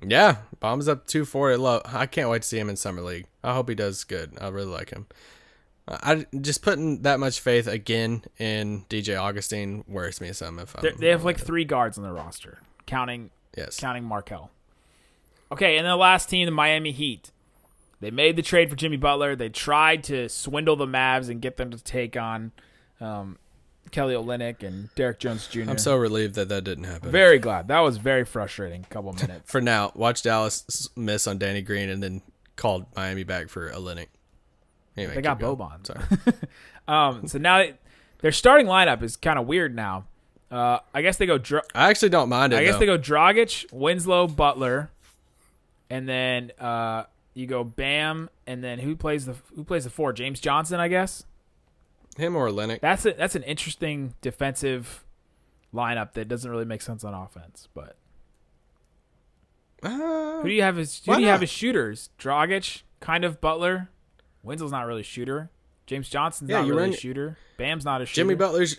Yeah, 0.00 0.36
Bomb's 0.60 0.88
up 0.88 1.06
two 1.06 1.24
four. 1.24 1.52
I 1.52 1.56
love. 1.56 1.82
I 1.84 2.06
can't 2.06 2.30
wait 2.30 2.42
to 2.42 2.48
see 2.48 2.58
him 2.58 2.70
in 2.70 2.76
summer 2.76 3.02
league. 3.02 3.26
I 3.44 3.52
hope 3.52 3.68
he 3.68 3.74
does 3.74 4.04
good. 4.04 4.32
I 4.40 4.48
really 4.48 4.70
like 4.70 4.90
him. 4.90 5.06
I 5.86 6.26
just 6.40 6.62
putting 6.62 7.02
that 7.02 7.20
much 7.20 7.40
faith 7.40 7.66
again 7.66 8.22
in 8.38 8.86
DJ 8.88 9.20
Augustin 9.20 9.84
worries 9.86 10.20
me 10.20 10.32
some. 10.32 10.58
If 10.58 10.74
I'm, 10.76 10.96
they 10.98 11.08
have 11.08 11.24
like 11.24 11.38
three 11.38 11.64
guards 11.64 11.98
on 11.98 12.04
their 12.04 12.12
roster, 12.12 12.60
counting 12.86 13.30
yes, 13.56 13.78
counting 13.78 14.04
Markelle. 14.04 14.50
Okay, 15.50 15.76
and 15.76 15.86
the 15.86 15.96
last 15.96 16.30
team, 16.30 16.46
the 16.46 16.52
Miami 16.52 16.92
Heat. 16.92 17.30
They 18.00 18.10
made 18.10 18.34
the 18.36 18.42
trade 18.42 18.68
for 18.70 18.74
Jimmy 18.74 18.96
Butler. 18.96 19.36
They 19.36 19.48
tried 19.48 20.02
to 20.04 20.28
swindle 20.28 20.74
the 20.74 20.86
Mavs 20.86 21.28
and 21.28 21.40
get 21.40 21.56
them 21.56 21.70
to 21.70 21.78
take 21.78 22.16
on 22.16 22.50
um, 23.00 23.38
Kelly 23.90 24.14
Olynyk 24.14 24.62
and 24.62 24.88
Derrick 24.94 25.18
Jones 25.18 25.46
Jr. 25.48 25.62
I'm 25.68 25.78
so 25.78 25.96
relieved 25.96 26.34
that 26.36 26.48
that 26.48 26.64
didn't 26.64 26.84
happen. 26.84 27.10
very 27.10 27.38
glad. 27.38 27.68
That 27.68 27.80
was 27.80 27.98
very 27.98 28.24
frustrating. 28.24 28.84
Couple 28.88 29.12
minutes. 29.20 29.50
For 29.50 29.60
now, 29.60 29.92
watch 29.94 30.22
Dallas 30.22 30.88
miss 30.96 31.26
on 31.26 31.38
Danny 31.38 31.60
Green 31.62 31.90
and 31.90 32.02
then 32.02 32.22
called 32.56 32.86
Miami 32.96 33.24
back 33.24 33.48
for 33.48 33.70
Olynyk. 33.70 34.08
Anyway, 34.96 35.14
they 35.14 35.20
got 35.22 35.38
going. 35.40 35.56
Boban. 35.56 35.86
Sorry. 35.86 36.02
Um, 36.88 37.28
so 37.28 37.38
now 37.38 37.64
their 38.22 38.32
starting 38.32 38.66
lineup 38.66 39.04
is 39.04 39.14
kind 39.16 39.38
of 39.38 39.46
weird 39.46 39.72
now. 39.74 40.06
Uh, 40.50 40.80
I 40.92 41.00
guess 41.00 41.16
they 41.16 41.26
go. 41.26 41.38
Dra- 41.38 41.62
I 41.76 41.90
actually 41.90 42.08
don't 42.08 42.28
mind 42.28 42.52
it. 42.52 42.56
I 42.56 42.64
guess 42.64 42.74
though. 42.74 42.80
they 42.80 42.86
go 42.86 42.98
Dragic, 42.98 43.72
Winslow, 43.72 44.26
Butler, 44.26 44.90
and 45.88 46.08
then 46.08 46.50
uh, 46.58 47.04
you 47.34 47.46
go 47.46 47.62
Bam, 47.62 48.28
and 48.48 48.62
then 48.62 48.80
who 48.80 48.96
plays 48.96 49.26
the 49.26 49.36
who 49.54 49.62
plays 49.62 49.84
the 49.84 49.90
four? 49.90 50.12
James 50.12 50.40
Johnson, 50.40 50.80
I 50.80 50.88
guess. 50.88 51.24
Him 52.16 52.36
or 52.36 52.48
Olynyk. 52.48 52.80
That's 52.80 53.04
a, 53.06 53.12
that's 53.12 53.34
an 53.34 53.42
interesting 53.44 54.14
defensive 54.20 55.04
lineup 55.74 56.12
that 56.12 56.28
doesn't 56.28 56.50
really 56.50 56.64
make 56.64 56.82
sense 56.82 57.04
on 57.04 57.14
offense. 57.14 57.68
But 57.74 57.96
Uh, 59.82 60.42
who 60.42 60.48
do 60.48 60.54
you 60.54 60.62
have 60.62 60.78
as 60.78 61.00
who 61.04 61.14
do 61.16 61.20
you 61.22 61.28
have 61.28 61.42
as 61.42 61.50
shooters? 61.50 62.10
Dragic, 62.18 62.82
kind 63.00 63.24
of 63.24 63.40
Butler. 63.40 63.88
Winslow's 64.42 64.72
not 64.72 64.86
really 64.86 65.00
a 65.00 65.04
shooter. 65.04 65.50
James 65.86 66.08
Johnson's 66.08 66.50
Yeah, 66.50 66.60
not 66.62 66.68
really 66.68 66.90
a 66.90 66.96
shooter. 66.96 67.36
Bam's 67.56 67.84
not 67.84 68.00
a 68.02 68.06
shooter. 68.06 68.14
Jimmy 68.16 68.34
Butler's. 68.34 68.76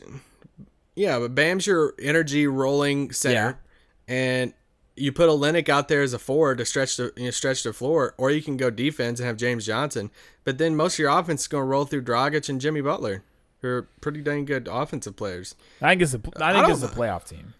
Yeah, 0.95 1.19
but 1.19 1.33
Bam's 1.35 1.65
your 1.67 1.93
energy 1.99 2.45
rolling 2.47 3.11
center, 3.11 3.59
and 4.07 4.53
you 4.95 5.11
put 5.11 5.27
a 5.29 5.31
Olynyk 5.31 5.69
out 5.69 5.87
there 5.87 6.01
as 6.01 6.13
a 6.13 6.19
forward 6.19 6.59
to 6.59 6.65
stretch 6.65 6.97
the 6.97 7.11
you 7.17 7.25
know, 7.25 7.31
stretch 7.31 7.63
the 7.63 7.73
floor, 7.73 8.13
or 8.17 8.29
you 8.31 8.41
can 8.41 8.57
go 8.57 8.69
defense 8.69 9.19
and 9.19 9.27
have 9.27 9.37
James 9.37 9.65
Johnson. 9.65 10.11
But 10.43 10.57
then 10.57 10.75
most 10.75 10.95
of 10.95 10.99
your 10.99 11.09
offense 11.17 11.41
is 11.41 11.47
going 11.47 11.63
to 11.63 11.67
roll 11.67 11.85
through 11.85 12.03
Dragic 12.03 12.47
and 12.49 12.61
Jimmy 12.61 12.81
Butler, 12.81 13.23
who 13.61 13.67
are 13.69 13.87
pretty 14.01 14.21
dang 14.21 14.45
good 14.45 14.67
offensive 14.71 15.15
players. 15.15 15.55
I 15.81 15.89
think 15.89 16.01
it's 16.03 16.13
a 16.13 16.21
I 16.37 16.49
I 16.49 16.53
think 16.53 16.67
don't- 16.67 16.71
it's 16.83 16.83
a 16.83 16.95
playoff 16.95 17.27
team. 17.27 17.53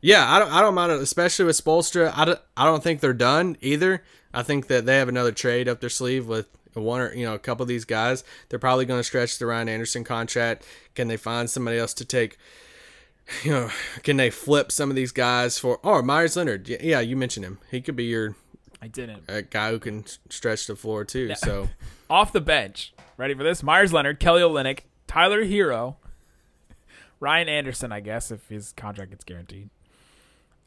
Yeah, 0.00 0.30
I 0.30 0.38
don't 0.38 0.52
I 0.52 0.60
don't 0.60 0.74
mind 0.74 0.92
it, 0.92 1.00
especially 1.00 1.46
with 1.46 1.62
Spoelstra. 1.62 2.12
I 2.14 2.24
don't, 2.26 2.40
I 2.56 2.64
don't 2.64 2.82
think 2.82 3.00
they're 3.00 3.12
done 3.14 3.56
either. 3.62 4.02
I 4.34 4.42
think 4.42 4.66
that 4.66 4.84
they 4.84 4.96
have 4.98 5.08
another 5.08 5.32
trade 5.32 5.66
up 5.68 5.80
their 5.80 5.88
sleeve 5.88 6.26
with 6.26 6.46
one 6.74 7.00
or 7.00 7.14
you 7.14 7.24
know 7.24 7.34
a 7.34 7.38
couple 7.38 7.62
of 7.62 7.68
these 7.68 7.84
guys. 7.86 8.22
They're 8.48 8.58
probably 8.58 8.84
going 8.84 9.00
to 9.00 9.04
stretch 9.04 9.38
the 9.38 9.46
Ryan 9.46 9.68
Anderson 9.68 10.04
contract. 10.04 10.66
Can 10.94 11.08
they 11.08 11.16
find 11.16 11.48
somebody 11.48 11.78
else 11.78 11.94
to 11.94 12.04
take? 12.04 12.36
You 13.42 13.50
know, 13.52 13.70
can 14.02 14.16
they 14.18 14.28
flip 14.30 14.70
some 14.70 14.90
of 14.90 14.96
these 14.96 15.10
guys 15.12 15.58
for? 15.58 15.80
Oh, 15.82 16.02
Meyers 16.02 16.36
Leonard. 16.36 16.68
Yeah, 16.68 16.76
yeah, 16.82 17.00
you 17.00 17.16
mentioned 17.16 17.46
him. 17.46 17.58
He 17.70 17.80
could 17.80 17.96
be 17.96 18.04
your 18.04 18.36
I 18.82 18.88
didn't. 18.88 19.24
a 19.28 19.40
guy 19.42 19.70
who 19.70 19.78
can 19.78 20.04
stretch 20.28 20.66
the 20.66 20.76
floor 20.76 21.04
too. 21.06 21.34
So 21.36 21.68
Off 22.10 22.32
the 22.32 22.40
bench. 22.42 22.92
Ready 23.16 23.34
for 23.34 23.42
this? 23.42 23.62
Meyers 23.62 23.92
Leonard, 23.94 24.20
Kelly 24.20 24.42
Olynyk, 24.42 24.80
Tyler 25.06 25.44
Herro, 25.44 25.96
Ryan 27.20 27.48
Anderson, 27.48 27.92
I 27.92 28.00
guess, 28.00 28.30
if 28.30 28.46
his 28.48 28.72
contract 28.72 29.10
gets 29.10 29.24
guaranteed. 29.24 29.70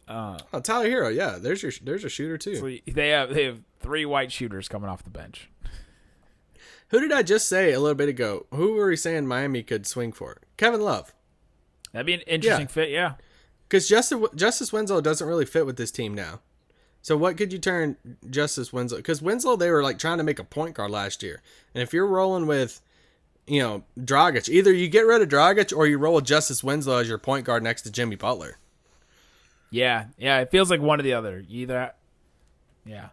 Uh, 0.07 0.37
oh, 0.53 0.59
Tyler 0.59 0.89
Herro. 0.89 1.13
Yeah, 1.15 1.37
there's 1.39 1.61
your 1.61 1.71
there's 1.83 2.03
a 2.05 2.09
shooter 2.09 2.37
too. 2.37 2.55
so 2.55 2.91
they 2.91 3.09
have 3.09 3.33
they 3.33 3.43
have 3.45 3.59
three 3.79 4.05
white 4.05 4.31
shooters 4.31 4.67
coming 4.67 4.89
off 4.89 5.03
the 5.03 5.09
bench. 5.09 5.49
Who 6.89 7.01
did 7.01 7.11
I 7.11 7.21
just 7.21 7.47
say 7.49 7.73
a 7.73 7.79
little 7.79 7.95
bit 7.95 8.07
ago? 8.09 8.45
Who 8.51 8.73
were 8.73 8.87
we 8.87 8.95
saying 8.95 9.27
Miami 9.27 9.61
could 9.61 9.85
swing 9.85 10.11
for? 10.13 10.37
Kevin 10.55 10.81
Love. 10.81 11.13
That'd 11.97 12.05
be 12.05 12.13
an 12.13 12.19
interesting 12.21 12.67
Yeah. 12.67 12.71
fit, 12.71 12.89
yeah. 12.91 13.13
Because 13.67 13.89
Justice 13.89 14.21
Justice 14.35 14.71
Winslow 14.71 15.01
doesn't 15.01 15.27
really 15.27 15.45
fit 15.47 15.65
with 15.65 15.77
this 15.77 15.89
team 15.89 16.13
now. 16.13 16.41
So 17.01 17.17
what 17.17 17.37
could 17.37 17.51
you 17.51 17.57
turn 17.57 17.97
Justice 18.29 18.71
Winslow? 18.71 18.97
Because 18.97 19.19
Winslow 19.19 19.55
they 19.55 19.71
were 19.71 19.81
like 19.81 19.97
trying 19.97 20.19
to 20.19 20.23
make 20.23 20.37
a 20.37 20.43
point 20.43 20.75
guard 20.75 20.91
last 20.91 21.23
year, 21.23 21.41
and 21.73 21.81
if 21.81 21.93
you're 21.93 22.05
rolling 22.05 22.45
with, 22.45 22.81
you 23.47 23.61
know, 23.63 23.83
Dragic, 23.99 24.47
either 24.47 24.71
you 24.71 24.87
get 24.87 25.07
rid 25.07 25.23
of 25.23 25.27
Dragic 25.29 25.75
or 25.75 25.87
you 25.87 25.97
roll 25.97 26.13
with 26.13 26.25
Justice 26.25 26.63
Winslow 26.63 26.97
as 26.99 27.09
your 27.09 27.17
point 27.17 27.45
guard 27.47 27.63
next 27.63 27.81
to 27.81 27.91
Jimmy 27.91 28.15
Butler. 28.15 28.59
Yeah, 29.71 30.05
yeah. 30.19 30.39
It 30.41 30.51
feels 30.51 30.69
like 30.69 30.79
one 30.79 30.99
or 30.99 31.03
the 31.03 31.13
other. 31.13 31.43
Either, 31.49 31.93
yeah. 32.85 33.09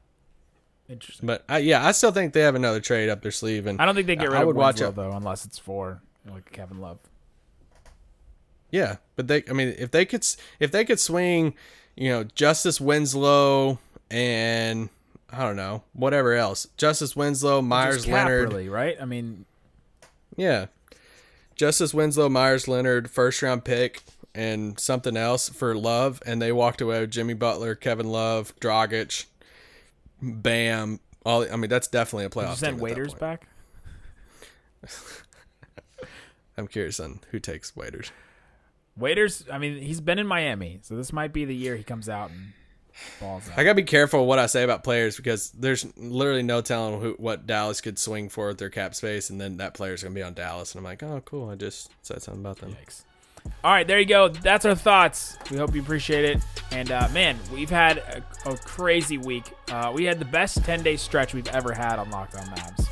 Interesting. 0.91 1.27
But 1.27 1.43
uh, 1.51 1.55
yeah, 1.57 1.87
I 1.87 1.93
still 1.93 2.13
think 2.13 2.35
they 2.35 2.41
have 2.43 2.55
another 2.55 2.81
trade 2.81 3.09
up 3.09 3.23
their 3.23 3.31
sleeve, 3.33 3.67
and 3.67 3.81
I 3.81 3.87
don't 3.87 3.95
think 3.95 4.09
they 4.09 4.17
get 4.17 4.29
rid 4.29 4.37
I 4.37 4.41
of 4.43 4.49
would 4.49 4.57
watch 4.57 4.81
Winslow, 4.81 4.89
it. 4.91 4.97
though, 4.97 5.17
unless 5.17 5.47
it's 5.47 5.59
for 5.59 6.03
like 6.31 6.53
Kevin 6.53 6.81
Love. 6.83 6.99
Yeah, 8.75 8.97
but 9.15 9.29
they, 9.29 9.45
I 9.49 9.53
mean, 9.53 9.73
if 9.79 9.93
they 9.93 10.05
could 10.05 10.27
if 10.59 10.73
they 10.73 10.85
could 10.85 10.99
swing, 10.99 11.55
you 11.95 12.09
know, 12.09 12.25
Justice 12.25 12.81
Winslow 12.81 13.79
and 14.11 14.89
I 15.31 15.45
don't 15.45 15.55
know 15.55 15.85
whatever 15.93 16.33
else, 16.33 16.67
Justice 16.77 17.15
Winslow, 17.15 17.63
Meyers 17.63 18.09
Leonard, 18.09 18.53
really, 18.53 18.69
right? 18.69 18.97
I 19.01 19.05
mean, 19.05 19.45
Yeah. 20.37 20.67
Justice 21.55 21.95
Winslow, 21.95 22.29
Meyers 22.29 22.67
Leonard, 22.67 23.09
first 23.09 23.43
round 23.43 23.65
pick, 23.65 24.03
and 24.35 24.77
something 24.81 25.17
else 25.17 25.49
for 25.49 25.77
Love, 25.77 26.21
and 26.27 26.43
they 26.43 26.51
walked 26.51 26.81
away 26.81 26.99
with 26.99 27.13
Jimmy 27.13 27.35
Butler, 27.35 27.77
Kevin 27.77 28.11
Love, 28.11 28.57
Dragic, 28.59 29.27
Bam. 30.21 30.99
All 31.25 31.47
I 31.49 31.55
mean, 31.55 31.71
that's 31.71 31.87
definitely 31.87 32.25
a 32.25 32.29
did 32.29 32.35
playoff. 32.39 32.51
you 32.51 32.57
send 32.57 32.79
team 32.79 32.87
at 32.87 32.89
that 32.89 32.97
waiters 32.97 33.15
back? 33.15 33.47
I'm 36.59 36.67
curious 36.67 36.99
on 36.99 37.21
who 37.31 37.39
takes 37.39 37.77
waiters. 37.77 38.11
Waiters. 38.97 39.45
I 39.51 39.59
mean, 39.59 39.79
he's 39.79 40.01
been 40.01 40.19
in 40.19 40.27
Miami, 40.27 40.81
so 40.83 40.97
this 40.97 41.13
might 41.13 41.33
be 41.33 41.45
the 41.45 41.55
year 41.55 41.77
he 41.77 41.83
comes 41.83 42.09
out 42.09 42.31
and 42.31 42.53
balls 43.21 43.51
out. 43.51 43.59
I 43.59 43.65
gotta 43.65 43.75
be 43.75 43.83
careful 43.83 44.27
what 44.27 44.39
I 44.39 44.47
say 44.47 44.63
about 44.63 44.85
players 44.85 45.17
because 45.17 45.51
there's 45.51 45.87
literally 45.97 46.43
no 46.43 46.61
telling 46.61 47.01
who 47.01 47.15
what 47.19 47.47
Dallas 47.47 47.81
could 47.81 47.99
swing 47.99 48.29
for 48.29 48.49
with 48.49 48.59
their 48.59 48.71
cap 48.71 48.95
space, 48.95 49.31
and 49.31 49.41
then 49.41 49.57
that 49.59 49.75
player's 49.75 50.03
gonna 50.03 50.15
be 50.15 50.23
on 50.23 50.35
Dallas, 50.35 50.75
and 50.75 50.81
I'm 50.81 50.85
like, 50.85 51.03
oh, 51.03 51.23
cool. 51.25 51.51
I 51.51 51.57
just 51.57 51.91
said 52.03 52.23
something 52.23 52.43
about 52.43 52.59
them. 52.59 52.77
All 53.63 53.71
right, 53.71 53.87
there 53.87 53.99
you 53.99 54.07
go. 54.07 54.29
That's 54.29 54.65
our 54.65 54.75
thoughts. 54.75 55.37
We 55.51 55.57
hope 55.57 55.75
you 55.75 55.83
appreciate 55.83 56.25
it. 56.25 56.43
And 56.71 56.91
uh, 56.91 57.09
man, 57.13 57.39
we've 57.53 57.71
had 57.71 57.99
a, 57.99 58.51
a 58.51 58.57
crazy 58.57 59.19
week. 59.19 59.45
Uh, 59.71 59.91
we 59.95 60.05
had 60.05 60.19
the 60.19 60.25
best 60.25 60.65
10 60.65 60.83
day 60.83 60.97
stretch 60.97 61.35
we've 61.35 61.49
ever 61.49 61.73
had 61.73 61.99
on 61.99 62.11
Locked 62.11 62.37
On 62.37 62.47
Mavs. 62.47 62.89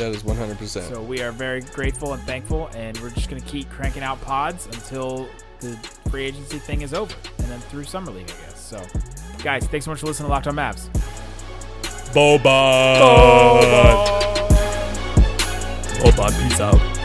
That 0.00 0.14
is 0.14 0.24
100. 0.24 0.56
percent 0.56 0.86
So 0.86 1.02
we 1.02 1.20
are 1.20 1.30
very 1.30 1.60
grateful 1.60 2.14
and 2.14 2.22
thankful, 2.22 2.70
and 2.74 2.96
we're 3.00 3.10
just 3.10 3.28
going 3.28 3.42
to 3.42 3.46
keep 3.46 3.68
cranking 3.68 4.02
out 4.02 4.18
pods 4.22 4.64
until 4.64 5.28
the 5.60 5.76
free 6.08 6.24
agency 6.24 6.58
thing 6.58 6.80
is 6.80 6.94
over, 6.94 7.14
and 7.38 7.48
then 7.48 7.60
through 7.60 7.84
summer 7.84 8.10
league, 8.10 8.30
I 8.30 8.46
guess. 8.46 8.58
So, 8.58 8.82
guys, 9.42 9.66
thanks 9.66 9.84
so 9.84 9.90
much 9.90 10.00
for 10.00 10.06
listening 10.06 10.28
to 10.28 10.32
Locked 10.32 10.46
On 10.46 10.54
Mavs. 10.54 10.88
Boban. 12.14 13.00
Boban. 13.02 14.06
Boban, 16.00 16.48
peace 16.48 16.60
out. 16.60 16.99